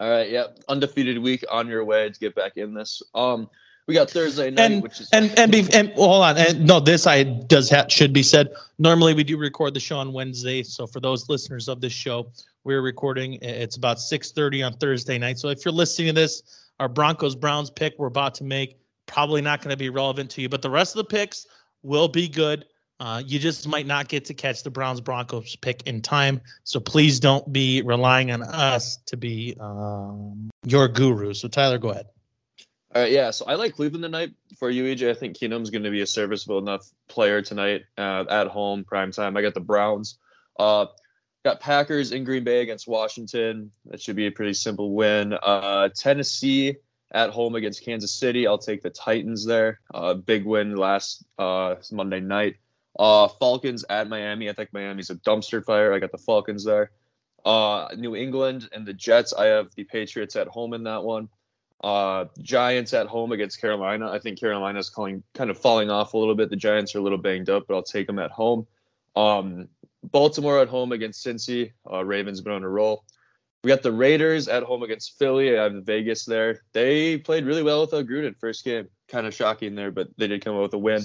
All 0.00 0.08
right, 0.08 0.30
yeah, 0.30 0.48
undefeated 0.68 1.18
week 1.18 1.44
on 1.50 1.66
your 1.66 1.84
way 1.84 2.08
to 2.08 2.20
get 2.20 2.34
back 2.34 2.56
in 2.56 2.72
this. 2.72 3.02
Um, 3.14 3.50
we 3.88 3.94
got 3.94 4.10
Thursday 4.10 4.50
night, 4.50 4.70
And 4.70 4.82
which 4.82 5.00
is 5.00 5.08
and 5.12 5.36
and, 5.38 5.50
be, 5.50 5.66
and 5.72 5.92
well, 5.96 6.08
hold 6.08 6.22
on. 6.22 6.36
And 6.36 6.66
no, 6.66 6.78
this 6.78 7.06
I 7.06 7.24
does 7.24 7.70
ha- 7.70 7.88
should 7.88 8.12
be 8.12 8.22
said. 8.22 8.50
Normally 8.78 9.14
we 9.14 9.24
do 9.24 9.38
record 9.38 9.74
the 9.74 9.80
show 9.80 9.96
on 9.96 10.12
Wednesday. 10.12 10.62
So 10.62 10.86
for 10.86 11.00
those 11.00 11.28
listeners 11.28 11.68
of 11.68 11.80
this 11.80 11.92
show, 11.92 12.30
we're 12.64 12.82
recording. 12.82 13.38
It's 13.40 13.76
about 13.76 13.96
6:30 13.96 14.62
on 14.66 14.72
Thursday 14.74 15.16
night. 15.16 15.38
So 15.38 15.48
if 15.48 15.64
you're 15.64 15.72
listening 15.72 16.08
to 16.08 16.12
this, 16.12 16.42
our 16.78 16.88
Broncos 16.88 17.34
Browns 17.34 17.70
pick 17.70 17.94
we're 17.98 18.08
about 18.08 18.34
to 18.36 18.44
make 18.44 18.78
probably 19.06 19.40
not 19.40 19.62
going 19.62 19.70
to 19.70 19.76
be 19.76 19.88
relevant 19.88 20.30
to 20.32 20.42
you, 20.42 20.48
but 20.50 20.62
the 20.62 20.70
rest 20.70 20.94
of 20.94 20.98
the 20.98 21.16
picks 21.16 21.46
will 21.82 22.08
be 22.08 22.28
good. 22.28 22.66
Uh, 23.00 23.22
you 23.24 23.38
just 23.38 23.68
might 23.68 23.86
not 23.86 24.08
get 24.08 24.26
to 24.26 24.34
catch 24.34 24.64
the 24.64 24.70
Browns 24.70 25.00
Broncos 25.00 25.54
pick 25.56 25.86
in 25.86 26.02
time. 26.02 26.40
So 26.64 26.80
please 26.80 27.20
don't 27.20 27.52
be 27.52 27.82
relying 27.82 28.32
on 28.32 28.42
us 28.42 28.96
to 29.06 29.16
be 29.16 29.56
um, 29.60 30.50
your 30.64 30.88
guru. 30.88 31.32
So 31.34 31.48
Tyler, 31.48 31.78
go 31.78 31.90
ahead. 31.90 32.06
All 32.94 33.02
right, 33.02 33.12
yeah. 33.12 33.30
So 33.30 33.44
I 33.44 33.54
like 33.54 33.74
Cleveland 33.74 34.02
tonight 34.02 34.32
for 34.58 34.70
you, 34.70 34.84
EJ. 34.84 35.10
I 35.10 35.14
think 35.14 35.36
Keenum's 35.36 35.70
going 35.70 35.84
to 35.84 35.90
be 35.90 36.00
a 36.00 36.06
serviceable 36.06 36.58
enough 36.58 36.90
player 37.06 37.42
tonight 37.42 37.82
uh, 37.96 38.24
at 38.28 38.48
home, 38.48 38.82
prime 38.84 39.12
time. 39.12 39.36
I 39.36 39.42
got 39.42 39.54
the 39.54 39.60
Browns. 39.60 40.18
Uh, 40.58 40.86
got 41.44 41.60
Packers 41.60 42.12
in 42.12 42.24
Green 42.24 42.44
Bay 42.44 42.62
against 42.62 42.88
Washington. 42.88 43.70
That 43.86 44.00
should 44.00 44.16
be 44.16 44.26
a 44.26 44.32
pretty 44.32 44.54
simple 44.54 44.94
win. 44.94 45.34
Uh, 45.34 45.90
Tennessee 45.94 46.76
at 47.12 47.30
home 47.30 47.54
against 47.54 47.84
Kansas 47.84 48.12
City. 48.12 48.46
I'll 48.46 48.58
take 48.58 48.82
the 48.82 48.90
Titans 48.90 49.46
there. 49.46 49.80
Uh, 49.92 50.14
big 50.14 50.44
win 50.44 50.74
last 50.74 51.24
uh, 51.38 51.76
Monday 51.92 52.20
night. 52.20 52.56
Uh, 52.98 53.28
Falcons 53.28 53.84
at 53.88 54.08
Miami. 54.08 54.48
I 54.48 54.52
think 54.52 54.72
Miami's 54.72 55.10
a 55.10 55.16
dumpster 55.16 55.64
fire. 55.64 55.92
I 55.92 55.98
got 55.98 56.12
the 56.12 56.18
Falcons 56.18 56.64
there. 56.64 56.90
Uh, 57.44 57.88
New 57.96 58.14
England 58.16 58.68
and 58.72 58.86
the 58.86 58.92
Jets. 58.92 59.32
I 59.32 59.46
have 59.46 59.74
the 59.74 59.84
Patriots 59.84 60.36
at 60.36 60.48
home 60.48 60.74
in 60.74 60.84
that 60.84 61.04
one. 61.04 61.28
Uh, 61.82 62.24
Giants 62.40 62.92
at 62.92 63.06
home 63.06 63.30
against 63.32 63.60
Carolina. 63.60 64.10
I 64.10 64.18
think 64.18 64.40
Carolina's 64.40 64.90
calling, 64.90 65.22
kind 65.34 65.48
of 65.48 65.58
falling 65.58 65.90
off 65.90 66.14
a 66.14 66.18
little 66.18 66.34
bit. 66.34 66.50
The 66.50 66.56
Giants 66.56 66.94
are 66.94 66.98
a 66.98 67.02
little 67.02 67.18
banged 67.18 67.48
up, 67.48 67.66
but 67.68 67.74
I'll 67.74 67.82
take 67.82 68.06
them 68.06 68.18
at 68.18 68.32
home. 68.32 68.66
Um, 69.14 69.68
Baltimore 70.02 70.60
at 70.60 70.68
home 70.68 70.92
against 70.92 71.24
Cincy. 71.24 71.72
Uh, 71.90 72.04
Ravens 72.04 72.40
been 72.40 72.52
on 72.52 72.64
a 72.64 72.68
roll. 72.68 73.04
We 73.62 73.68
got 73.68 73.82
the 73.82 73.92
Raiders 73.92 74.48
at 74.48 74.62
home 74.62 74.82
against 74.82 75.18
Philly. 75.18 75.58
I 75.58 75.64
have 75.64 75.84
Vegas 75.84 76.24
there. 76.24 76.62
They 76.72 77.18
played 77.18 77.44
really 77.44 77.62
well 77.62 77.80
without 77.80 78.06
Gruden 78.06 78.36
first 78.38 78.64
game. 78.64 78.88
Kind 79.08 79.26
of 79.26 79.34
shocking 79.34 79.74
there, 79.74 79.90
but 79.90 80.08
they 80.16 80.28
did 80.28 80.44
come 80.44 80.54
out 80.54 80.62
with 80.62 80.74
a 80.74 80.78
win. 80.78 81.02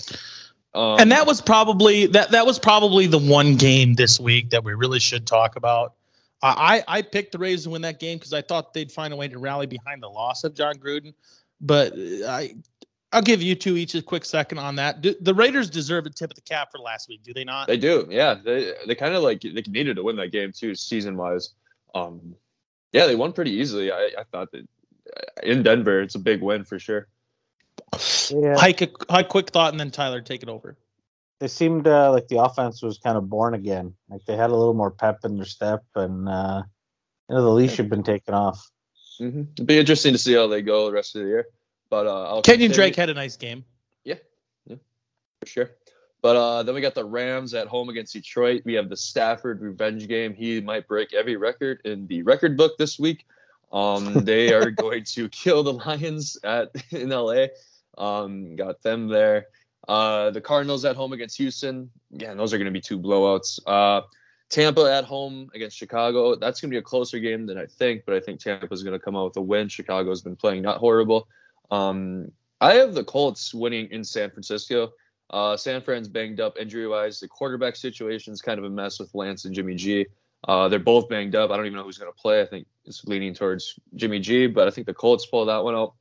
Um, 0.76 1.00
and 1.00 1.12
that 1.12 1.28
was 1.28 1.42
probably 1.42 2.08
that 2.08 2.32
that 2.32 2.46
was 2.46 2.58
probably 2.58 3.06
the 3.08 3.20
one 3.20 3.56
game 3.56 3.94
this 3.94 4.20
week 4.20 4.50
that 4.50 4.64
we 4.64 4.74
really 4.74 5.00
should 5.00 5.28
talk 5.28 5.56
about. 5.56 5.94
I 6.42 6.84
I 6.88 7.02
picked 7.02 7.32
the 7.32 7.38
Rays 7.38 7.64
to 7.64 7.70
win 7.70 7.84
that 7.84 8.00
game 8.00 8.18
because 8.18 8.34
I 8.34 8.42
thought 8.42 8.74
they'd 8.74 8.92
find 8.92 9.14
a 9.14 9.16
way 9.16 9.28
to 9.28 9.40
rally 9.40 9.66
behind 9.66 10.04
the 10.04 10.10
loss 10.10 10.44
of 10.44 10.56
Jon 10.56 10.76
Gruden, 10.76 11.14
but 11.62 11.94
I 11.96 12.56
I'll 13.14 13.22
give 13.22 13.42
you 13.42 13.56
two 13.56 13.78
each 13.78 13.94
a 13.96 14.02
quick 14.02 14.26
second 14.26 14.58
on 14.58 14.76
that. 14.78 15.02
Do, 15.02 15.16
the 15.22 15.34
Raiders 15.34 15.70
deserve 15.70 16.06
a 16.08 16.10
tip 16.10 16.32
of 16.32 16.36
the 16.36 16.42
cap 16.42 16.72
for 16.72 16.80
last 16.80 17.08
week, 17.08 17.24
do 17.24 17.32
they 17.34 17.44
not? 17.44 17.68
They 17.68 17.78
do, 17.78 18.08
yeah. 18.10 18.34
They 18.34 18.74
they 18.88 18.96
kind 18.96 19.14
of 19.14 19.24
like 19.24 19.42
they 19.42 19.64
needed 19.68 19.96
to 19.96 20.04
win 20.04 20.16
that 20.18 20.32
game 20.32 20.52
too, 20.52 20.76
season 20.76 21.16
wise. 21.16 21.52
Um, 21.96 22.36
yeah, 22.92 23.06
they 23.06 23.16
won 23.16 23.32
pretty 23.32 23.52
easily. 23.52 23.92
I, 23.92 24.10
I 24.18 24.24
thought 24.32 24.52
that 24.52 24.68
in 25.44 25.64
Denver, 25.64 26.02
it's 26.02 26.16
a 26.16 26.20
big 26.20 26.42
win 26.42 26.64
for 26.64 26.80
sure. 26.80 27.08
Yeah. 28.30 28.58
Hike 28.58 28.82
a, 29.10 29.24
quick 29.24 29.50
thought, 29.50 29.72
and 29.72 29.80
then 29.80 29.92
Tyler 29.92 30.22
take 30.22 30.44
it 30.44 30.50
over. 30.50 30.78
They 31.40 31.48
seemed 31.48 31.88
uh, 31.88 32.12
like 32.12 32.28
the 32.28 32.42
offense 32.42 32.82
was 32.82 32.98
kind 32.98 33.18
of 33.18 33.30
born 33.30 33.54
again. 33.54 33.96
Like 34.10 34.26
they 34.26 34.36
had 34.36 34.50
a 34.50 34.56
little 34.56 34.74
more 34.74 34.92
pep 34.92 35.20
in 35.26 35.36
their 35.36 35.46
step, 35.46 35.84
and 35.96 36.28
uh, 36.30 36.64
you 37.30 37.36
know 37.36 37.42
the 37.42 37.50
leash 37.50 37.78
had 37.78 37.90
been 37.90 38.04
taken 38.04 38.34
off. 38.34 38.70
Mm-hmm. 39.20 39.44
It'd 39.54 39.68
be 39.68 39.78
interesting 39.78 40.14
to 40.14 40.18
see 40.18 40.34
how 40.34 40.48
they 40.48 40.62
go 40.62 40.88
the 40.88 40.94
rest 40.94 41.16
of 41.16 41.22
the 41.22 41.28
year. 41.28 41.48
But 41.90 42.08
uh, 42.08 42.24
I'll 42.24 42.42
Kenyon 42.42 42.72
Drake 42.72 42.96
had 42.96 43.10
a 43.10 43.14
nice 43.14 43.38
game. 43.38 43.66
Yeah, 44.04 44.16
for 45.42 45.46
sure. 45.46 45.72
But 46.22 46.38
uh, 46.38 46.64
then 46.64 46.74
we 46.74 46.80
got 46.80 46.96
the 46.96 47.04
Rams 47.04 47.54
at 47.54 47.68
home 47.68 47.90
against 47.90 48.14
Detroit. 48.14 48.62
We 48.64 48.76
have 48.76 48.90
the 48.90 48.96
Stafford 48.96 49.62
revenge 49.62 50.08
game. 50.08 50.34
He 50.34 50.62
might 50.62 50.88
break 50.88 51.14
every 51.14 51.36
record 51.36 51.82
in 51.84 52.08
the 52.08 52.22
record 52.22 52.56
book 52.56 52.78
this 52.78 52.98
week. 52.98 53.26
Um, 53.74 54.14
they 54.14 54.54
are 54.54 54.72
going 54.72 55.04
to 55.06 55.28
kill 55.30 55.64
the 55.64 55.74
Lions 55.74 56.38
at 56.44 56.72
in 56.92 57.10
LA. 57.10 57.48
Um, 57.98 58.56
got 58.56 58.82
them 58.82 59.08
there. 59.08 59.48
Uh, 59.88 60.30
the 60.30 60.40
Cardinals 60.40 60.86
at 60.86 60.96
home 60.96 61.12
against 61.12 61.38
Houston. 61.38 61.90
Yeah, 62.12 62.34
those 62.36 62.54
are 62.54 62.58
going 62.58 62.66
to 62.66 62.72
be 62.72 62.80
two 62.80 63.00
blowouts. 63.00 63.60
Uh, 63.66 64.02
Tampa 64.50 64.82
at 64.82 65.04
home 65.04 65.50
against 65.56 65.76
Chicago. 65.76 66.36
That's 66.36 66.62
going 66.62 66.70
to 66.70 66.76
be 66.76 66.80
a 66.80 66.84
closer 66.84 67.20
game 67.20 67.46
than 67.48 67.58
I 67.58 67.66
think, 67.66 68.04
but 68.06 68.16
I 68.16 68.20
think 68.20 68.40
Tampa's 68.40 68.84
going 68.84 68.98
to 68.98 69.04
come 69.04 69.16
out 69.16 69.26
with 69.26 69.38
a 69.38 69.42
win. 69.42 69.68
Chicago's 69.68 70.22
been 70.22 70.36
playing 70.36 70.62
not 70.62 70.78
horrible. 70.78 71.28
Um, 71.72 72.32
I 72.62 72.76
have 72.76 72.94
the 72.94 73.04
Colts 73.04 73.54
winning 73.54 73.90
in 73.92 74.04
San 74.04 74.30
Francisco. 74.30 74.94
Uh, 75.32 75.58
San 75.58 75.82
Fran's 75.82 76.08
banged 76.08 76.40
up 76.40 76.58
injury 76.60 76.88
wise. 76.88 77.20
The 77.20 77.28
quarterback 77.28 77.76
situation 77.76 78.32
is 78.32 78.42
kind 78.42 78.60
of 78.60 78.66
a 78.66 78.70
mess 78.70 79.00
with 79.00 79.14
Lance 79.16 79.46
and 79.46 79.56
Jimmy 79.56 79.76
G. 79.76 80.06
Uh, 80.48 80.68
they're 80.70 80.80
both 80.80 81.10
banged 81.10 81.36
up. 81.36 81.50
I 81.50 81.58
don't 81.58 81.66
even 81.66 81.78
know 81.78 81.84
who's 81.84 81.98
going 81.98 82.12
to 82.12 82.22
play. 82.22 82.42
I 82.42 82.46
think 82.46 82.68
it's 82.86 83.06
leaning 83.06 83.34
towards 83.34 83.80
Jimmy 83.96 84.20
G, 84.20 84.48
but 84.48 84.68
I 84.68 84.72
think 84.72 84.88
the 84.88 84.94
Colts 84.94 85.26
pull 85.26 85.46
that 85.46 85.64
one 85.64 85.76
out. 85.76 85.94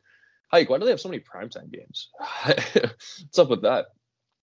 Hike, 0.51 0.69
why 0.69 0.79
do 0.79 0.85
they 0.85 0.91
have 0.91 1.01
so 1.01 1.09
many 1.09 1.23
primetime 1.23 1.71
games? 1.71 2.09
What's 2.45 3.39
up 3.39 3.49
with 3.49 3.63
that? 3.63 3.87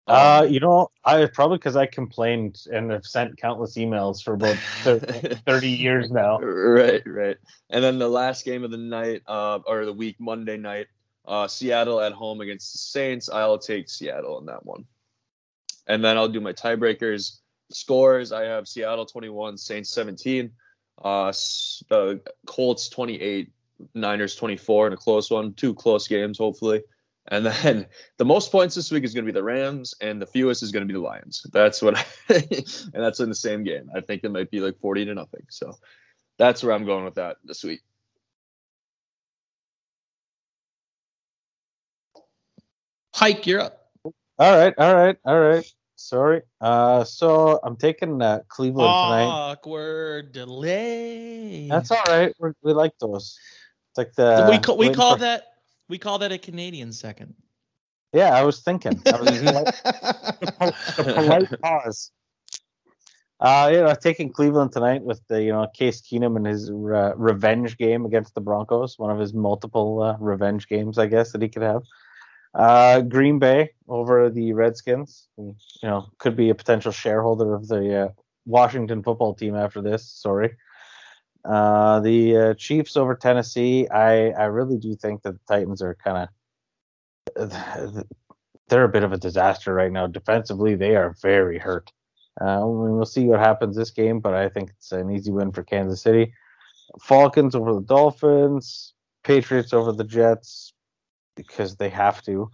Uh, 0.07 0.45
you 0.47 0.59
know, 0.59 0.91
I 1.03 1.25
probably 1.25 1.57
because 1.57 1.75
I 1.75 1.87
complained 1.87 2.61
and 2.71 2.91
have 2.91 3.05
sent 3.05 3.37
countless 3.37 3.75
emails 3.75 4.23
for 4.23 4.35
about 4.35 4.55
thir- 4.83 4.99
30 5.47 5.69
years 5.69 6.11
now. 6.11 6.39
Right, 6.39 7.01
right. 7.07 7.37
And 7.71 7.83
then 7.83 7.97
the 7.97 8.07
last 8.07 8.45
game 8.45 8.63
of 8.63 8.69
the 8.69 8.77
night, 8.77 9.23
uh, 9.27 9.59
or 9.65 9.83
the 9.85 9.93
week, 9.93 10.17
Monday 10.19 10.57
night, 10.57 10.87
uh, 11.27 11.47
Seattle 11.47 11.99
at 11.99 12.11
home 12.11 12.41
against 12.41 12.71
the 12.73 12.77
Saints. 12.77 13.29
I'll 13.29 13.57
take 13.57 13.89
Seattle 13.89 14.37
in 14.37 14.45
that 14.45 14.63
one. 14.63 14.85
And 15.87 16.03
then 16.03 16.17
I'll 16.17 16.29
do 16.29 16.41
my 16.41 16.53
tiebreakers. 16.53 17.39
Scores 17.71 18.31
I 18.31 18.43
have 18.43 18.67
Seattle 18.67 19.07
21, 19.07 19.57
Saints 19.57 19.89
17, 19.89 20.51
uh, 21.03 21.31
the 21.89 22.21
Colts 22.45 22.89
28, 22.89 23.51
Niners 23.93 24.35
24 24.35 24.87
in 24.87 24.93
a 24.93 24.97
close 24.97 25.29
one. 25.29 25.53
Two 25.53 25.73
close 25.73 26.07
games, 26.07 26.37
hopefully. 26.37 26.81
And 27.27 27.45
then 27.45 27.87
the 28.17 28.25
most 28.25 28.51
points 28.51 28.75
this 28.75 28.91
week 28.91 29.03
is 29.03 29.13
going 29.13 29.25
to 29.25 29.31
be 29.31 29.37
the 29.37 29.43
Rams, 29.43 29.93
and 30.01 30.21
the 30.21 30.25
fewest 30.27 30.63
is 30.63 30.71
going 30.71 30.87
to 30.87 30.91
be 30.91 30.97
the 30.97 31.03
Lions. 31.05 31.45
That's 31.51 31.81
what, 31.81 31.97
I, 32.29 32.35
and 32.53 33.03
that's 33.03 33.19
in 33.19 33.29
the 33.29 33.35
same 33.35 33.63
game. 33.63 33.89
I 33.95 34.01
think 34.01 34.23
it 34.23 34.31
might 34.31 34.51
be 34.51 34.59
like 34.59 34.79
40 34.79 35.05
to 35.05 35.13
nothing. 35.15 35.45
So 35.49 35.73
that's 36.37 36.63
where 36.63 36.73
I'm 36.73 36.85
going 36.85 37.05
with 37.05 37.15
that 37.15 37.37
this 37.43 37.63
week. 37.63 37.81
Hike, 43.15 43.47
you're 43.47 43.61
up. 43.61 43.81
All 44.37 44.57
right, 44.57 44.73
all 44.77 44.95
right, 44.95 45.17
all 45.25 45.39
right. 45.39 45.73
Sorry. 46.05 46.43
Uh, 46.61 47.03
so 47.03 47.59
I'm 47.63 47.75
taking 47.75 48.21
uh, 48.21 48.41
Cleveland 48.47 48.85
tonight. 48.85 49.25
Awkward 49.25 50.33
delay. 50.33 51.67
That's 51.67 51.89
all 51.89 52.03
right. 52.07 52.31
We're, 52.37 52.53
we 52.61 52.73
like 52.73 52.93
those. 53.01 53.35
It's 53.89 53.97
like 53.97 54.13
the 54.13 54.47
we 54.51 54.59
call 54.59 54.77
we 54.77 54.93
call 54.93 55.13
for- 55.13 55.21
that 55.21 55.45
we 55.89 55.97
call 55.97 56.19
that 56.19 56.31
a 56.31 56.37
Canadian 56.37 56.93
second. 56.93 57.33
Yeah, 58.13 58.37
I 58.37 58.43
was 58.43 58.61
thinking. 58.61 59.01
I 59.07 59.19
was 59.19 59.41
the 60.95 61.13
polite 61.15 61.61
pause. 61.61 62.11
Uh, 63.39 63.69
you 63.73 63.81
know, 63.81 63.95
taking 63.95 64.31
Cleveland 64.31 64.73
tonight 64.73 65.01
with 65.01 65.21
the 65.27 65.41
you 65.41 65.51
know 65.51 65.67
Case 65.73 66.01
Keenum 66.03 66.37
and 66.37 66.45
his 66.45 66.69
uh, 66.69 67.13
revenge 67.15 67.77
game 67.77 68.05
against 68.05 68.35
the 68.35 68.41
Broncos, 68.41 68.99
one 68.99 69.09
of 69.09 69.17
his 69.17 69.33
multiple 69.33 70.03
uh, 70.03 70.17
revenge 70.19 70.67
games, 70.67 70.99
I 70.99 71.07
guess 71.07 71.31
that 71.31 71.41
he 71.41 71.49
could 71.49 71.63
have. 71.63 71.81
Uh, 72.55 73.01
Green 73.01 73.37
Bay 73.37 73.71
over 73.87 74.29
the 74.29 74.53
Redskins. 74.53 75.27
You 75.37 75.55
know, 75.83 76.07
could 76.17 76.37
be 76.37 76.49
a 76.49 76.55
potential 76.55 76.93
shareholder 76.93 77.53
of 77.53 77.67
the 77.67 78.03
uh, 78.03 78.07
Washington 78.45 79.03
football 79.03 79.35
team 79.35 79.55
after 79.55 79.81
this. 79.81 80.09
Sorry. 80.09 80.55
Uh, 81.43 81.99
the 81.99 82.37
uh, 82.37 82.53
Chiefs 82.53 82.95
over 82.95 83.13
Tennessee. 83.13 83.87
I 83.89 84.29
I 84.29 84.45
really 84.45 84.77
do 84.77 84.95
think 84.95 85.21
that 85.23 85.33
the 85.33 85.53
Titans 85.53 85.81
are 85.81 85.95
kind 85.95 86.29
of 87.35 88.03
they're 88.69 88.85
a 88.85 88.89
bit 88.89 89.03
of 89.03 89.11
a 89.11 89.17
disaster 89.17 89.73
right 89.73 89.91
now. 89.91 90.07
Defensively, 90.07 90.75
they 90.75 90.95
are 90.95 91.15
very 91.21 91.59
hurt. 91.59 91.91
Uh, 92.39 92.61
we'll 92.63 93.05
see 93.05 93.25
what 93.25 93.39
happens 93.39 93.75
this 93.75 93.91
game, 93.91 94.19
but 94.19 94.33
I 94.33 94.49
think 94.49 94.69
it's 94.71 94.91
an 94.91 95.11
easy 95.11 95.31
win 95.31 95.51
for 95.51 95.63
Kansas 95.63 96.01
City. 96.01 96.33
Falcons 97.01 97.55
over 97.55 97.73
the 97.73 97.81
Dolphins, 97.81 98.93
Patriots 99.23 99.73
over 99.73 99.91
the 99.91 100.03
Jets 100.03 100.73
because 101.35 101.75
they 101.75 101.89
have 101.89 102.21
to. 102.23 102.49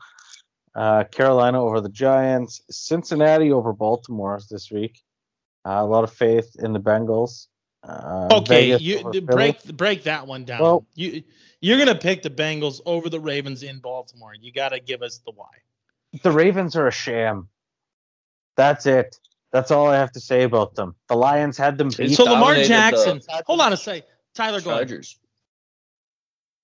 Uh, 0.73 1.03
Carolina 1.05 1.61
over 1.61 1.81
the 1.81 1.89
Giants, 1.89 2.61
Cincinnati 2.69 3.51
over 3.51 3.73
Baltimore 3.73 4.39
this 4.49 4.71
week. 4.71 5.01
Uh, 5.65 5.79
a 5.79 5.85
lot 5.85 6.03
of 6.03 6.13
faith 6.13 6.55
in 6.59 6.73
the 6.73 6.79
Bengals. 6.79 7.47
Uh, 7.83 8.29
okay, 8.31 8.77
you 8.77 9.21
break 9.21 9.63
break 9.75 10.03
that 10.03 10.27
one 10.27 10.45
down. 10.45 10.61
Well, 10.61 10.85
you 10.93 11.23
you're 11.61 11.79
gonna 11.79 11.95
pick 11.95 12.21
the 12.21 12.29
Bengals 12.29 12.79
over 12.85 13.09
the 13.09 13.19
Ravens 13.19 13.63
in 13.63 13.79
Baltimore. 13.79 14.33
You 14.39 14.51
got 14.51 14.69
to 14.69 14.79
give 14.79 15.01
us 15.01 15.19
the 15.25 15.31
why. 15.31 15.49
The 16.21 16.31
Ravens 16.31 16.75
are 16.75 16.87
a 16.87 16.91
sham. 16.91 17.49
That's 18.55 18.85
it. 18.85 19.19
That's 19.51 19.71
all 19.71 19.87
I 19.87 19.97
have 19.97 20.11
to 20.13 20.19
say 20.19 20.43
about 20.43 20.75
them. 20.75 20.95
The 21.09 21.15
Lions 21.15 21.57
had 21.57 21.77
them 21.77 21.89
beat. 21.89 22.15
So 22.15 22.23
Lamar 22.23 22.55
Jackson. 22.55 23.19
The, 23.19 23.43
hold 23.45 23.61
on 23.61 23.73
a 23.73 23.77
second. 23.77 24.07
Tyler, 24.33 24.61
Chargers. 24.61 25.17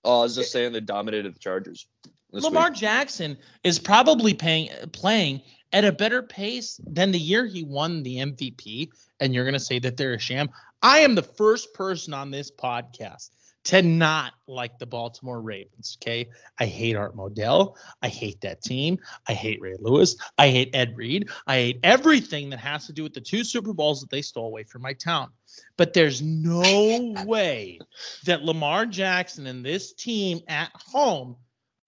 Oh, 0.07 0.21
I 0.21 0.23
was 0.23 0.35
just 0.35 0.53
saying 0.53 0.71
they 0.71 0.79
dominated 0.79 1.35
the 1.35 1.39
Chargers. 1.39 1.85
Lamar 2.31 2.69
week. 2.69 2.79
Jackson 2.79 3.37
is 3.65 3.77
probably 3.77 4.33
paying, 4.33 4.69
playing 4.93 5.41
at 5.73 5.83
a 5.83 5.91
better 5.91 6.23
pace 6.23 6.79
than 6.87 7.11
the 7.11 7.19
year 7.19 7.45
he 7.45 7.63
won 7.63 8.03
the 8.03 8.17
MVP, 8.17 8.89
and 9.19 9.33
you're 9.33 9.43
going 9.43 9.53
to 9.53 9.59
say 9.59 9.79
that 9.79 9.97
they're 9.97 10.13
a 10.13 10.19
sham. 10.19 10.49
I 10.81 10.99
am 10.99 11.15
the 11.15 11.23
first 11.23 11.73
person 11.73 12.13
on 12.13 12.31
this 12.31 12.49
podcast 12.49 13.31
to 13.67 13.81
not 13.81 14.33
like 14.47 14.79
the 14.79 14.85
Baltimore 14.85 15.41
Ravens. 15.41 15.97
Okay. 16.01 16.29
I 16.57 16.65
hate 16.65 16.95
Art 16.95 17.17
Modell. 17.17 17.75
I 18.01 18.07
hate 18.07 18.39
that 18.39 18.61
team. 18.61 18.97
I 19.27 19.33
hate 19.33 19.59
Ray 19.59 19.75
Lewis. 19.77 20.15
I 20.37 20.49
hate 20.49 20.69
Ed 20.73 20.95
Reed. 20.95 21.29
I 21.47 21.55
hate 21.55 21.79
everything 21.83 22.49
that 22.51 22.59
has 22.59 22.85
to 22.87 22.93
do 22.93 23.03
with 23.03 23.13
the 23.13 23.19
two 23.19 23.43
Super 23.43 23.73
Bowls 23.73 23.99
that 23.99 24.09
they 24.09 24.21
stole 24.21 24.47
away 24.47 24.63
from 24.63 24.83
my 24.83 24.93
town. 24.93 25.31
But 25.75 25.91
there's 25.91 26.21
no 26.21 27.13
way 27.25 27.79
that 28.23 28.43
Lamar 28.43 28.85
Jackson 28.85 29.47
and 29.47 29.65
this 29.65 29.91
team 29.91 30.39
at 30.47 30.71
home 30.73 31.35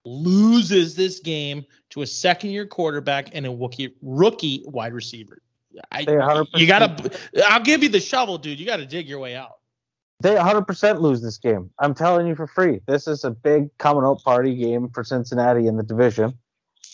loses 0.04 0.94
this 0.94 1.20
game 1.20 1.64
to 1.90 2.02
a 2.02 2.06
second 2.06 2.50
year 2.50 2.66
quarterback 2.66 3.30
and 3.32 3.46
a 3.46 3.50
rookie, 3.50 3.94
rookie 4.02 4.64
wide 4.66 4.92
receiver. 4.92 5.40
I, 5.90 6.00
you 6.56 6.66
gotta. 6.66 7.18
I'll 7.46 7.62
give 7.62 7.82
you 7.82 7.88
the 7.88 8.00
shovel, 8.00 8.36
dude. 8.36 8.60
You 8.60 8.66
got 8.66 8.78
to 8.78 8.86
dig 8.86 9.08
your 9.08 9.20
way 9.20 9.34
out. 9.36 9.59
They 10.20 10.34
100% 10.34 11.00
lose 11.00 11.22
this 11.22 11.38
game. 11.38 11.70
I'm 11.78 11.94
telling 11.94 12.26
you 12.26 12.34
for 12.34 12.46
free. 12.46 12.80
This 12.86 13.08
is 13.08 13.24
a 13.24 13.30
big 13.30 13.76
coming 13.78 14.04
out 14.04 14.22
party 14.22 14.54
game 14.54 14.90
for 14.90 15.02
Cincinnati 15.02 15.66
in 15.66 15.76
the 15.76 15.82
division. 15.82 16.34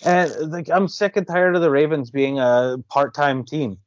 And 0.05 0.53
like, 0.53 0.71
I'm 0.71 0.87
sick 0.89 1.17
and 1.17 1.27
tired 1.27 1.57
of 1.57 1.63
the 1.63 1.71
Ravens 1.71 2.11
being 2.11 2.39
a 2.39 2.77
part-time 2.89 3.45
team. 3.45 3.79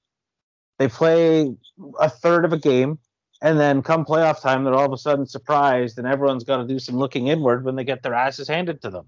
They 0.78 0.88
play 0.88 1.56
a 2.00 2.10
third 2.10 2.46
of 2.46 2.54
a 2.54 2.58
game, 2.58 3.00
and 3.42 3.60
then 3.60 3.82
come 3.82 4.06
playoff 4.06 4.42
time, 4.42 4.64
they're 4.64 4.74
all 4.74 4.86
of 4.86 4.94
a 4.94 4.98
sudden 4.98 5.26
surprised, 5.26 5.98
and 5.98 6.08
everyone's 6.08 6.44
got 6.44 6.58
to 6.58 6.68
do 6.68 6.80
some 6.80 6.96
looking 6.98 7.28
inward 7.28 7.64
when 7.64 7.76
they 7.76 7.84
get 7.84 8.04
their 8.04 8.14
asses 8.14 8.48
handed 8.48 8.82
to 8.82 8.90
them. 8.90 9.08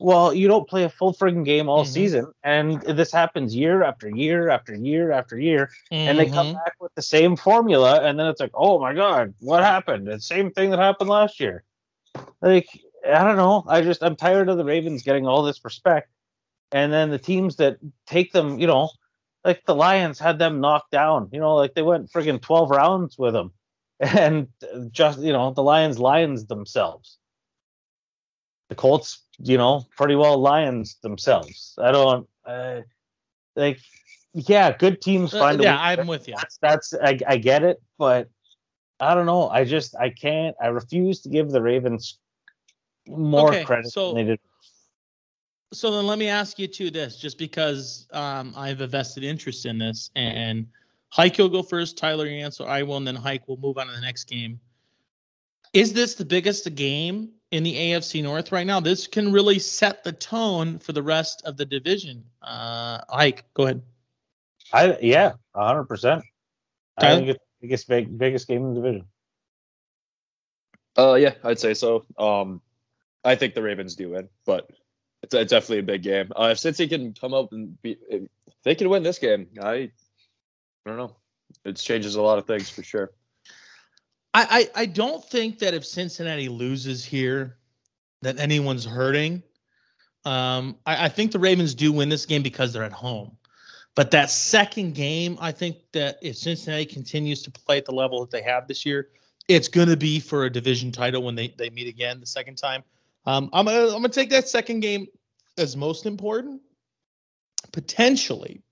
Well, 0.00 0.32
you 0.32 0.46
don't 0.46 0.68
play 0.68 0.84
a 0.84 0.88
full 0.88 1.12
frigging 1.12 1.44
game 1.44 1.68
all 1.68 1.82
mm-hmm. 1.82 1.92
season, 1.92 2.32
and 2.44 2.80
this 2.82 3.10
happens 3.10 3.54
year 3.54 3.82
after 3.82 4.08
year 4.08 4.48
after 4.48 4.74
year 4.74 5.10
after 5.10 5.38
year, 5.38 5.70
mm-hmm. 5.90 6.08
and 6.08 6.18
they 6.18 6.26
come 6.26 6.48
mm-hmm. 6.48 6.54
back 6.54 6.74
with 6.80 6.94
the 6.94 7.02
same 7.02 7.34
formula, 7.34 8.00
and 8.02 8.18
then 8.18 8.26
it's 8.26 8.40
like, 8.40 8.52
oh 8.54 8.78
my 8.78 8.94
god, 8.94 9.34
what 9.40 9.64
happened? 9.64 10.06
The 10.06 10.20
same 10.20 10.52
thing 10.52 10.70
that 10.70 10.78
happened 10.78 11.10
last 11.10 11.40
year. 11.40 11.64
Like, 12.40 12.68
I 13.04 13.24
don't 13.24 13.36
know. 13.36 13.64
I 13.66 13.80
just 13.80 14.04
I'm 14.04 14.14
tired 14.14 14.48
of 14.48 14.56
the 14.56 14.64
Ravens 14.64 15.02
getting 15.02 15.26
all 15.26 15.42
this 15.42 15.64
respect, 15.64 16.10
and 16.70 16.92
then 16.92 17.10
the 17.10 17.18
teams 17.18 17.56
that 17.56 17.78
take 18.06 18.32
them, 18.32 18.60
you 18.60 18.68
know, 18.68 18.90
like 19.44 19.64
the 19.64 19.74
Lions 19.74 20.20
had 20.20 20.38
them 20.38 20.60
knocked 20.60 20.92
down. 20.92 21.28
You 21.32 21.40
know, 21.40 21.56
like 21.56 21.74
they 21.74 21.82
went 21.82 22.12
friggin' 22.12 22.40
12 22.40 22.70
rounds 22.70 23.18
with 23.18 23.32
them, 23.32 23.52
and 24.00 24.46
just 24.92 25.18
you 25.18 25.32
know 25.32 25.50
the 25.50 25.62
Lions 25.64 25.98
lions 25.98 26.46
themselves. 26.46 27.18
The 28.68 28.76
Colts 28.76 29.24
you 29.42 29.56
know, 29.56 29.86
pretty 29.96 30.14
well 30.14 30.38
Lions 30.38 30.96
themselves. 31.02 31.74
I 31.80 31.92
don't 31.92 32.28
uh, 32.46 32.80
like. 33.56 33.80
Yeah, 34.34 34.76
good 34.76 35.00
teams 35.00 35.34
uh, 35.34 35.38
find. 35.38 35.60
Uh, 35.60 35.64
yeah, 35.64 35.78
I'm 35.80 36.06
with 36.06 36.28
you. 36.28 36.34
That's, 36.36 36.58
that's 36.58 36.94
I, 36.94 37.18
I 37.26 37.38
get 37.38 37.64
it, 37.64 37.82
but 37.96 38.28
I 39.00 39.14
don't 39.14 39.26
know. 39.26 39.48
I 39.48 39.64
just 39.64 39.96
I 39.96 40.10
can't. 40.10 40.54
I 40.60 40.68
refuse 40.68 41.20
to 41.22 41.28
give 41.28 41.50
the 41.50 41.62
Ravens 41.62 42.18
more 43.06 43.48
okay, 43.48 43.64
credit 43.64 43.90
so, 43.90 44.08
than 44.08 44.16
they 44.16 44.30
did. 44.32 44.40
So 45.72 45.90
then 45.90 46.06
let 46.06 46.18
me 46.18 46.28
ask 46.28 46.58
you 46.58 46.66
to 46.68 46.90
this, 46.90 47.16
just 47.16 47.38
because 47.38 48.06
um, 48.12 48.52
I 48.56 48.68
have 48.68 48.80
a 48.80 48.86
vested 48.86 49.24
interest 49.24 49.66
in 49.66 49.78
this, 49.78 50.10
and 50.14 50.66
Hike 51.10 51.38
will 51.38 51.48
go 51.48 51.62
first, 51.62 51.96
Tyler 51.96 52.26
you 52.26 52.42
answer, 52.42 52.66
I 52.66 52.82
will, 52.82 52.96
and 52.96 53.06
then 53.06 53.16
Hike 53.16 53.48
will 53.48 53.58
move 53.58 53.78
on 53.78 53.86
to 53.86 53.92
the 53.92 54.00
next 54.00 54.24
game. 54.24 54.60
Is 55.72 55.92
this 55.92 56.14
the 56.14 56.24
biggest 56.24 56.74
game 56.74 57.30
in 57.50 57.62
the 57.62 57.74
AFC 57.74 58.22
North 58.22 58.52
right 58.52 58.66
now? 58.66 58.80
This 58.80 59.06
can 59.06 59.32
really 59.32 59.58
set 59.58 60.04
the 60.04 60.12
tone 60.12 60.78
for 60.78 60.92
the 60.92 61.02
rest 61.02 61.42
of 61.44 61.56
the 61.56 61.64
division. 61.64 62.24
Uh, 62.42 63.00
Ike, 63.08 63.44
go 63.54 63.64
ahead. 63.64 63.82
I 64.72 64.98
yeah, 65.00 65.32
hundred 65.54 65.84
percent. 65.84 66.24
I 66.98 67.14
think 67.14 67.28
it's 67.28 67.44
biggest 67.60 67.88
big, 67.88 68.18
biggest 68.18 68.48
game 68.48 68.64
in 68.64 68.74
the 68.74 68.80
division. 68.80 69.06
Uh, 70.96 71.14
yeah, 71.14 71.34
I'd 71.44 71.60
say 71.60 71.74
so. 71.74 72.04
Um, 72.18 72.60
I 73.24 73.36
think 73.36 73.54
the 73.54 73.62
Ravens 73.62 73.94
do 73.94 74.10
win, 74.10 74.28
but 74.44 74.68
it's, 75.22 75.34
it's 75.34 75.50
definitely 75.50 75.78
a 75.78 75.82
big 75.84 76.02
game. 76.02 76.32
Uh, 76.34 76.48
if 76.52 76.58
Cincy 76.58 76.88
can 76.88 77.14
come 77.14 77.34
up 77.34 77.52
and 77.52 77.80
be, 77.80 77.98
they 78.64 78.74
can 78.74 78.88
win 78.88 79.02
this 79.02 79.18
game. 79.18 79.48
I, 79.60 79.72
I 79.72 79.90
don't 80.86 80.96
know. 80.96 81.16
It 81.64 81.76
changes 81.76 82.16
a 82.16 82.22
lot 82.22 82.38
of 82.38 82.46
things 82.46 82.68
for 82.68 82.82
sure. 82.82 83.12
I, 84.34 84.68
I, 84.74 84.82
I 84.82 84.86
don't 84.86 85.24
think 85.24 85.58
that 85.60 85.74
if 85.74 85.84
Cincinnati 85.84 86.48
loses 86.48 87.04
here, 87.04 87.56
that 88.22 88.38
anyone's 88.38 88.84
hurting. 88.84 89.42
Um, 90.24 90.76
I, 90.84 91.06
I 91.06 91.08
think 91.08 91.32
the 91.32 91.38
Ravens 91.38 91.74
do 91.74 91.92
win 91.92 92.08
this 92.08 92.26
game 92.26 92.42
because 92.42 92.72
they're 92.72 92.84
at 92.84 92.92
home. 92.92 93.36
But 93.94 94.10
that 94.12 94.30
second 94.30 94.94
game, 94.94 95.38
I 95.40 95.50
think 95.50 95.76
that 95.92 96.18
if 96.22 96.36
Cincinnati 96.36 96.86
continues 96.86 97.42
to 97.42 97.50
play 97.50 97.78
at 97.78 97.84
the 97.84 97.92
level 97.92 98.20
that 98.20 98.30
they 98.30 98.42
have 98.42 98.68
this 98.68 98.86
year, 98.86 99.08
it's 99.48 99.68
going 99.68 99.88
to 99.88 99.96
be 99.96 100.20
for 100.20 100.44
a 100.44 100.50
division 100.50 100.92
title 100.92 101.22
when 101.22 101.34
they, 101.34 101.48
they 101.56 101.70
meet 101.70 101.88
again 101.88 102.20
the 102.20 102.26
second 102.26 102.56
time. 102.56 102.84
Um, 103.26 103.50
I'm 103.52 103.66
gonna 103.66 103.86
I'm 103.86 103.94
gonna 103.94 104.08
take 104.08 104.30
that 104.30 104.48
second 104.48 104.80
game 104.80 105.06
as 105.58 105.76
most 105.76 106.06
important, 106.06 106.62
potentially. 107.72 108.62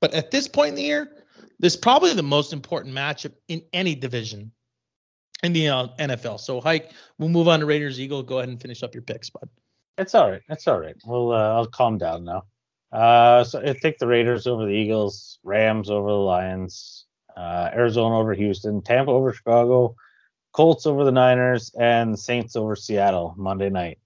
But 0.00 0.14
at 0.14 0.30
this 0.30 0.46
point 0.46 0.70
in 0.70 0.74
the 0.76 0.82
year, 0.82 1.10
this 1.58 1.74
is 1.74 1.80
probably 1.80 2.12
the 2.12 2.22
most 2.22 2.52
important 2.52 2.94
matchup 2.94 3.32
in 3.48 3.62
any 3.72 3.94
division 3.94 4.52
in 5.42 5.52
the 5.52 5.68
uh, 5.68 5.88
NFL. 5.98 6.40
So, 6.40 6.60
Hike, 6.60 6.92
we'll 7.18 7.28
move 7.28 7.48
on 7.48 7.60
to 7.60 7.66
Raiders 7.66 8.00
Eagle. 8.00 8.22
Go 8.22 8.38
ahead 8.38 8.48
and 8.48 8.60
finish 8.60 8.82
up 8.82 8.94
your 8.94 9.02
picks, 9.02 9.30
bud. 9.30 9.48
It's 9.98 10.14
all 10.14 10.30
right. 10.30 10.42
It's 10.48 10.68
all 10.68 10.78
right. 10.78 10.96
Well, 11.06 11.32
uh, 11.32 11.54
I'll 11.54 11.66
calm 11.66 11.98
down 11.98 12.24
now. 12.24 12.44
Uh, 12.92 13.44
so 13.44 13.60
I 13.60 13.72
think 13.72 13.98
the 13.98 14.06
Raiders 14.06 14.46
over 14.46 14.64
the 14.64 14.72
Eagles, 14.72 15.38
Rams 15.42 15.90
over 15.90 16.08
the 16.08 16.14
Lions, 16.14 17.06
uh, 17.36 17.70
Arizona 17.72 18.18
over 18.18 18.34
Houston, 18.34 18.82
Tampa 18.82 19.10
over 19.10 19.32
Chicago, 19.32 19.94
Colts 20.52 20.86
over 20.86 21.04
the 21.04 21.12
Niners, 21.12 21.70
and 21.78 22.18
Saints 22.18 22.56
over 22.56 22.76
Seattle 22.76 23.34
Monday 23.36 23.70
night. 23.70 23.98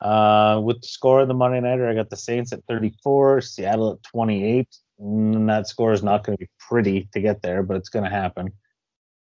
Uh, 0.00 0.60
with 0.62 0.80
the 0.80 0.88
score 0.88 1.20
of 1.20 1.28
the 1.28 1.34
Monday 1.34 1.60
nighter, 1.60 1.88
I 1.88 1.94
got 1.94 2.10
the 2.10 2.16
Saints 2.16 2.52
at 2.52 2.64
34, 2.68 3.40
Seattle 3.40 3.92
at 3.92 4.02
28. 4.02 4.68
And 4.98 5.48
that 5.48 5.68
score 5.68 5.92
is 5.92 6.02
not 6.02 6.24
going 6.24 6.36
to 6.36 6.44
be 6.44 6.50
pretty 6.58 7.08
to 7.12 7.20
get 7.20 7.42
there, 7.42 7.62
but 7.62 7.76
it's 7.76 7.88
going 7.88 8.04
to 8.04 8.10
happen. 8.10 8.52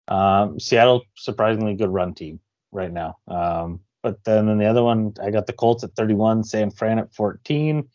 Um, 0.08 0.60
Seattle, 0.60 1.02
surprisingly 1.16 1.74
good 1.74 1.90
run 1.90 2.14
team 2.14 2.40
right 2.72 2.92
now. 2.92 3.18
Um, 3.28 3.80
but 4.02 4.22
then 4.24 4.48
in 4.48 4.58
the 4.58 4.66
other 4.66 4.82
one, 4.82 5.14
I 5.22 5.30
got 5.30 5.46
the 5.46 5.52
Colts 5.52 5.82
at 5.82 5.94
31, 5.96 6.44
San 6.44 6.70
Fran 6.70 6.98
at 6.98 7.14
14. 7.14 7.88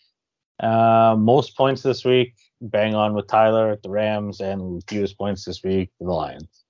Uh, 0.60 1.16
most 1.18 1.55
points 1.55 1.84
this 1.84 2.03
week, 2.03 2.34
bang 2.62 2.95
on 2.95 3.14
with 3.14 3.28
Tyler 3.28 3.70
at 3.70 3.84
the 3.84 3.89
Rams, 3.89 4.41
and 4.41 4.84
fewest 4.88 5.18
points 5.18 5.45
this 5.45 5.64
week, 5.64 5.91
the 5.99 6.12
Lions. 6.12 6.66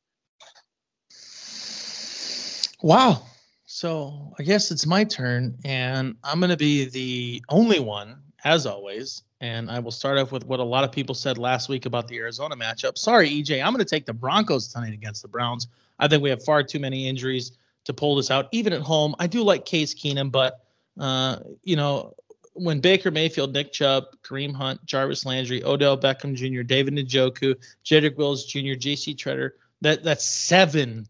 Wow. 2.82 3.24
So 3.66 4.34
I 4.40 4.44
guess 4.44 4.72
it's 4.72 4.86
my 4.86 5.04
turn, 5.04 5.58
and 5.64 6.16
I'm 6.24 6.40
going 6.40 6.50
to 6.50 6.58
be 6.58 6.86
the 6.86 7.44
only 7.50 7.80
one, 7.80 8.22
as 8.44 8.66
always, 8.66 9.24
and 9.42 9.70
I 9.70 9.80
will 9.80 9.92
start 9.92 10.18
off 10.18 10.32
with 10.32 10.46
what 10.46 10.60
a 10.60 10.64
lot 10.64 10.84
of 10.84 10.92
people 10.92 11.16
said 11.16 11.38
last 11.38 11.70
week 11.70 11.86
about 11.86 12.08
the 12.08 12.18
Arizona 12.18 12.56
matchup. 12.56 12.98
Sorry, 12.98 13.30
EJ, 13.30 13.64
I'm 13.64 13.74
going 13.74 13.84
to 13.84 13.90
take 13.90 14.06
the 14.06 14.14
Broncos 14.14 14.68
tonight 14.68 14.94
against 14.94 15.22
the 15.22 15.28
Browns. 15.28 15.68
I 16.00 16.08
think 16.08 16.24
we 16.24 16.30
have 16.30 16.44
far 16.44 16.64
too 16.64 16.80
many 16.80 17.08
injuries 17.08 17.54
to 17.86 17.94
pull 17.94 18.16
this 18.16 18.32
out, 18.32 18.48
even 18.52 18.74
at 18.74 18.82
home. 18.82 19.16
I 19.20 19.28
do 19.28 19.44
like 19.44 19.66
Case 19.66 19.94
Keenum, 19.94 20.32
but 20.32 20.60
uh, 21.00 21.40
you 21.64 21.76
know, 21.76 22.14
when 22.54 22.80
Baker 22.80 23.12
Mayfield, 23.12 23.54
Nick 23.54 23.72
Chubb, 23.72 24.06
Kareem 24.22 24.54
Hunt, 24.54 24.86
Jarvis 24.86 25.26
Landry, 25.26 25.64
Odell 25.64 25.98
Beckham 25.98 26.36
Jr., 26.36 26.64
David 26.64 26.96
Njoku, 26.96 27.56
Jedrick 27.86 28.18
Wills 28.18 28.46
Jr., 28.46 28.74
J.C. 28.74 29.16
Tretter, 29.16 29.52
that 29.82 30.04
that's 30.04 30.26
seven 30.26 31.08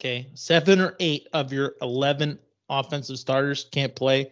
Okay, 0.00 0.28
seven 0.34 0.80
or 0.80 0.96
eight 1.00 1.28
of 1.32 1.52
your 1.52 1.76
11 1.80 2.38
offensive 2.68 3.18
starters 3.18 3.68
can't 3.70 3.94
play. 3.94 4.30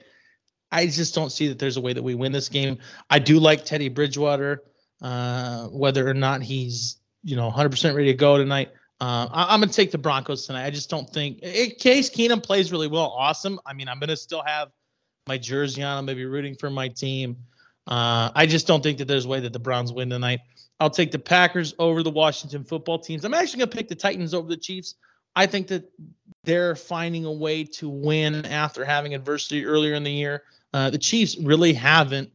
I 0.72 0.86
just 0.86 1.14
don't 1.14 1.30
see 1.30 1.48
that 1.48 1.58
there's 1.58 1.76
a 1.76 1.80
way 1.80 1.92
that 1.92 2.02
we 2.02 2.14
win 2.14 2.32
this 2.32 2.48
game. 2.48 2.78
I 3.10 3.18
do 3.18 3.38
like 3.38 3.64
Teddy 3.64 3.90
Bridgewater, 3.90 4.62
uh, 5.02 5.66
whether 5.66 6.08
or 6.08 6.14
not 6.14 6.42
he's 6.42 6.96
you 7.22 7.36
know 7.36 7.50
100% 7.50 7.94
ready 7.94 8.10
to 8.10 8.14
go 8.14 8.38
tonight. 8.38 8.70
Uh, 9.00 9.28
I, 9.30 9.54
am 9.54 9.60
gonna 9.60 9.72
take 9.72 9.90
the 9.90 9.98
Broncos 9.98 10.46
tonight. 10.46 10.64
I 10.64 10.70
just 10.70 10.88
don't 10.88 11.08
think 11.08 11.40
in 11.40 11.72
case 11.72 12.08
Keenum 12.08 12.42
plays 12.42 12.72
really 12.72 12.88
well. 12.88 13.14
Awesome. 13.16 13.60
I 13.66 13.74
mean, 13.74 13.88
I'm 13.88 13.98
gonna 14.00 14.16
still 14.16 14.42
have 14.44 14.70
my 15.28 15.38
jersey 15.38 15.82
on. 15.82 15.98
I'm 15.98 16.06
gonna 16.06 16.16
be 16.16 16.24
rooting 16.24 16.54
for 16.54 16.70
my 16.70 16.88
team. 16.88 17.36
Uh, 17.86 18.30
I 18.34 18.46
just 18.46 18.66
don't 18.66 18.82
think 18.82 18.98
that 18.98 19.08
there's 19.08 19.24
a 19.24 19.28
way 19.28 19.40
that 19.40 19.52
the 19.52 19.58
Browns 19.58 19.92
win 19.92 20.08
tonight. 20.08 20.40
I'll 20.80 20.90
take 20.90 21.10
the 21.10 21.18
Packers 21.18 21.74
over 21.78 22.02
the 22.02 22.10
Washington 22.10 22.64
football 22.64 22.98
teams. 22.98 23.24
I'm 23.24 23.34
actually 23.34 23.60
gonna 23.60 23.72
pick 23.72 23.88
the 23.88 23.94
Titans 23.94 24.34
over 24.34 24.48
the 24.48 24.56
Chiefs. 24.56 24.94
I 25.34 25.46
think 25.46 25.68
that 25.68 25.90
they're 26.44 26.76
finding 26.76 27.24
a 27.24 27.32
way 27.32 27.64
to 27.64 27.88
win 27.88 28.46
after 28.46 28.84
having 28.84 29.14
adversity 29.14 29.64
earlier 29.64 29.94
in 29.94 30.04
the 30.04 30.12
year. 30.12 30.44
Uh, 30.72 30.90
the 30.90 30.98
Chiefs 30.98 31.36
really 31.38 31.72
haven't 31.72 32.30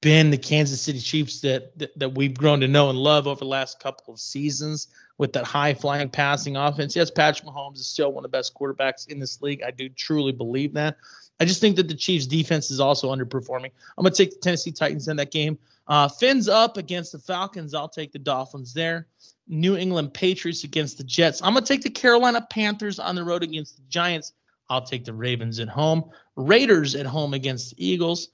been 0.00 0.30
the 0.30 0.38
Kansas 0.38 0.80
City 0.80 0.98
Chiefs 0.98 1.40
that, 1.40 1.78
that, 1.78 1.98
that 1.98 2.14
we've 2.14 2.36
grown 2.36 2.60
to 2.60 2.68
know 2.68 2.88
and 2.88 2.98
love 2.98 3.26
over 3.26 3.38
the 3.38 3.44
last 3.44 3.80
couple 3.80 4.14
of 4.14 4.20
seasons 4.20 4.88
with 5.18 5.32
that 5.34 5.44
high 5.44 5.74
flying 5.74 6.08
passing 6.08 6.56
offense. 6.56 6.96
Yes, 6.96 7.10
Patrick 7.10 7.46
Mahomes 7.46 7.76
is 7.76 7.86
still 7.86 8.12
one 8.12 8.24
of 8.24 8.30
the 8.30 8.36
best 8.36 8.54
quarterbacks 8.54 9.08
in 9.08 9.18
this 9.18 9.42
league. 9.42 9.62
I 9.62 9.70
do 9.70 9.88
truly 9.90 10.32
believe 10.32 10.72
that. 10.74 10.96
I 11.38 11.44
just 11.44 11.60
think 11.60 11.76
that 11.76 11.88
the 11.88 11.94
Chiefs 11.94 12.26
defense 12.26 12.70
is 12.70 12.80
also 12.80 13.14
underperforming. 13.14 13.70
I'm 13.96 14.04
gonna 14.04 14.14
take 14.14 14.30
the 14.30 14.40
Tennessee 14.40 14.72
Titans 14.72 15.08
in 15.08 15.16
that 15.16 15.30
game. 15.30 15.58
Uh, 15.86 16.08
Fins 16.08 16.48
up 16.48 16.76
against 16.76 17.12
the 17.12 17.18
Falcons. 17.18 17.74
I'll 17.74 17.88
take 17.88 18.12
the 18.12 18.18
Dolphins 18.18 18.72
there. 18.72 19.08
New 19.48 19.76
England 19.76 20.14
Patriots 20.14 20.64
against 20.64 20.98
the 20.98 21.04
Jets. 21.04 21.42
I'm 21.42 21.54
gonna 21.54 21.66
take 21.66 21.82
the 21.82 21.90
Carolina 21.90 22.46
Panthers 22.48 22.98
on 22.98 23.14
the 23.14 23.24
road 23.24 23.42
against 23.42 23.76
the 23.76 23.82
Giants. 23.88 24.32
I'll 24.70 24.82
take 24.82 25.04
the 25.04 25.12
Ravens 25.12 25.58
at 25.58 25.68
home. 25.68 26.10
Raiders 26.36 26.94
at 26.94 27.06
home 27.06 27.34
against 27.34 27.76
the 27.76 27.86
Eagles. 27.86 28.28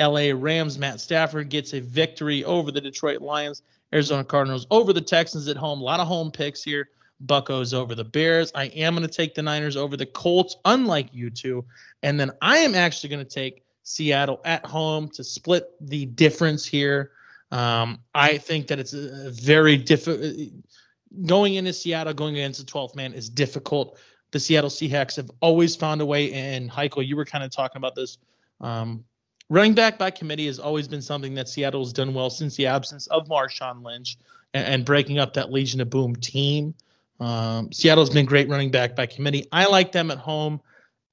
LA 0.00 0.30
Rams, 0.34 0.78
Matt 0.78 1.00
Stafford 1.00 1.50
gets 1.50 1.74
a 1.74 1.80
victory 1.80 2.44
over 2.44 2.72
the 2.72 2.80
Detroit 2.80 3.20
Lions. 3.20 3.62
Arizona 3.92 4.24
Cardinals 4.24 4.66
over 4.70 4.92
the 4.92 5.00
Texans 5.00 5.48
at 5.48 5.56
home. 5.56 5.80
A 5.80 5.84
lot 5.84 6.00
of 6.00 6.06
home 6.06 6.30
picks 6.30 6.62
here. 6.62 6.88
Buckos 7.20 7.72
over 7.72 7.94
the 7.94 8.04
Bears. 8.04 8.50
I 8.54 8.64
am 8.66 8.94
going 8.94 9.06
to 9.06 9.12
take 9.12 9.34
the 9.34 9.42
Niners 9.42 9.76
over 9.76 9.96
the 9.96 10.06
Colts, 10.06 10.56
unlike 10.64 11.08
you 11.12 11.30
two. 11.30 11.64
And 12.02 12.18
then 12.18 12.32
I 12.40 12.58
am 12.58 12.74
actually 12.74 13.10
going 13.10 13.24
to 13.24 13.30
take 13.30 13.64
Seattle 13.82 14.40
at 14.44 14.64
home 14.64 15.08
to 15.10 15.22
split 15.22 15.68
the 15.80 16.06
difference 16.06 16.64
here. 16.64 17.12
Um, 17.50 18.00
I 18.14 18.38
think 18.38 18.68
that 18.68 18.78
it's 18.78 18.94
a 18.94 19.30
very 19.30 19.76
difficult. 19.76 20.34
Going 21.26 21.54
into 21.54 21.72
Seattle, 21.74 22.14
going 22.14 22.36
against 22.36 22.64
the 22.64 22.72
12th 22.72 22.96
man 22.96 23.12
is 23.12 23.28
difficult. 23.28 23.98
The 24.32 24.40
Seattle 24.40 24.70
Seahawks 24.70 25.16
have 25.16 25.30
always 25.40 25.76
found 25.76 26.00
a 26.00 26.06
way. 26.06 26.32
And 26.32 26.70
Heiko, 26.70 27.06
you 27.06 27.16
were 27.16 27.24
kind 27.24 27.44
of 27.44 27.50
talking 27.50 27.78
about 27.78 27.94
this 27.94 28.18
um, 28.60 29.04
running 29.48 29.74
back 29.74 29.98
by 29.98 30.10
committee 30.10 30.46
has 30.46 30.58
always 30.58 30.88
been 30.88 31.02
something 31.02 31.34
that 31.34 31.48
Seattle 31.48 31.82
has 31.82 31.92
done 31.92 32.14
well 32.14 32.30
since 32.30 32.56
the 32.56 32.66
absence 32.66 33.06
of 33.08 33.28
Marshawn 33.28 33.84
Lynch 33.84 34.16
and, 34.54 34.66
and 34.66 34.84
breaking 34.84 35.18
up 35.18 35.34
that 35.34 35.52
Legion 35.52 35.80
of 35.80 35.90
Boom 35.90 36.16
team. 36.16 36.74
Um, 37.20 37.70
Seattle's 37.72 38.10
been 38.10 38.26
great 38.26 38.48
running 38.48 38.70
back 38.70 38.96
by 38.96 39.06
committee. 39.06 39.46
I 39.52 39.66
like 39.66 39.92
them 39.92 40.10
at 40.10 40.18
home 40.18 40.60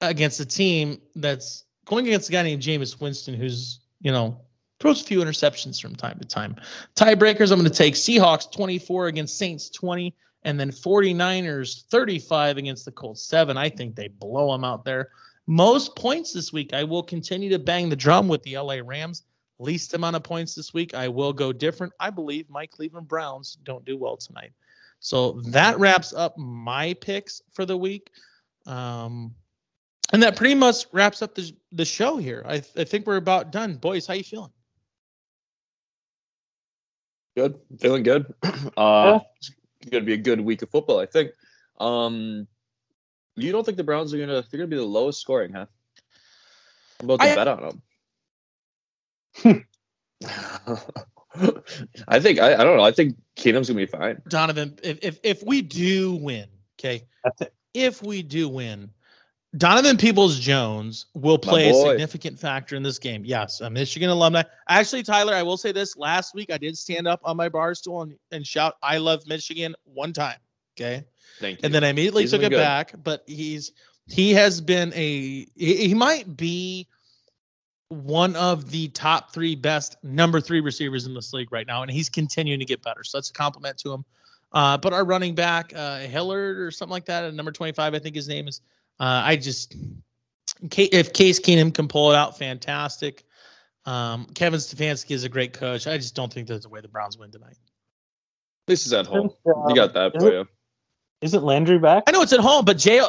against 0.00 0.40
a 0.40 0.46
team 0.46 1.00
that's 1.14 1.64
going 1.84 2.06
against 2.06 2.30
a 2.30 2.32
guy 2.32 2.42
named 2.42 2.62
Jameis 2.62 3.00
Winston, 3.00 3.34
who's, 3.34 3.80
you 4.00 4.10
know, 4.10 4.40
throws 4.80 5.02
a 5.02 5.04
few 5.04 5.20
interceptions 5.20 5.80
from 5.80 5.94
time 5.94 6.18
to 6.18 6.26
time. 6.26 6.56
Tiebreakers, 6.96 7.52
I'm 7.52 7.58
going 7.58 7.70
to 7.70 7.76
take 7.76 7.94
Seahawks 7.94 8.50
24 8.50 9.08
against 9.08 9.36
Saints 9.36 9.68
20, 9.70 10.14
and 10.42 10.58
then 10.58 10.70
49ers 10.70 11.84
35 11.86 12.56
against 12.58 12.84
the 12.84 12.92
Colts 12.92 13.22
7. 13.22 13.56
I 13.56 13.68
think 13.68 13.94
they 13.94 14.08
blow 14.08 14.52
them 14.52 14.64
out 14.64 14.84
there. 14.84 15.10
Most 15.46 15.96
points 15.96 16.32
this 16.32 16.52
week. 16.52 16.72
I 16.72 16.84
will 16.84 17.02
continue 17.02 17.50
to 17.50 17.58
bang 17.58 17.88
the 17.88 17.96
drum 17.96 18.28
with 18.28 18.42
the 18.42 18.56
LA 18.56 18.78
Rams. 18.84 19.24
Least 19.58 19.92
amount 19.94 20.16
of 20.16 20.22
points 20.22 20.54
this 20.54 20.72
week. 20.72 20.94
I 20.94 21.08
will 21.08 21.32
go 21.32 21.52
different. 21.52 21.92
I 22.00 22.08
believe 22.10 22.48
my 22.48 22.66
Cleveland 22.66 23.08
Browns 23.08 23.58
don't 23.64 23.84
do 23.84 23.96
well 23.96 24.16
tonight. 24.16 24.52
So 25.00 25.40
that 25.46 25.78
wraps 25.78 26.12
up 26.14 26.36
my 26.38 26.94
picks 26.94 27.42
for 27.52 27.66
the 27.66 27.76
week. 27.76 28.10
Um, 28.66 29.34
and 30.12 30.22
that 30.22 30.36
pretty 30.36 30.54
much 30.54 30.86
wraps 30.92 31.20
up 31.22 31.34
the, 31.34 31.52
the 31.72 31.84
show 31.84 32.16
here. 32.16 32.42
I, 32.46 32.62
I 32.76 32.84
think 32.84 33.06
we're 33.06 33.16
about 33.16 33.52
done. 33.52 33.74
Boys, 33.76 34.06
how 34.06 34.14
you 34.14 34.24
feeling? 34.24 34.52
Good. 37.36 37.58
Feeling 37.80 38.02
good. 38.02 38.32
Uh, 38.76 39.20
It's 39.36 39.50
going 39.88 40.02
to 40.02 40.06
be 40.06 40.14
a 40.14 40.18
good 40.18 40.40
week 40.40 40.62
of 40.62 40.70
football, 40.70 40.98
I 40.98 41.06
think. 41.06 41.30
Um, 41.78 42.46
you 43.36 43.52
don't 43.52 43.64
think 43.64 43.76
the 43.76 43.84
Browns 43.84 44.12
are 44.12 44.18
gonna 44.18 44.44
they're 44.50 44.58
gonna 44.58 44.66
be 44.66 44.76
the 44.76 44.82
lowest 44.82 45.20
scoring, 45.20 45.52
huh? 45.52 45.66
I'm 47.00 47.10
about 47.10 47.20
to 47.20 47.32
I, 47.32 47.34
bet 47.34 47.48
on 47.48 47.80
them. 49.42 49.66
I 52.08 52.20
think 52.20 52.38
I, 52.38 52.54
I 52.54 52.64
don't 52.64 52.76
know. 52.76 52.82
I 52.82 52.92
think 52.92 53.16
Keenum's 53.36 53.68
gonna 53.68 53.78
be 53.78 53.86
fine. 53.86 54.20
Donovan, 54.28 54.78
if 54.82 54.98
if, 55.02 55.18
if 55.22 55.42
we 55.42 55.62
do 55.62 56.14
win, 56.16 56.48
okay, 56.78 57.06
if 57.72 58.02
we 58.02 58.22
do 58.22 58.48
win, 58.48 58.90
Donovan 59.56 59.96
Peoples 59.96 60.38
Jones 60.38 61.06
will 61.14 61.38
play 61.38 61.70
a 61.70 61.74
significant 61.74 62.38
factor 62.38 62.76
in 62.76 62.82
this 62.84 63.00
game. 63.00 63.24
Yes, 63.24 63.60
a 63.60 63.68
Michigan 63.68 64.08
alumni. 64.08 64.44
Actually, 64.68 65.02
Tyler, 65.02 65.34
I 65.34 65.42
will 65.42 65.56
say 65.56 65.72
this: 65.72 65.96
last 65.96 66.34
week 66.34 66.52
I 66.52 66.58
did 66.58 66.78
stand 66.78 67.08
up 67.08 67.20
on 67.24 67.36
my 67.36 67.48
bar 67.48 67.74
stool 67.74 68.02
and, 68.02 68.14
and 68.30 68.46
shout 68.46 68.76
"I 68.82 68.98
love 68.98 69.26
Michigan" 69.26 69.74
one 69.84 70.12
time. 70.12 70.38
Okay, 70.78 71.04
Thank 71.40 71.58
you. 71.58 71.66
And 71.66 71.74
then 71.74 71.82
I 71.82 71.88
immediately 71.88 72.26
took 72.26 72.42
it 72.42 72.50
good. 72.50 72.58
back. 72.58 72.94
But 73.02 73.24
he's 73.26 73.72
he 74.06 74.34
has 74.34 74.60
been 74.60 74.92
a 74.94 75.46
he, 75.56 75.88
he 75.88 75.94
might 75.94 76.36
be 76.36 76.86
one 77.88 78.36
of 78.36 78.70
the 78.70 78.88
top 78.88 79.32
three 79.32 79.56
best 79.56 79.96
number 80.04 80.40
three 80.40 80.60
receivers 80.60 81.06
in 81.06 81.14
this 81.14 81.32
league 81.32 81.50
right 81.50 81.66
now, 81.66 81.82
and 81.82 81.90
he's 81.90 82.08
continuing 82.08 82.60
to 82.60 82.66
get 82.66 82.82
better. 82.82 83.02
So 83.02 83.18
that's 83.18 83.30
a 83.30 83.32
compliment 83.32 83.78
to 83.78 83.92
him. 83.92 84.04
Uh, 84.52 84.76
but 84.76 84.92
our 84.92 85.04
running 85.04 85.34
back, 85.34 85.72
uh, 85.74 85.98
Hillard 85.98 86.58
or 86.58 86.70
something 86.70 86.92
like 86.92 87.06
that, 87.06 87.24
at 87.24 87.34
number 87.34 87.52
25, 87.52 87.94
I 87.94 87.98
think 87.98 88.14
his 88.14 88.28
name 88.28 88.48
is. 88.48 88.60
Uh, 89.00 89.22
I 89.24 89.36
just, 89.36 89.74
if 90.60 91.14
Case 91.14 91.40
Keenum 91.40 91.72
can 91.72 91.88
pull 91.88 92.12
it 92.12 92.16
out, 92.16 92.36
fantastic. 92.36 93.24
Um, 93.86 94.26
Kevin 94.34 94.60
Stefanski 94.60 95.12
is 95.12 95.24
a 95.24 95.30
great 95.30 95.54
coach. 95.54 95.86
I 95.86 95.96
just 95.96 96.14
don't 96.14 96.30
think 96.30 96.46
there's 96.46 96.66
a 96.66 96.68
way 96.68 96.82
the 96.82 96.88
Browns 96.88 97.16
win 97.16 97.30
tonight. 97.30 97.56
This 98.66 98.86
is 98.86 98.92
at 98.92 99.06
home. 99.06 99.30
You 99.46 99.74
got 99.74 99.94
that 99.94 100.12
for 100.18 100.30
you. 100.30 100.48
Isn't 101.22 101.42
Landry 101.42 101.78
back? 101.78 102.04
I 102.06 102.12
know 102.12 102.20
it's 102.20 102.34
at 102.34 102.40
home, 102.40 102.66
but 102.66 102.76
Jay. 102.76 103.02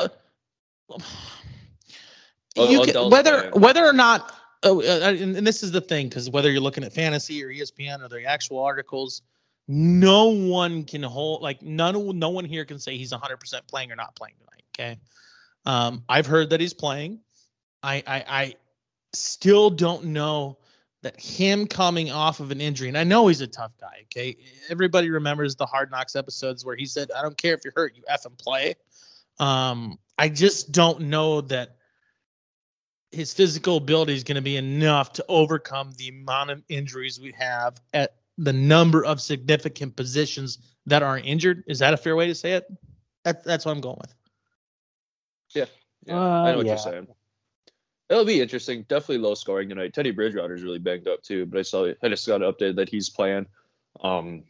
You 2.56 2.82
can, 2.82 3.10
whether 3.10 3.50
whether 3.52 3.86
or 3.86 3.94
not, 3.94 4.34
oh, 4.64 4.82
uh, 4.82 5.12
and, 5.12 5.38
and 5.38 5.48
this 5.48 5.62
is 5.62 5.72
the 5.72 5.82
thing, 5.82 6.10
because 6.10 6.30
whether 6.30 6.50
you're 6.50 6.62
looking 6.62 6.84
at 6.84 6.94
fantasy 6.94 7.44
or 7.44 7.50
ESPN 7.50 8.02
or 8.04 8.10
the 8.10 8.26
actual 8.26 8.60
articles, 8.60 9.22
no 9.68 10.30
one 10.30 10.84
can 10.84 11.04
hold 11.04 11.42
like 11.42 11.62
none 11.62 12.18
no 12.18 12.30
one 12.30 12.46
here 12.46 12.66
can 12.66 12.80
say 12.80 12.98
he's 12.98 13.14
100% 13.14 13.68
playing 13.68 13.92
or 13.92 13.96
not 13.96 14.16
playing 14.16 14.36
tonight. 14.40 14.64
Okay, 14.74 15.00
um, 15.66 16.04
I've 16.08 16.26
heard 16.26 16.52
that 16.52 16.60
he's 16.60 16.74
playing. 16.74 17.20
I, 17.84 18.04
I 18.06 18.24
I 18.28 18.56
still 19.14 19.70
don't 19.70 20.06
know 20.06 20.58
that 21.04 21.20
him 21.20 21.66
coming 21.66 22.12
off 22.12 22.40
of 22.40 22.52
an 22.52 22.62
injury, 22.62 22.88
and 22.88 22.98
I 22.98 23.04
know 23.04 23.28
he's 23.28 23.42
a 23.42 23.48
tough 23.48 23.72
guy. 23.80 24.04
Okay, 24.04 24.38
everybody 24.70 25.10
remembers 25.10 25.56
the 25.56 25.66
Hard 25.66 25.92
Knocks 25.92 26.16
episodes 26.16 26.64
where 26.64 26.76
he 26.76 26.86
said, 26.86 27.12
"I 27.12 27.22
don't 27.22 27.38
care 27.38 27.54
if 27.54 27.62
you're 27.64 27.74
hurt, 27.76 27.96
you 27.96 28.04
and 28.08 28.38
play." 28.38 28.76
Um, 29.40 29.98
I 30.18 30.30
just 30.30 30.72
don't 30.72 31.02
know 31.02 31.42
that 31.42 31.78
his 33.12 33.34
physical 33.34 33.78
ability 33.78 34.14
is 34.14 34.24
going 34.24 34.36
to 34.36 34.42
be 34.42 34.58
enough 34.58 35.14
to 35.14 35.26
overcome 35.28 35.92
the 35.98 36.10
amount 36.10 36.50
of 36.50 36.64
injuries 36.70 37.20
we 37.20 37.34
have 37.38 37.82
at 37.94 38.16
the 38.38 38.54
number 38.54 39.04
of 39.04 39.20
significant 39.20 39.96
positions 39.96 40.60
that 40.86 41.04
are 41.04 41.18
injured. 41.18 41.64
Is 41.68 41.80
that 41.80 41.94
a 41.94 41.98
fair 41.98 42.16
way 42.16 42.28
to 42.28 42.36
say 42.36 42.54
it? 42.54 42.66
That, 43.24 43.44
that's 43.44 43.66
what 43.66 43.74
I'm 43.74 43.82
going 43.82 43.98
with. 44.00 44.14
Yeah, 45.54 45.66
yeah. 46.06 46.16
Uh, 46.16 46.44
I 46.44 46.52
know 46.52 46.58
what 46.58 46.66
yeah. 46.66 46.74
you're 46.74 46.80
saying 46.80 47.08
it'll 48.12 48.26
be 48.26 48.42
interesting. 48.42 48.84
Definitely 48.84 49.20
low 49.20 49.34
scoring 49.34 49.70
tonight. 49.70 49.94
Teddy 49.94 50.12
Bridgewater 50.12 50.54
is 50.54 50.64
really 50.64 50.80
banged 50.80 51.08
up 51.08 51.24
too, 51.24 51.46
but 51.46 51.60
I 51.60 51.62
saw 51.64 51.92
I 52.04 52.10
just 52.10 52.28
got 52.28 52.44
an 52.44 52.52
update 52.52 52.76
that 52.76 52.90
he's 52.90 53.10
playing. 53.10 53.48
Um, 54.02 54.44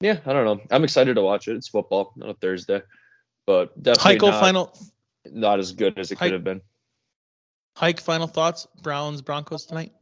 yeah, 0.00 0.18
I 0.24 0.32
don't 0.32 0.44
know. 0.46 0.64
I'm 0.70 0.82
excited 0.82 1.14
to 1.14 1.22
watch 1.22 1.46
it. 1.46 1.56
It's 1.56 1.68
football 1.68 2.14
on 2.20 2.30
a 2.30 2.34
Thursday, 2.34 2.82
but 3.46 3.80
definitely 3.80 4.30
not, 4.30 4.40
final 4.40 4.78
not 5.30 5.58
as 5.58 5.72
good 5.72 5.98
as 5.98 6.10
it 6.10 6.18
Hike, 6.18 6.28
could 6.28 6.32
have 6.32 6.44
been. 6.44 6.62
Hike, 7.76 8.00
final 8.00 8.26
thoughts. 8.26 8.66
Browns 8.82 9.20
Broncos 9.20 9.66
tonight. 9.66 9.92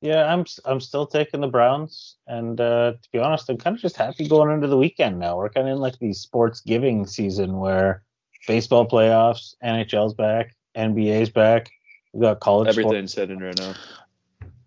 Yeah, 0.00 0.32
I'm 0.32 0.44
I'm 0.64 0.80
still 0.80 1.06
taking 1.06 1.40
the 1.40 1.46
Browns, 1.46 2.16
and 2.26 2.60
uh, 2.60 2.94
to 3.00 3.08
be 3.12 3.20
honest, 3.20 3.48
I'm 3.48 3.56
kind 3.56 3.76
of 3.76 3.82
just 3.82 3.96
happy 3.96 4.26
going 4.26 4.50
into 4.50 4.66
the 4.66 4.76
weekend 4.76 5.20
now. 5.20 5.36
We're 5.36 5.48
kind 5.48 5.68
of 5.68 5.74
in 5.74 5.80
like 5.80 6.00
the 6.00 6.12
sports 6.12 6.60
giving 6.60 7.06
season 7.06 7.58
where 7.58 8.02
baseball 8.46 8.86
playoffs, 8.86 9.54
NHL's 9.64 10.14
back, 10.14 10.54
NBA's 10.76 11.30
back. 11.30 11.70
We 12.12 12.22
got 12.22 12.40
college. 12.40 12.68
Everything's 12.68 13.14
hitting 13.14 13.38
right 13.38 13.58
now. 13.58 13.74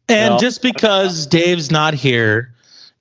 And 0.08 0.40
just 0.40 0.62
because 0.62 1.26
Dave's 1.26 1.72
not 1.72 1.94
here, 1.94 2.54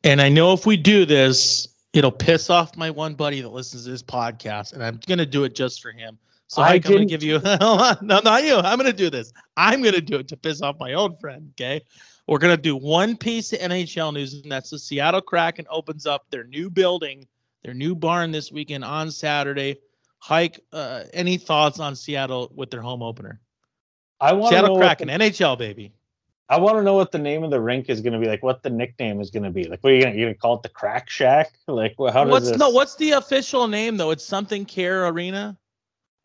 and 0.03 0.21
I 0.21 0.29
know 0.29 0.53
if 0.53 0.65
we 0.67 0.77
do 0.77 1.05
this, 1.05 1.69
It'll 1.95 2.11
piss 2.11 2.51
off 2.51 2.77
my 2.77 2.91
one 2.91 3.15
buddy 3.15 3.41
that 3.41 3.51
listens 3.51 3.85
to 3.85 3.91
this 3.93 4.03
podcast, 4.03 4.73
and 4.73 4.83
I'm 4.83 4.99
gonna 5.07 5.25
do 5.25 5.45
it 5.45 5.55
just 5.55 5.81
for 5.81 5.93
him. 5.93 6.19
So 6.49 6.61
I 6.61 6.71
I 6.71 6.75
am 6.75 6.81
gonna 6.81 6.97
didn't- 6.97 7.09
give 7.11 7.23
you 7.23 7.39
no, 7.61 7.95
not 8.03 8.43
you. 8.43 8.57
I'm 8.57 8.77
gonna 8.77 8.93
do 8.93 9.11
this. 9.11 9.33
I'm 9.57 9.81
gonna 9.81 10.01
do 10.01 10.17
it 10.17 10.27
to 10.29 10.37
piss 10.37 10.61
off 10.61 10.77
my 10.81 10.95
own 10.95 11.17
friend. 11.19 11.53
Okay. 11.53 11.83
We're 12.27 12.39
gonna 12.41 12.57
do 12.57 12.75
one 12.75 13.17
piece 13.17 13.53
of 13.53 13.61
NHL 13.61 14.13
news, 14.13 14.35
and 14.35 14.51
that's 14.51 14.71
the 14.71 14.79
Seattle 14.81 15.21
Kraken 15.21 15.67
opens 15.71 16.05
up 16.05 16.27
their 16.31 16.43
new 16.43 16.69
building, 16.69 17.29
their 17.63 17.75
new 17.75 17.95
barn 17.95 18.33
this 18.33 18.51
weekend 18.51 18.85
on 18.85 19.13
Saturday. 19.13 19.77
Hike, 20.25 20.61
uh, 20.73 21.05
any 21.13 21.37
thoughts 21.37 21.81
on 21.81 21.97
Seattle 21.97 22.51
with 22.55 22.71
their 22.71 22.81
home 22.81 23.03
opener? 23.03 23.41
I 24.19 24.33
want 24.33 24.53
to 24.53 24.63
know. 24.63 24.63
Seattle 24.63 24.77
What 24.79 24.99
Kraken, 24.99 25.09
the, 25.09 25.25
NHL 25.25 25.59
baby. 25.59 25.93
I 26.49 26.59
want 26.61 26.79
to 26.79 26.83
know 26.83 26.95
what 26.95 27.13
the 27.13 27.19
name 27.19 27.45
of 27.45 27.51
the 27.51 27.61
rink 27.61 27.91
is 27.91 28.01
going 28.01 28.15
to 28.15 28.19
be. 28.19 28.27
Like, 28.27 28.43
what 28.43 28.63
the 28.63 28.71
nickname 28.71 29.21
is 29.21 29.31
going 29.31 29.43
to 29.43 29.51
be. 29.51 29.65
Like, 29.65 29.85
what 29.85 29.93
are 29.93 29.97
you 29.97 30.03
going 30.03 30.15
to 30.15 30.19
you 30.19 30.25
gonna 30.25 30.35
call 30.35 30.57
it? 30.57 30.63
The 30.63 30.71
Crack 30.71 31.11
Shack? 31.11 31.53
Like, 31.69 31.99
wha- 31.99 32.11
how 32.11 32.25
does 32.25 32.31
What's 32.31 32.49
this? 32.49 32.59
no? 32.59 32.71
What's 32.71 32.97
the 32.97 33.13
official 33.13 33.69
name 33.69 33.99
though? 33.99 34.13
It's 34.13 34.25
something 34.25 34.65
Care 34.65 35.07
Arena, 35.09 35.59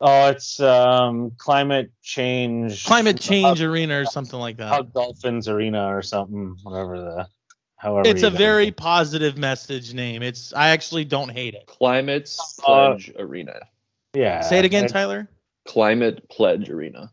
Oh, 0.00 0.28
it's 0.28 0.60
um 0.60 1.32
climate 1.36 1.90
change. 2.02 2.86
Climate 2.86 3.20
Change 3.20 3.60
Arena, 3.60 4.00
or 4.00 4.06
something 4.06 4.38
like 4.38 4.56
that. 4.56 4.68
Hug 4.68 4.94
Dolphins 4.94 5.46
Arena 5.46 5.94
or 5.94 6.00
something. 6.00 6.56
Whatever 6.62 6.98
the. 6.98 7.28
However. 7.76 8.08
It's 8.08 8.22
a 8.22 8.30
guys- 8.30 8.38
very 8.38 8.70
positive 8.70 9.36
message 9.36 9.92
name. 9.92 10.22
It's 10.22 10.54
I 10.54 10.70
actually 10.70 11.04
don't 11.04 11.28
hate 11.28 11.54
it. 11.54 11.66
Climate 11.66 12.34
Uh, 12.66 12.96
Arena. 13.18 13.60
Yeah. 14.14 14.40
Say 14.40 14.58
it 14.58 14.64
again, 14.64 14.84
It- 14.84 14.88
Tyler. 14.88 15.28
Climate 15.66 16.28
Pledge 16.30 16.70
Arena. 16.70 17.12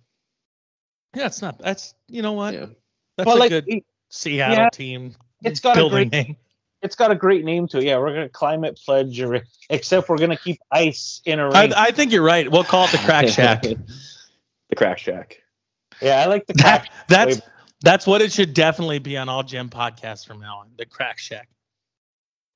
Yeah, 1.16 1.26
it's 1.28 1.42
not. 1.42 1.60
That's 1.60 1.94
you 2.08 2.22
know 2.22 2.34
what? 2.34 2.54
Yeah. 2.54 2.66
That's 3.18 3.26
But 3.26 3.36
a 3.36 3.40
like, 3.40 3.50
good 3.50 3.66
it- 3.68 3.84
Seattle 4.10 4.56
yeah, 4.58 4.70
team. 4.70 5.16
it's 5.44 5.60
got 5.60 5.78
a 5.78 5.90
great 5.90 6.12
name. 6.12 6.38
it's 6.82 6.96
got 6.96 7.12
a 7.12 7.16
great 7.16 7.44
name 7.44 7.68
to 7.70 7.80
it. 7.80 7.84
Yeah, 7.84 7.98
we're 7.98 8.14
gonna 8.14 8.30
climate 8.30 8.80
pledge, 8.84 9.20
Arena, 9.20 9.44
except 9.70 10.08
we're 10.10 10.18
gonna 10.18 10.38
keep 10.38 10.60
ice 10.72 11.22
in 11.26 11.40
a 11.40 11.50
I, 11.50 11.64
ring. 11.64 11.74
I 11.74 11.92
think 11.92 12.12
you're 12.12 12.24
right. 12.24 12.50
We'll 12.50 12.64
call 12.64 12.86
it 12.86 12.92
the 12.92 13.00
Crack 13.00 13.28
Shack. 13.30 13.64
the 13.64 14.76
Crack 14.76 14.98
Shack. 14.98 15.42
yeah, 16.02 16.22
I 16.22 16.26
like 16.28 16.46
the 16.48 16.54
That, 16.54 16.84
crack. 16.84 16.92
that's 17.10 17.42
that's 17.82 18.08
what 18.08 18.22
it 18.22 18.32
should 18.32 18.54
definitely 18.54 19.00
be 19.00 19.18
on 19.18 19.28
all 19.30 19.44
Gem 19.44 19.70
podcasts 19.70 20.26
from 20.26 20.40
now 20.40 20.60
on. 20.60 20.70
The 20.78 20.86
Crack 20.86 21.18
Shack. 21.20 21.50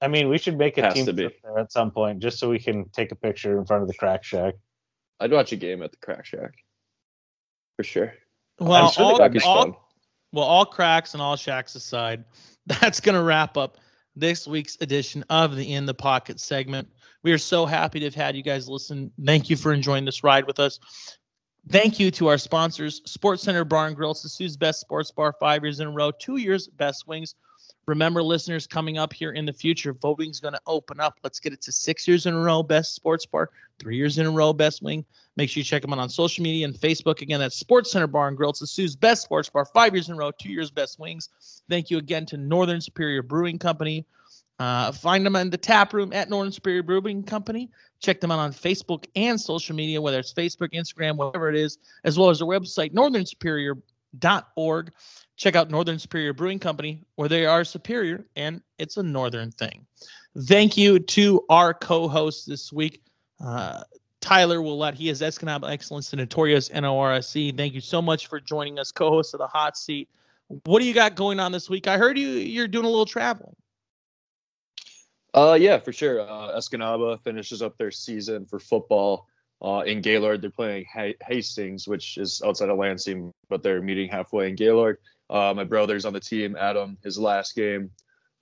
I 0.02 0.08
mean, 0.08 0.30
we 0.30 0.38
should 0.38 0.58
make 0.58 0.78
a 0.78 0.82
Has 0.82 0.94
team 0.96 1.06
to 1.06 1.14
be. 1.14 1.24
trip 1.24 1.42
there 1.44 1.60
at 1.60 1.72
some 1.72 1.92
point 1.92 2.20
just 2.20 2.40
so 2.40 2.50
we 2.50 2.60
can 2.60 2.90
take 2.90 3.12
a 3.12 3.16
picture 3.16 3.58
in 3.60 3.66
front 3.66 3.84
of 3.84 3.88
the 3.88 3.94
crack 3.94 4.24
shack. 4.24 4.56
I'd 5.20 5.32
watch 5.32 5.52
a 5.52 5.56
game 5.56 5.84
at 5.84 5.92
the 5.92 5.98
Crack 5.98 6.26
Shack. 6.26 6.54
For 7.78 7.84
sure. 7.84 8.14
Well, 8.60 8.86
I'm 8.88 8.92
sure 8.92 9.04
all, 9.06 9.18
that'd 9.20 9.42
all- 9.44 9.64
fun. 9.66 9.76
well, 10.34 10.46
all 10.46 10.66
cracks 10.66 11.14
and 11.14 11.22
all 11.22 11.36
shacks 11.36 11.76
aside, 11.76 12.24
that's 12.66 13.00
going 13.00 13.16
to 13.16 13.22
wrap 13.22 13.56
up 13.56 13.78
this 14.16 14.48
week's 14.48 14.78
edition 14.82 15.24
of 15.30 15.56
the 15.56 15.74
In 15.74 15.86
the 15.86 15.94
Pocket 15.94 16.40
segment. 16.40 16.88
We 17.24 17.32
are 17.34 17.38
so 17.38 17.68
happy 17.68 18.00
to 18.00 18.06
have 18.06 18.16
had 18.16 18.36
you 18.36 18.42
guys 18.42 18.68
listen. 18.68 19.12
Thank 19.24 19.50
you 19.52 19.56
for 19.56 19.72
enjoying 19.74 20.06
this 20.06 20.24
ride 20.24 20.48
with 20.48 20.60
us. 20.60 20.80
Thank 21.70 22.00
you 22.00 22.10
to 22.12 22.28
our 22.28 22.40
sponsors, 22.40 23.04
Sports 23.06 23.44
Center 23.44 23.64
Bar 23.64 23.88
and 23.88 23.96
Grill, 23.96 24.16
Soo's 24.16 24.58
best 24.58 24.82
sports 24.82 25.12
bar, 25.12 25.36
five 25.40 25.64
years 25.64 25.80
in 25.80 25.88
a 25.88 25.92
row, 25.92 26.10
two 26.10 26.38
years 26.38 26.68
best 26.68 27.08
wings. 27.08 27.36
Remember, 27.88 28.22
listeners, 28.22 28.68
coming 28.68 28.98
up 28.98 29.12
here 29.12 29.32
in 29.32 29.46
the 29.46 29.54
future, 29.54 29.94
voting's 29.94 30.40
going 30.40 30.54
to 30.54 30.62
open 30.68 31.00
up. 31.00 31.20
Let's 31.24 31.40
get 31.40 31.54
it 31.54 31.62
to 31.64 31.72
six 31.72 32.08
years 32.08 32.26
in 32.26 32.34
a 32.34 32.40
row, 32.40 32.62
best 32.62 32.94
sports 32.94 33.26
bar, 33.26 33.50
three 33.80 33.98
years 33.98 34.18
in 34.18 34.26
a 34.28 34.32
row, 34.32 34.54
best 34.54 34.84
wing. 34.84 35.04
Make 35.36 35.50
sure 35.50 35.62
you 35.62 35.64
check 35.64 35.82
them 35.82 35.94
out 35.94 36.00
on 36.00 36.10
social 36.10 36.44
media 36.44 36.66
and 36.66 36.76
Facebook. 36.76 37.22
Again, 37.22 37.40
that's 37.40 37.58
Sports 37.58 37.92
Center 37.92 38.08
Bar 38.08 38.28
and 38.28 38.38
Grill. 38.38 38.52
It's 38.52 38.60
the 38.60 38.68
Soo's 38.68 38.96
best 38.96 39.24
sports 39.24 39.50
bar, 39.50 39.66
five 39.66 39.94
years 39.94 40.10
in 40.10 40.16
a 40.16 40.18
row, 40.18 40.32
two 40.32 40.52
years 40.52 40.70
best 40.70 41.00
wings. 41.00 41.30
Thank 41.70 41.90
you 41.90 41.98
again 41.98 42.26
to 42.28 42.38
Northern 42.38 42.82
Superior 42.82 43.24
Brewing 43.24 43.58
Company. 43.58 44.06
Uh, 44.60 44.92
find 44.92 45.26
them 45.26 45.36
in 45.36 45.50
the 45.50 45.58
tap 45.58 45.92
room 45.92 46.14
at 46.14 46.30
Northern 46.30 46.52
Superior 46.52 46.84
Brewing 46.84 47.24
Company. 47.24 47.72
Check 48.00 48.22
them 48.22 48.30
out 48.30 48.38
on 48.38 48.54
Facebook 48.54 49.06
and 49.16 49.42
social 49.42 49.76
media, 49.76 50.00
whether 50.00 50.20
it's 50.20 50.32
Facebook, 50.32 50.74
Instagram, 50.74 51.16
whatever 51.16 51.50
it 51.50 51.56
is, 51.56 51.80
as 52.04 52.20
well 52.20 52.30
as 52.30 52.38
their 52.38 52.48
website, 52.48 52.94
northernsuperior.org. 52.94 54.92
Check 55.42 55.56
out 55.56 55.72
Northern 55.72 55.98
Superior 55.98 56.34
Brewing 56.34 56.60
Company, 56.60 57.02
where 57.16 57.28
they 57.28 57.48
are 57.48 57.64
superior 57.64 58.24
and 58.36 58.62
it's 58.78 58.98
a 58.98 59.02
northern 59.02 59.50
thing. 59.50 59.88
Thank 60.38 60.78
you 60.78 61.00
to 61.00 61.44
our 61.50 61.74
co-host 61.74 62.46
this 62.48 62.72
week, 62.72 63.02
uh, 63.44 63.82
Tyler 64.20 64.62
Willett. 64.62 64.94
He 64.94 65.10
is 65.10 65.22
Escanaba 65.22 65.72
Excellence, 65.72 66.12
the 66.12 66.18
notorious 66.18 66.70
NORSC. 66.70 67.58
Thank 67.58 67.74
you 67.74 67.82
so 67.82 68.04
much 68.04 68.28
for 68.28 68.40
joining 68.40 68.78
us, 68.78 68.92
co-host 68.92 69.34
of 69.34 69.40
the 69.40 69.48
Hot 69.48 69.76
Seat. 69.76 70.10
What 70.66 70.80
do 70.80 70.86
you 70.86 70.94
got 70.94 71.16
going 71.16 71.40
on 71.40 71.52
this 71.52 71.72
week? 71.72 71.88
I 71.88 71.98
heard 71.98 72.20
you 72.20 72.28
you're 72.28 72.68
doing 72.68 72.86
a 72.86 72.90
little 72.90 73.08
traveling. 73.08 73.56
Uh, 75.34 75.58
yeah, 75.60 75.80
for 75.80 75.92
sure. 75.92 76.22
Uh, 76.22 76.56
Escanaba 76.56 77.20
finishes 77.24 77.64
up 77.64 77.80
their 77.80 77.90
season 77.90 78.46
for 78.46 78.60
football 78.60 79.26
uh, 79.60 79.82
in 79.88 80.02
Gaylord. 80.02 80.44
They're 80.44 80.52
playing 80.52 80.86
ha- 80.94 81.18
Hastings, 81.26 81.88
which 81.88 82.20
is 82.20 82.44
outside 82.46 82.70
of 82.70 82.78
Lansing, 82.78 83.34
but 83.50 83.64
they're 83.64 83.82
meeting 83.82 84.08
halfway 84.08 84.48
in 84.48 84.56
Gaylord. 84.56 85.00
Uh, 85.32 85.54
my 85.56 85.64
brother's 85.64 86.06
on 86.06 86.14
the 86.14 86.20
team, 86.20 86.56
Adam, 86.60 86.98
his 87.04 87.18
last 87.18 87.56
game 87.56 87.90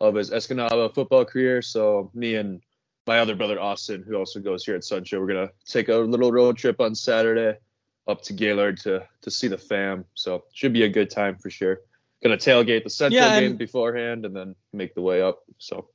of 0.01 0.15
his 0.15 0.31
Escanaba 0.31 0.93
football 0.93 1.23
career. 1.23 1.61
So 1.61 2.09
me 2.13 2.35
and 2.35 2.61
my 3.05 3.19
other 3.19 3.35
brother, 3.35 3.59
Austin, 3.59 4.03
who 4.07 4.15
also 4.15 4.39
goes 4.39 4.65
here 4.65 4.75
at 4.75 4.83
Sunshine, 4.83 5.19
we're 5.19 5.27
going 5.27 5.47
to 5.47 5.53
take 5.65 5.89
a 5.89 5.95
little 5.95 6.31
road 6.31 6.57
trip 6.57 6.81
on 6.81 6.95
Saturday 6.95 7.57
up 8.07 8.23
to 8.23 8.33
Gaylord 8.33 8.77
to, 8.81 9.07
to 9.21 9.31
see 9.31 9.47
the 9.47 9.57
fam. 9.57 10.05
So 10.15 10.45
should 10.53 10.73
be 10.73 10.83
a 10.83 10.89
good 10.89 11.09
time 11.09 11.37
for 11.37 11.49
sure. 11.49 11.81
Going 12.23 12.37
to 12.37 12.49
tailgate 12.49 12.83
the 12.83 12.89
Central 12.89 13.29
Yeah, 13.29 13.39
game 13.39 13.55
beforehand 13.55 14.25
and 14.25 14.35
then 14.35 14.55
make 14.73 14.95
the 14.95 15.01
way 15.01 15.21
up. 15.21 15.43
So 15.59 15.89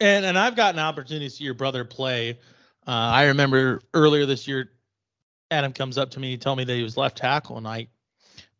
And 0.00 0.24
and 0.24 0.38
I've 0.38 0.56
gotten 0.56 0.80
opportunities 0.80 1.32
to 1.32 1.38
see 1.38 1.44
your 1.44 1.54
brother 1.54 1.84
play. 1.84 2.38
Uh, 2.86 2.90
I 2.90 3.26
remember 3.26 3.80
earlier 3.94 4.26
this 4.26 4.48
year, 4.48 4.72
Adam 5.50 5.72
comes 5.72 5.98
up 5.98 6.12
to 6.12 6.20
me, 6.20 6.36
told 6.38 6.58
me 6.58 6.64
that 6.64 6.74
he 6.74 6.82
was 6.82 6.96
left 6.96 7.18
tackle, 7.18 7.58
and 7.58 7.68
I 7.68 7.88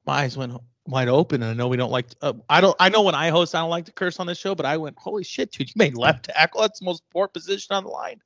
my 0.07 0.23
eyes 0.23 0.37
went 0.37 0.53
wide 0.87 1.09
open. 1.09 1.43
And 1.43 1.51
I 1.51 1.55
know 1.55 1.69
we 1.69 1.77
don't 1.77 1.91
like. 1.91 2.09
To, 2.11 2.17
uh, 2.23 2.33
I 2.49 2.61
don't. 2.61 2.77
I 2.81 2.89
know 2.89 3.03
when 3.03 3.15
I 3.15 3.31
host, 3.31 3.55
I 3.55 3.61
don't 3.61 3.71
like 3.71 3.87
to 3.87 3.93
curse 3.93 4.19
on 4.19 4.27
this 4.27 4.39
show, 4.39 4.55
but 4.55 4.67
I 4.67 4.77
went, 4.77 4.97
"Holy 4.99 5.25
shit, 5.25 5.53
dude! 5.53 5.69
You 5.69 5.75
made 5.77 5.97
left 5.97 6.27
tackle. 6.27 6.61
That's 6.61 6.81
the 6.81 6.85
most 6.85 7.03
poor 7.11 7.29
position 7.29 7.75
on 7.75 7.85
the 7.85 7.91
line." 7.91 8.21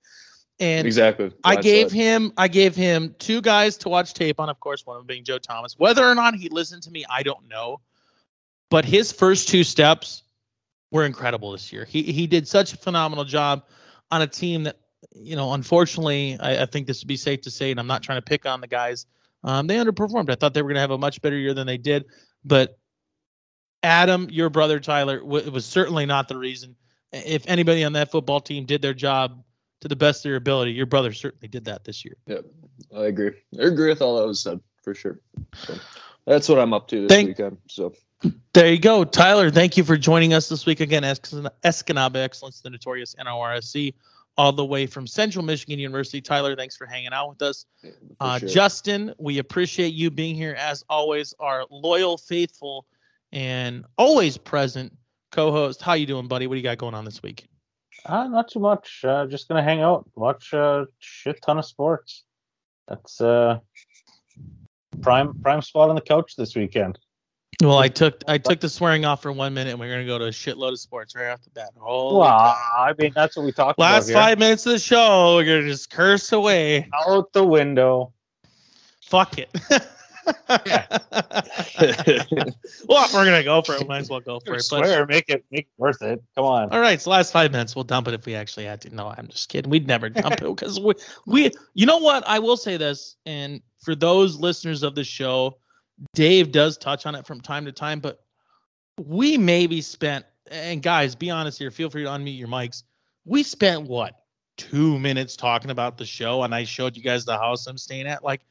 And 0.59 0.86
exactly. 0.86 1.32
I 1.44 1.57
gave 1.57 1.92
him 1.92 2.32
I 2.36 2.48
gave 2.48 2.74
him 2.74 3.14
two 3.18 3.42
guys 3.42 3.76
to 3.78 3.88
watch 3.90 4.14
tape 4.14 4.40
on, 4.40 4.48
of 4.48 4.59
course, 4.61 4.86
one 4.86 4.96
of 4.96 5.00
them 5.00 5.07
being 5.07 5.24
Joe 5.24 5.38
Thomas. 5.38 5.78
Whether 5.78 6.04
or 6.04 6.14
not 6.14 6.34
he 6.34 6.48
listened 6.48 6.82
to 6.84 6.90
me, 6.90 7.04
I 7.11 7.22
don't 7.22 7.46
know. 7.48 7.80
But 8.70 8.84
his 8.84 9.12
first 9.12 9.48
two 9.48 9.64
steps 9.64 10.22
were 10.90 11.04
incredible 11.04 11.52
this 11.52 11.72
year. 11.72 11.84
He 11.84 12.02
he 12.02 12.26
did 12.26 12.48
such 12.48 12.72
a 12.72 12.76
phenomenal 12.78 13.24
job 13.24 13.64
on 14.11 14.22
a 14.22 14.26
team 14.26 14.64
that, 14.64 14.76
you 15.14 15.36
know, 15.36 15.52
unfortunately, 15.52 16.38
I, 16.40 16.62
I 16.62 16.66
think 16.66 16.86
this 16.86 17.02
would 17.02 17.09
be 17.09 17.16
safe 17.16 17.42
to 17.42 17.50
say, 17.50 17.70
and 17.70 17.78
I'm 17.78 17.86
not 17.86 18.02
trying 18.02 18.18
to 18.18 18.22
pick 18.22 18.46
on 18.46 18.61
the 18.61 18.66
guys. 18.66 19.04
Um, 19.44 19.66
they 19.66 19.76
underperformed. 19.76 20.30
I 20.30 20.36
thought 20.36 20.54
they 20.54 20.62
were 20.62 20.68
going 20.68 20.76
to 20.76 20.80
have 20.80 20.90
a 20.90 20.98
much 20.98 21.20
better 21.20 21.36
year 21.36 21.54
than 21.54 21.66
they 21.66 21.76
did. 21.76 22.07
But 22.47 22.78
Adam, 23.82 24.28
your 24.30 24.49
brother 24.51 24.80
Tyler, 24.80 25.18
w- 25.20 25.51
was 25.51 25.66
certainly 25.66 26.07
not 26.07 26.28
the 26.28 26.36
reason. 26.36 26.76
If 27.12 27.44
anybody 27.49 27.84
on 27.84 27.92
that 27.94 28.11
football 28.11 28.40
team 28.40 28.64
did 28.64 28.82
their 28.82 28.94
job 28.94 29.42
to 29.80 29.88
the 29.88 29.97
best 29.97 30.20
of 30.24 30.30
their 30.30 30.36
ability, 30.36 30.72
your 30.72 30.86
brother 30.86 31.12
certainly 31.12 31.49
did 31.49 31.64
that 31.66 31.84
this 31.84 32.05
year. 32.05 32.16
Yeah, 32.26 32.38
I 32.97 33.07
agree. 33.07 33.32
I 33.59 33.62
agree 33.64 33.88
with 33.90 34.03
all 34.03 34.18
that 34.20 34.26
was 34.26 34.40
said 34.40 34.61
for 34.82 34.94
sure. 34.94 35.20
So 35.55 35.74
that's 36.26 36.49
what 36.49 36.59
I'm 36.59 36.72
up 36.72 36.88
to 36.88 37.03
this 37.03 37.09
Thank- 37.09 37.28
weekend. 37.28 37.59
So 37.68 37.94
There 38.55 38.72
you 38.72 38.78
go, 38.78 39.05
Tyler. 39.05 39.51
Thank 39.51 39.76
you 39.76 39.84
for 39.84 39.97
joining 39.99 40.32
us 40.32 40.49
this 40.49 40.64
week 40.64 40.80
again. 40.80 41.03
Escan- 41.03 41.51
Escanaba 41.62 42.16
Excellence, 42.16 42.61
the 42.61 42.70
notorious 42.70 43.14
NORSC, 43.16 43.92
all 44.39 44.53
the 44.53 44.64
way 44.64 44.87
from 44.87 45.07
Central 45.07 45.45
Michigan 45.45 45.78
University. 45.78 46.20
Tyler, 46.20 46.55
thanks 46.57 46.76
for 46.76 46.87
hanging 46.87 47.12
out 47.12 47.28
with 47.30 47.43
us. 47.43 47.66
Uh, 48.20 48.39
sure. 48.39 48.49
Justin, 48.49 49.14
we 49.18 49.39
appreciate 49.39 49.95
you 49.95 50.11
being 50.11 50.34
here 50.34 50.55
as 50.59 50.84
always. 50.89 51.34
Our 51.41 51.64
loyal, 51.70 52.18
faithful, 52.18 52.87
and 53.32 53.84
always 53.97 54.37
present 54.37 54.93
co-host. 55.32 55.82
How 55.82 55.95
you 55.95 56.07
doing, 56.07 56.28
buddy? 56.28 56.47
What 56.47 56.55
do 56.55 56.59
you 56.59 56.64
got 56.64 56.78
going 56.78 56.95
on 56.95 57.05
this 57.05 57.22
week? 57.22 57.47
Uh, 58.05 58.28
not 58.28 58.49
too 58.49 58.61
much. 58.61 59.05
Uh, 59.05 59.26
just 59.26 59.49
gonna 59.49 59.62
hang 59.62 59.80
out, 59.80 60.09
watch 60.14 60.53
a 60.53 60.87
shit 60.99 61.41
ton 61.43 61.59
of 61.59 61.64
sports. 61.64 62.24
That's 62.87 63.20
uh 63.20 63.59
prime 65.01 65.34
prime 65.41 65.62
spot 65.62 65.89
on 65.89 65.97
the 65.97 66.01
couch 66.01 66.37
this 66.37 66.55
weekend. 66.55 66.99
Well, 67.62 67.78
I 67.78 67.88
took 67.88 68.22
I 68.28 68.38
took 68.38 68.61
the 68.61 68.68
swearing 68.68 69.04
off 69.07 69.22
for 69.22 69.32
one 69.32 69.54
minute, 69.54 69.70
and 69.70 69.80
we're 69.80 69.90
gonna 69.90 70.04
go 70.04 70.18
to 70.18 70.26
a 70.26 70.30
shitload 70.30 70.72
of 70.72 70.80
sports 70.80 71.14
right 71.16 71.28
off 71.28 71.42
the 71.42 71.50
bat. 71.50 71.70
Holy 71.78 72.18
Well, 72.18 72.28
cow. 72.28 72.57
I 72.78 72.92
mean 72.98 73.12
that's 73.14 73.36
what 73.36 73.46
we 73.46 73.52
talked 73.52 73.78
Last 73.78 74.04
about 74.04 74.07
here. 74.07 74.14
five 74.14 74.38
minutes 74.38 74.66
of 74.66 74.72
the 74.72 74.78
show, 74.78 75.36
we're 75.36 75.44
gonna 75.44 75.62
just 75.68 75.90
curse 75.90 76.32
away. 76.32 76.88
Out 77.09 77.32
the 77.32 77.44
window. 77.44 78.12
Fuck 79.02 79.38
it. 79.38 79.48
well, 80.48 80.61
if 83.04 83.14
we're 83.14 83.24
gonna 83.24 83.44
go 83.44 83.62
for 83.62 83.76
it, 83.76 83.86
might 83.86 83.98
as 83.98 84.11
well 84.11 84.20
go 84.20 84.40
for 84.40 84.54
it. 84.54 84.66
But, 84.70 84.84
swear, 84.84 85.07
make 85.07 85.28
it 85.28 85.44
make 85.50 85.66
it 85.66 85.78
worth 85.78 86.02
it. 86.02 86.22
Come 86.34 86.44
on. 86.44 86.70
all 86.70 86.80
right, 86.80 87.00
so 87.00 87.11
last 87.11 87.32
five 87.32 87.52
minutes, 87.52 87.74
we'll 87.74 87.84
dump 87.84 88.09
it 88.09 88.14
if 88.14 88.26
we 88.26 88.34
actually 88.34 88.64
had 88.64 88.80
to. 88.82 88.94
No, 88.94 89.14
I'm 89.16 89.28
just 89.28 89.48
kidding. 89.48 89.70
We'd 89.70 89.86
never 89.86 90.09
dump 90.09 90.34
it 90.34 90.40
because 90.42 90.80
we, 90.80 90.94
we, 91.26 91.50
you 91.74 91.86
know 91.86 91.98
what? 91.98 92.26
I 92.26 92.40
will 92.40 92.57
say 92.57 92.76
this, 92.76 93.16
and 93.24 93.62
for 93.82 93.94
those 93.94 94.36
listeners 94.36 94.82
of 94.82 94.94
the 94.94 95.04
show, 95.04 95.59
Dave 96.14 96.53
does 96.53 96.76
touch 96.76 97.07
on 97.07 97.14
it 97.14 97.26
from 97.26 97.40
time 97.40 97.64
to 97.64 97.72
time, 97.72 98.01
but 98.01 98.20
we 98.99 99.38
maybe 99.38 99.80
spent, 99.80 100.24
and 100.51 100.82
guys, 100.82 101.14
be 101.14 101.30
honest 101.30 101.59
here. 101.59 101.70
Feel 101.70 101.90
free 101.90 102.05
to 102.05 102.09
unmute 102.09 102.38
your 102.38 102.49
mics. 102.49 102.82
we 103.24 103.42
spent 103.42 103.88
what 103.88 104.14
two 104.57 104.99
minutes 104.99 105.36
talking 105.36 105.70
about 105.70 105.99
the 105.99 106.07
show, 106.07 106.42
and 106.42 106.55
I 106.55 106.64
showed 106.64 106.97
you 106.97 107.03
guys 107.03 107.24
the 107.24 107.36
house 107.36 107.66
I'm 107.66 107.78
staying 107.78 108.07
at. 108.07 108.24
Like, 108.24 108.42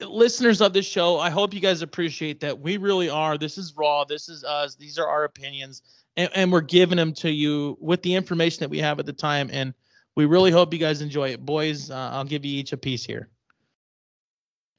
listeners 0.00 0.60
of 0.60 0.72
this 0.72 0.86
show, 0.86 1.18
I 1.18 1.30
hope 1.30 1.54
you 1.54 1.60
guys 1.60 1.82
appreciate 1.82 2.40
that 2.40 2.58
we 2.58 2.76
really 2.76 3.08
are. 3.08 3.38
This 3.38 3.58
is 3.58 3.74
raw. 3.76 4.04
This 4.04 4.28
is 4.28 4.44
us. 4.44 4.74
These 4.74 4.98
are 4.98 5.06
our 5.06 5.24
opinions, 5.24 5.82
and, 6.16 6.30
and 6.34 6.52
we're 6.52 6.60
giving 6.60 6.96
them 6.96 7.12
to 7.14 7.30
you 7.30 7.76
with 7.80 8.02
the 8.02 8.14
information 8.14 8.60
that 8.60 8.70
we 8.70 8.78
have 8.78 8.98
at 8.98 9.06
the 9.06 9.12
time. 9.12 9.50
And 9.52 9.74
we 10.16 10.26
really 10.26 10.50
hope 10.50 10.72
you 10.72 10.78
guys 10.78 11.00
enjoy 11.00 11.30
it, 11.30 11.44
boys. 11.44 11.90
Uh, 11.90 12.10
I'll 12.12 12.24
give 12.24 12.44
you 12.44 12.58
each 12.58 12.72
a 12.72 12.76
piece 12.76 13.04
here. 13.04 13.28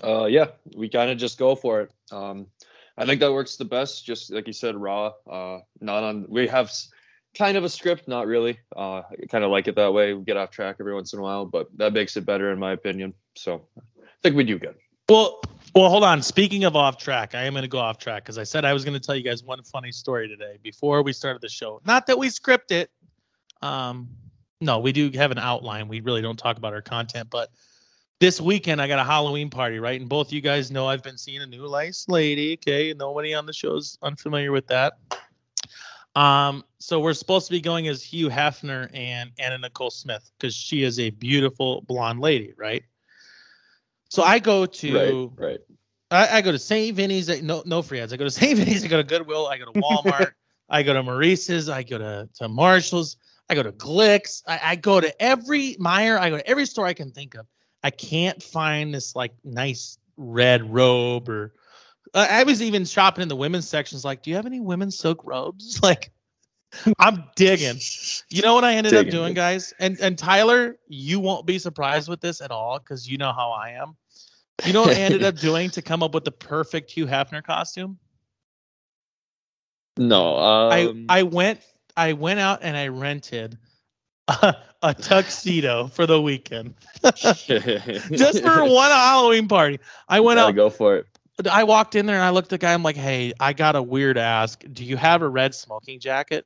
Uh, 0.03 0.25
yeah, 0.25 0.47
we 0.75 0.89
kind 0.89 1.11
of 1.11 1.17
just 1.17 1.37
go 1.37 1.55
for 1.55 1.81
it. 1.81 1.91
Um, 2.11 2.47
I 2.97 3.05
think 3.05 3.19
that 3.21 3.31
works 3.31 3.55
the 3.55 3.65
best. 3.65 4.05
Just 4.05 4.31
like 4.31 4.47
you 4.47 4.53
said, 4.53 4.75
raw. 4.75 5.13
Uh, 5.29 5.59
not 5.79 6.03
on. 6.03 6.25
We 6.29 6.47
have 6.47 6.71
kind 7.37 7.57
of 7.57 7.63
a 7.63 7.69
script, 7.69 8.07
not 8.07 8.27
really. 8.27 8.59
Uh, 8.75 9.01
I 9.01 9.25
kind 9.29 9.43
of 9.43 9.51
like 9.51 9.67
it 9.67 9.75
that 9.75 9.93
way. 9.93 10.13
We 10.13 10.23
get 10.23 10.37
off 10.37 10.51
track 10.51 10.77
every 10.79 10.93
once 10.93 11.13
in 11.13 11.19
a 11.19 11.21
while, 11.21 11.45
but 11.45 11.67
that 11.77 11.93
makes 11.93 12.17
it 12.17 12.25
better 12.25 12.51
in 12.51 12.59
my 12.59 12.73
opinion. 12.73 13.13
So 13.35 13.65
I 13.77 13.81
think 14.21 14.35
we 14.35 14.43
do 14.43 14.59
good. 14.59 14.75
Well, 15.07 15.41
well, 15.75 15.89
hold 15.89 16.03
on. 16.03 16.21
Speaking 16.21 16.63
of 16.65 16.75
off 16.75 16.97
track, 16.97 17.33
I 17.33 17.43
am 17.43 17.53
going 17.53 17.63
to 17.63 17.69
go 17.69 17.79
off 17.79 17.97
track 17.97 18.23
because 18.23 18.37
I 18.37 18.43
said 18.43 18.65
I 18.65 18.73
was 18.73 18.83
going 18.83 18.93
to 18.93 18.99
tell 18.99 19.15
you 19.15 19.23
guys 19.23 19.43
one 19.43 19.61
funny 19.63 19.91
story 19.91 20.27
today 20.27 20.57
before 20.61 21.01
we 21.01 21.13
started 21.13 21.41
the 21.41 21.49
show. 21.49 21.81
Not 21.85 22.07
that 22.07 22.17
we 22.17 22.29
script 22.29 22.71
it. 22.71 22.89
Um, 23.61 24.09
no, 24.59 24.79
we 24.79 24.91
do 24.91 25.09
have 25.11 25.31
an 25.31 25.37
outline. 25.37 25.87
We 25.87 26.01
really 26.01 26.21
don't 26.21 26.37
talk 26.37 26.57
about 26.57 26.73
our 26.73 26.81
content, 26.81 27.29
but 27.29 27.49
this 28.21 28.39
weekend 28.39 28.79
I 28.79 28.87
got 28.87 28.99
a 28.99 29.03
Halloween 29.03 29.49
party, 29.49 29.79
right? 29.79 29.99
And 29.99 30.07
both 30.07 30.31
you 30.31 30.41
guys 30.41 30.69
know 30.69 30.87
I've 30.87 31.01
been 31.01 31.17
seeing 31.17 31.41
a 31.41 31.45
new 31.47 31.69
nice 31.69 32.05
lady. 32.07 32.53
Okay, 32.53 32.93
nobody 32.93 33.33
on 33.33 33.47
the 33.47 33.51
show's 33.51 33.97
unfamiliar 34.03 34.51
with 34.51 34.67
that. 34.67 34.93
Um, 36.15 36.63
so 36.77 36.99
we're 36.99 37.15
supposed 37.15 37.47
to 37.47 37.51
be 37.51 37.59
going 37.59 37.87
as 37.87 38.03
Hugh 38.03 38.29
Hefner 38.29 38.91
and 38.93 39.31
Anna 39.39 39.57
Nicole 39.57 39.89
Smith 39.89 40.29
because 40.37 40.53
she 40.53 40.83
is 40.83 40.99
a 40.99 41.09
beautiful 41.09 41.81
blonde 41.81 42.19
lady, 42.19 42.53
right? 42.57 42.83
So 44.09 44.21
I 44.21 44.37
go 44.37 44.67
to 44.67 45.31
Right, 45.39 45.49
right. 45.49 45.59
I, 46.11 46.37
I 46.37 46.41
go 46.41 46.51
to 46.51 46.59
St. 46.59 46.95
Vinny's. 46.95 47.41
No, 47.41 47.63
no 47.65 47.81
free 47.81 48.01
ads. 48.01 48.13
I 48.13 48.17
go 48.17 48.25
to 48.25 48.31
St. 48.31 48.55
Vinny's. 48.57 48.85
I 48.85 48.87
go 48.87 48.97
to 48.97 49.03
Goodwill. 49.03 49.47
I 49.47 49.57
go 49.57 49.65
to 49.65 49.79
Walmart. 49.81 50.33
I 50.69 50.83
go 50.83 50.93
to 50.93 51.01
Maurice's. 51.01 51.69
I 51.69 51.81
go 51.81 51.97
to, 51.97 52.29
to 52.35 52.47
Marshalls. 52.47 53.17
I 53.49 53.55
go 53.55 53.63
to 53.63 53.71
Glicks. 53.71 54.43
I, 54.47 54.59
I 54.63 54.75
go 54.75 55.01
to 55.01 55.21
every 55.21 55.75
Meijer. 55.79 56.19
I 56.19 56.29
go 56.29 56.37
to 56.37 56.47
every 56.47 56.67
store 56.67 56.85
I 56.85 56.93
can 56.93 57.11
think 57.11 57.33
of. 57.33 57.47
I 57.83 57.89
can't 57.89 58.41
find 58.41 58.93
this 58.93 59.15
like 59.15 59.33
nice 59.43 59.97
red 60.17 60.73
robe 60.73 61.29
or. 61.29 61.53
I 62.13 62.41
I 62.41 62.43
was 62.43 62.61
even 62.61 62.85
shopping 62.85 63.21
in 63.21 63.27
the 63.27 63.35
women's 63.35 63.67
sections. 63.67 64.03
Like, 64.03 64.23
do 64.23 64.29
you 64.29 64.35
have 64.35 64.45
any 64.45 64.59
women's 64.59 64.97
silk 64.97 65.21
robes? 65.23 65.79
Like, 65.91 66.11
I'm 66.99 67.25
digging. 67.35 67.79
You 68.29 68.41
know 68.41 68.53
what 68.55 68.63
I 68.63 68.75
ended 68.75 68.93
up 68.93 69.07
doing, 69.07 69.33
guys? 69.33 69.73
And 69.79 69.99
and 69.99 70.17
Tyler, 70.17 70.77
you 70.87 71.19
won't 71.19 71.45
be 71.45 71.59
surprised 71.59 72.07
with 72.07 72.21
this 72.21 72.41
at 72.41 72.51
all 72.51 72.79
because 72.79 73.09
you 73.09 73.17
know 73.17 73.33
how 73.33 73.51
I 73.51 73.71
am. 73.71 73.95
You 74.65 74.73
know 74.73 74.81
what 74.81 74.95
I 74.95 74.99
ended 74.99 75.23
up 75.23 75.35
doing 75.39 75.69
to 75.71 75.81
come 75.81 76.03
up 76.03 76.13
with 76.13 76.23
the 76.23 76.31
perfect 76.31 76.91
Hugh 76.91 77.07
Hefner 77.07 77.43
costume? 77.43 77.97
No. 79.97 80.37
Um, 80.37 81.07
I 81.09 81.19
I 81.19 81.23
went 81.23 81.59
I 81.97 82.13
went 82.13 82.39
out 82.39 82.59
and 82.61 82.77
I 82.77 82.87
rented 82.87 83.57
a, 84.41 84.55
a 84.81 84.93
tuxedo 84.93 85.87
for 85.87 86.05
the 86.05 86.21
weekend 86.21 86.73
just 87.15 87.47
for 88.43 88.63
one 88.63 88.91
Halloween 88.91 89.47
party. 89.47 89.79
I 90.07 90.19
went 90.19 90.39
out. 90.39 90.55
go 90.55 90.69
for 90.69 90.97
it. 90.97 91.07
I 91.49 91.63
walked 91.63 91.95
in 91.95 92.05
there 92.05 92.17
and 92.17 92.23
I 92.23 92.29
looked 92.29 92.47
at 92.47 92.49
the 92.51 92.57
guy. 92.59 92.73
I'm 92.73 92.83
like, 92.83 92.95
"Hey, 92.95 93.33
I 93.39 93.53
got 93.53 93.75
a 93.75 93.81
weird 93.81 94.17
ask. 94.17 94.63
Do 94.71 94.83
you 94.85 94.97
have 94.97 95.21
a 95.21 95.27
red 95.29 95.55
smoking 95.55 95.99
jacket? 95.99 96.45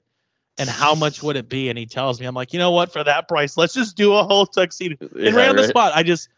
And 0.57 0.69
how 0.69 0.95
much 0.95 1.21
would 1.21 1.35
it 1.35 1.49
be?" 1.49 1.69
And 1.69 1.77
he 1.77 1.85
tells 1.85 2.19
me, 2.19 2.25
"I'm 2.25 2.35
like, 2.35 2.53
you 2.53 2.59
know 2.59 2.71
what? 2.71 2.93
For 2.93 3.03
that 3.03 3.27
price, 3.27 3.57
let's 3.57 3.73
just 3.73 3.97
do 3.97 4.13
a 4.13 4.23
whole 4.23 4.45
tuxedo." 4.45 4.95
Yeah, 5.15 5.27
and 5.27 5.35
right 5.35 5.49
on 5.49 5.55
the 5.55 5.67
spot, 5.67 5.91
I 5.95 6.03
just 6.03 6.29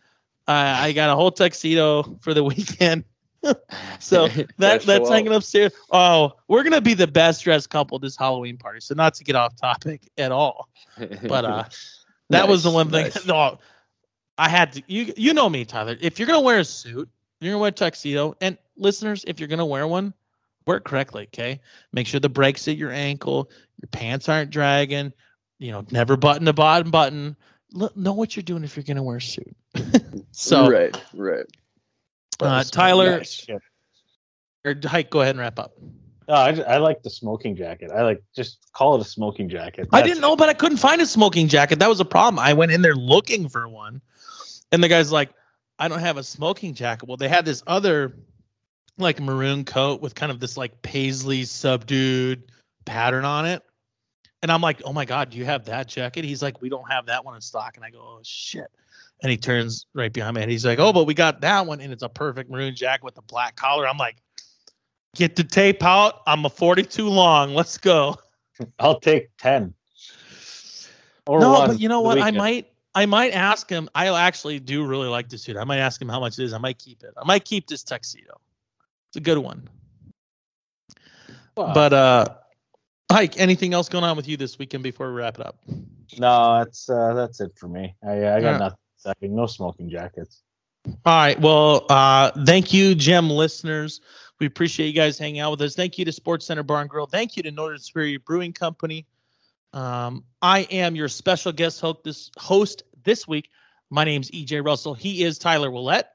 uh, 0.47 0.51
I 0.79 0.93
got 0.93 1.09
a 1.09 1.15
whole 1.15 1.31
tuxedo 1.31 2.17
for 2.21 2.33
the 2.33 2.43
weekend. 2.51 3.03
So 3.99 4.27
that 4.57 4.83
that's 4.83 5.09
hanging 5.09 5.33
upstairs. 5.33 5.71
Oh, 5.91 6.33
we're 6.47 6.63
gonna 6.63 6.81
be 6.81 6.93
the 6.93 7.07
best 7.07 7.43
dressed 7.43 7.69
couple 7.69 7.99
this 7.99 8.15
Halloween 8.15 8.57
party. 8.57 8.79
So 8.79 8.95
not 8.95 9.15
to 9.15 9.23
get 9.23 9.35
off 9.35 9.55
topic 9.55 10.09
at 10.17 10.31
all, 10.31 10.69
but 10.97 11.45
uh, 11.45 11.63
that 12.29 12.47
was 12.47 12.63
the 12.63 12.71
one 12.71 12.89
thing. 12.89 13.05
nice. 13.05 13.25
No, 13.25 13.59
I 14.37 14.49
had 14.49 14.73
to. 14.73 14.83
You 14.87 15.13
you 15.17 15.33
know 15.33 15.49
me, 15.49 15.65
Tyler. 15.65 15.95
If 15.99 16.19
you're 16.19 16.27
gonna 16.27 16.41
wear 16.41 16.59
a 16.59 16.65
suit, 16.65 17.09
you're 17.39 17.51
gonna 17.51 17.61
wear 17.61 17.69
a 17.69 17.73
tuxedo. 17.73 18.35
And 18.39 18.57
listeners, 18.75 19.23
if 19.27 19.39
you're 19.39 19.49
gonna 19.49 19.65
wear 19.65 19.87
one, 19.87 20.13
wear 20.65 20.77
it 20.77 20.83
correctly. 20.83 21.23
Okay, 21.33 21.59
make 21.91 22.07
sure 22.07 22.19
the 22.19 22.29
brakes 22.29 22.67
at 22.67 22.77
your 22.77 22.91
ankle, 22.91 23.49
your 23.81 23.89
pants 23.91 24.29
aren't 24.29 24.51
dragging. 24.51 25.11
You 25.59 25.71
know, 25.71 25.85
never 25.91 26.17
button 26.17 26.45
the 26.45 26.53
bottom 26.53 26.91
button. 26.91 27.35
L- 27.79 27.91
know 27.95 28.13
what 28.13 28.35
you're 28.35 28.43
doing 28.43 28.63
if 28.63 28.75
you're 28.75 28.83
gonna 28.83 29.03
wear 29.03 29.17
a 29.17 29.21
suit. 29.21 29.55
so, 30.31 30.69
right, 30.69 30.95
right. 31.13 31.45
Uh, 32.41 32.63
Tyler, 32.63 33.17
Nice. 33.17 33.45
or 34.65 34.75
Hike, 34.83 35.09
go 35.09 35.21
ahead 35.21 35.35
and 35.35 35.39
wrap 35.39 35.59
up. 35.59 35.73
No, 36.27 36.33
I, 36.35 36.51
ju- 36.51 36.63
I 36.63 36.77
like 36.77 37.03
the 37.03 37.09
smoking 37.09 37.55
jacket. 37.55 37.89
I 37.89 38.01
like 38.03 38.21
just 38.35 38.59
call 38.73 38.95
it 38.95 39.01
a 39.01 39.05
smoking 39.05 39.47
jacket. 39.47 39.87
I 39.93 40.01
didn't 40.01 40.19
know, 40.19 40.35
but 40.35 40.49
I 40.49 40.53
couldn't 40.53 40.77
find 40.77 41.01
a 41.01 41.05
smoking 41.05 41.47
jacket. 41.47 41.79
That 41.79 41.87
was 41.87 42.01
a 42.01 42.05
problem. 42.05 42.37
I 42.39 42.53
went 42.53 42.71
in 42.73 42.81
there 42.81 42.95
looking 42.95 43.47
for 43.47 43.67
one, 43.67 44.01
and 44.71 44.83
the 44.83 44.89
guy's 44.89 45.09
like, 45.11 45.29
"I 45.79 45.87
don't 45.87 45.99
have 46.01 46.17
a 46.17 46.23
smoking 46.23 46.73
jacket." 46.73 47.07
Well, 47.07 47.15
they 47.15 47.29
had 47.29 47.45
this 47.45 47.63
other, 47.65 48.17
like 48.97 49.21
maroon 49.21 49.63
coat 49.63 50.01
with 50.01 50.15
kind 50.15 50.29
of 50.31 50.41
this 50.41 50.57
like 50.57 50.81
paisley 50.81 51.45
subdued 51.45 52.51
pattern 52.83 53.23
on 53.23 53.45
it, 53.45 53.63
and 54.41 54.51
I'm 54.51 54.61
like, 54.61 54.81
"Oh 54.83 54.91
my 54.91 55.05
god, 55.05 55.29
do 55.29 55.37
you 55.37 55.45
have 55.45 55.63
that 55.65 55.87
jacket?" 55.87 56.25
He's 56.25 56.41
like, 56.43 56.61
"We 56.61 56.67
don't 56.67 56.91
have 56.91 57.05
that 57.05 57.23
one 57.23 57.35
in 57.35 57.41
stock," 57.41 57.77
and 57.77 57.85
I 57.85 57.89
go, 57.89 57.99
"Oh 57.99 58.19
shit." 58.23 58.67
And 59.21 59.31
he 59.31 59.37
turns 59.37 59.87
right 59.93 60.13
behind 60.13 60.35
me 60.35 60.43
and 60.43 60.51
he's 60.51 60.65
like, 60.65 60.77
"Oh, 60.79 60.93
but 60.93 61.05
we 61.05 61.13
got 61.13 61.41
that 61.41 61.65
one, 61.65 61.81
and 61.81 61.91
it's 61.91 62.03
a 62.03 62.09
perfect 62.09 62.51
maroon 62.51 62.75
jacket 62.75 63.03
with 63.03 63.17
a 63.17 63.21
black 63.23 63.55
collar." 63.55 63.87
I'm 63.87 63.97
like, 63.97 64.17
"Get 65.15 65.35
the 65.35 65.43
tape 65.43 65.83
out. 65.83 66.21
I'm 66.27 66.45
a 66.45 66.49
42 66.49 67.09
long. 67.09 67.55
Let's 67.55 67.77
go." 67.77 68.15
I'll 68.79 68.99
take 68.99 69.29
ten. 69.37 69.73
Or 71.27 71.41
no, 71.41 71.53
one 71.53 71.67
but 71.67 71.79
you 71.81 71.89
know 71.89 72.01
what? 72.01 72.19
I 72.19 72.31
might 72.31 72.67
I 72.93 73.05
might 73.05 73.33
ask 73.33 73.69
him. 73.69 73.89
I 73.93 74.07
actually 74.07 74.59
do 74.59 74.85
really 74.85 75.07
like 75.07 75.29
this 75.29 75.43
suit. 75.43 75.57
I 75.57 75.63
might 75.63 75.79
ask 75.79 76.01
him 76.01 76.09
how 76.09 76.19
much 76.19 76.39
it 76.39 76.45
is. 76.45 76.53
I 76.53 76.57
might 76.57 76.79
keep 76.79 77.03
it. 77.03 77.13
I 77.17 77.25
might 77.25 77.45
keep 77.45 77.67
this 77.67 77.83
tuxedo. 77.83 78.39
It's 79.09 79.17
a 79.17 79.21
good 79.21 79.37
one. 79.37 79.67
Well, 81.55 81.73
But 81.73 81.93
uh 81.93 82.25
Hike, 83.11 83.39
anything 83.39 83.73
else 83.73 83.87
going 83.87 84.03
on 84.03 84.17
with 84.17 84.27
you 84.27 84.35
this 84.35 84.59
weekend 84.59 84.83
before 84.83 85.07
we 85.11 85.19
wrap 85.19 85.39
it 85.39 85.45
up? 85.45 85.57
no, 86.17 86.59
that's 86.59 86.89
uh, 86.89 87.13
that's 87.13 87.39
it 87.39 87.53
for 87.57 87.67
me. 87.67 87.95
I 88.03 88.11
I 88.11 88.41
got 88.41 88.41
Yeah. 88.41 88.57
nothing. 88.57 88.77
Second, 88.97 89.35
no 89.35 89.45
smoking 89.45 89.89
jackets. 89.89 90.41
All 90.85 90.93
right. 91.05 91.39
Well, 91.39 91.85
uh, 91.89 92.31
thank 92.45 92.73
you, 92.73 92.95
Gem 92.95 93.29
listeners. 93.29 94.01
We 94.39 94.45
appreciate 94.45 94.87
you 94.87 94.93
guys 94.93 95.17
hanging 95.17 95.39
out 95.39 95.51
with 95.51 95.61
us. 95.61 95.75
Thank 95.75 95.97
you 95.97 96.05
to 96.05 96.11
Sports 96.11 96.45
Center 96.45 96.63
Bar 96.63 96.81
and 96.81 96.89
Grill. 96.89 97.07
Thank 97.07 97.37
you 97.37 97.43
to 97.43 97.51
Northern 97.51 97.79
Superior 97.79 98.19
Brewing 98.19 98.53
Company. 98.53 99.05
Um, 99.73 100.23
I 100.41 100.61
am 100.71 100.95
your 100.95 101.07
special 101.07 101.51
guest 101.51 101.81
host 101.81 102.03
this, 102.03 102.31
host 102.37 102.83
this 103.03 103.27
week. 103.27 103.49
My 103.89 104.03
name's 104.03 104.31
EJ 104.31 104.65
Russell. 104.65 104.93
He 104.93 105.23
is 105.23 105.37
Tyler 105.37 105.71
Willett. 105.71 106.07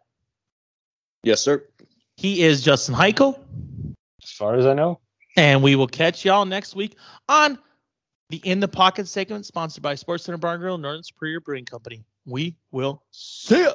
Yes, 1.22 1.40
sir. 1.40 1.64
He 2.16 2.42
is 2.42 2.62
Justin 2.62 2.94
Heichel. 2.94 3.38
As 4.22 4.30
far 4.30 4.54
as 4.54 4.66
I 4.66 4.74
know. 4.74 5.00
And 5.36 5.62
we 5.62 5.76
will 5.76 5.86
catch 5.86 6.24
y'all 6.24 6.44
next 6.44 6.74
week 6.74 6.96
on 7.28 7.58
the 8.28 8.38
In 8.38 8.60
the 8.60 8.68
Pocket 8.68 9.08
segment 9.08 9.46
sponsored 9.46 9.82
by 9.82 9.94
Sports 9.94 10.24
Center 10.24 10.38
Bar 10.38 10.54
and 10.54 10.60
Grill, 10.60 10.78
Northern 10.78 11.02
Superior 11.02 11.40
Brewing 11.40 11.64
Company. 11.64 12.04
We 12.24 12.56
will 12.70 13.02
see 13.10 13.62
ya. 13.62 13.74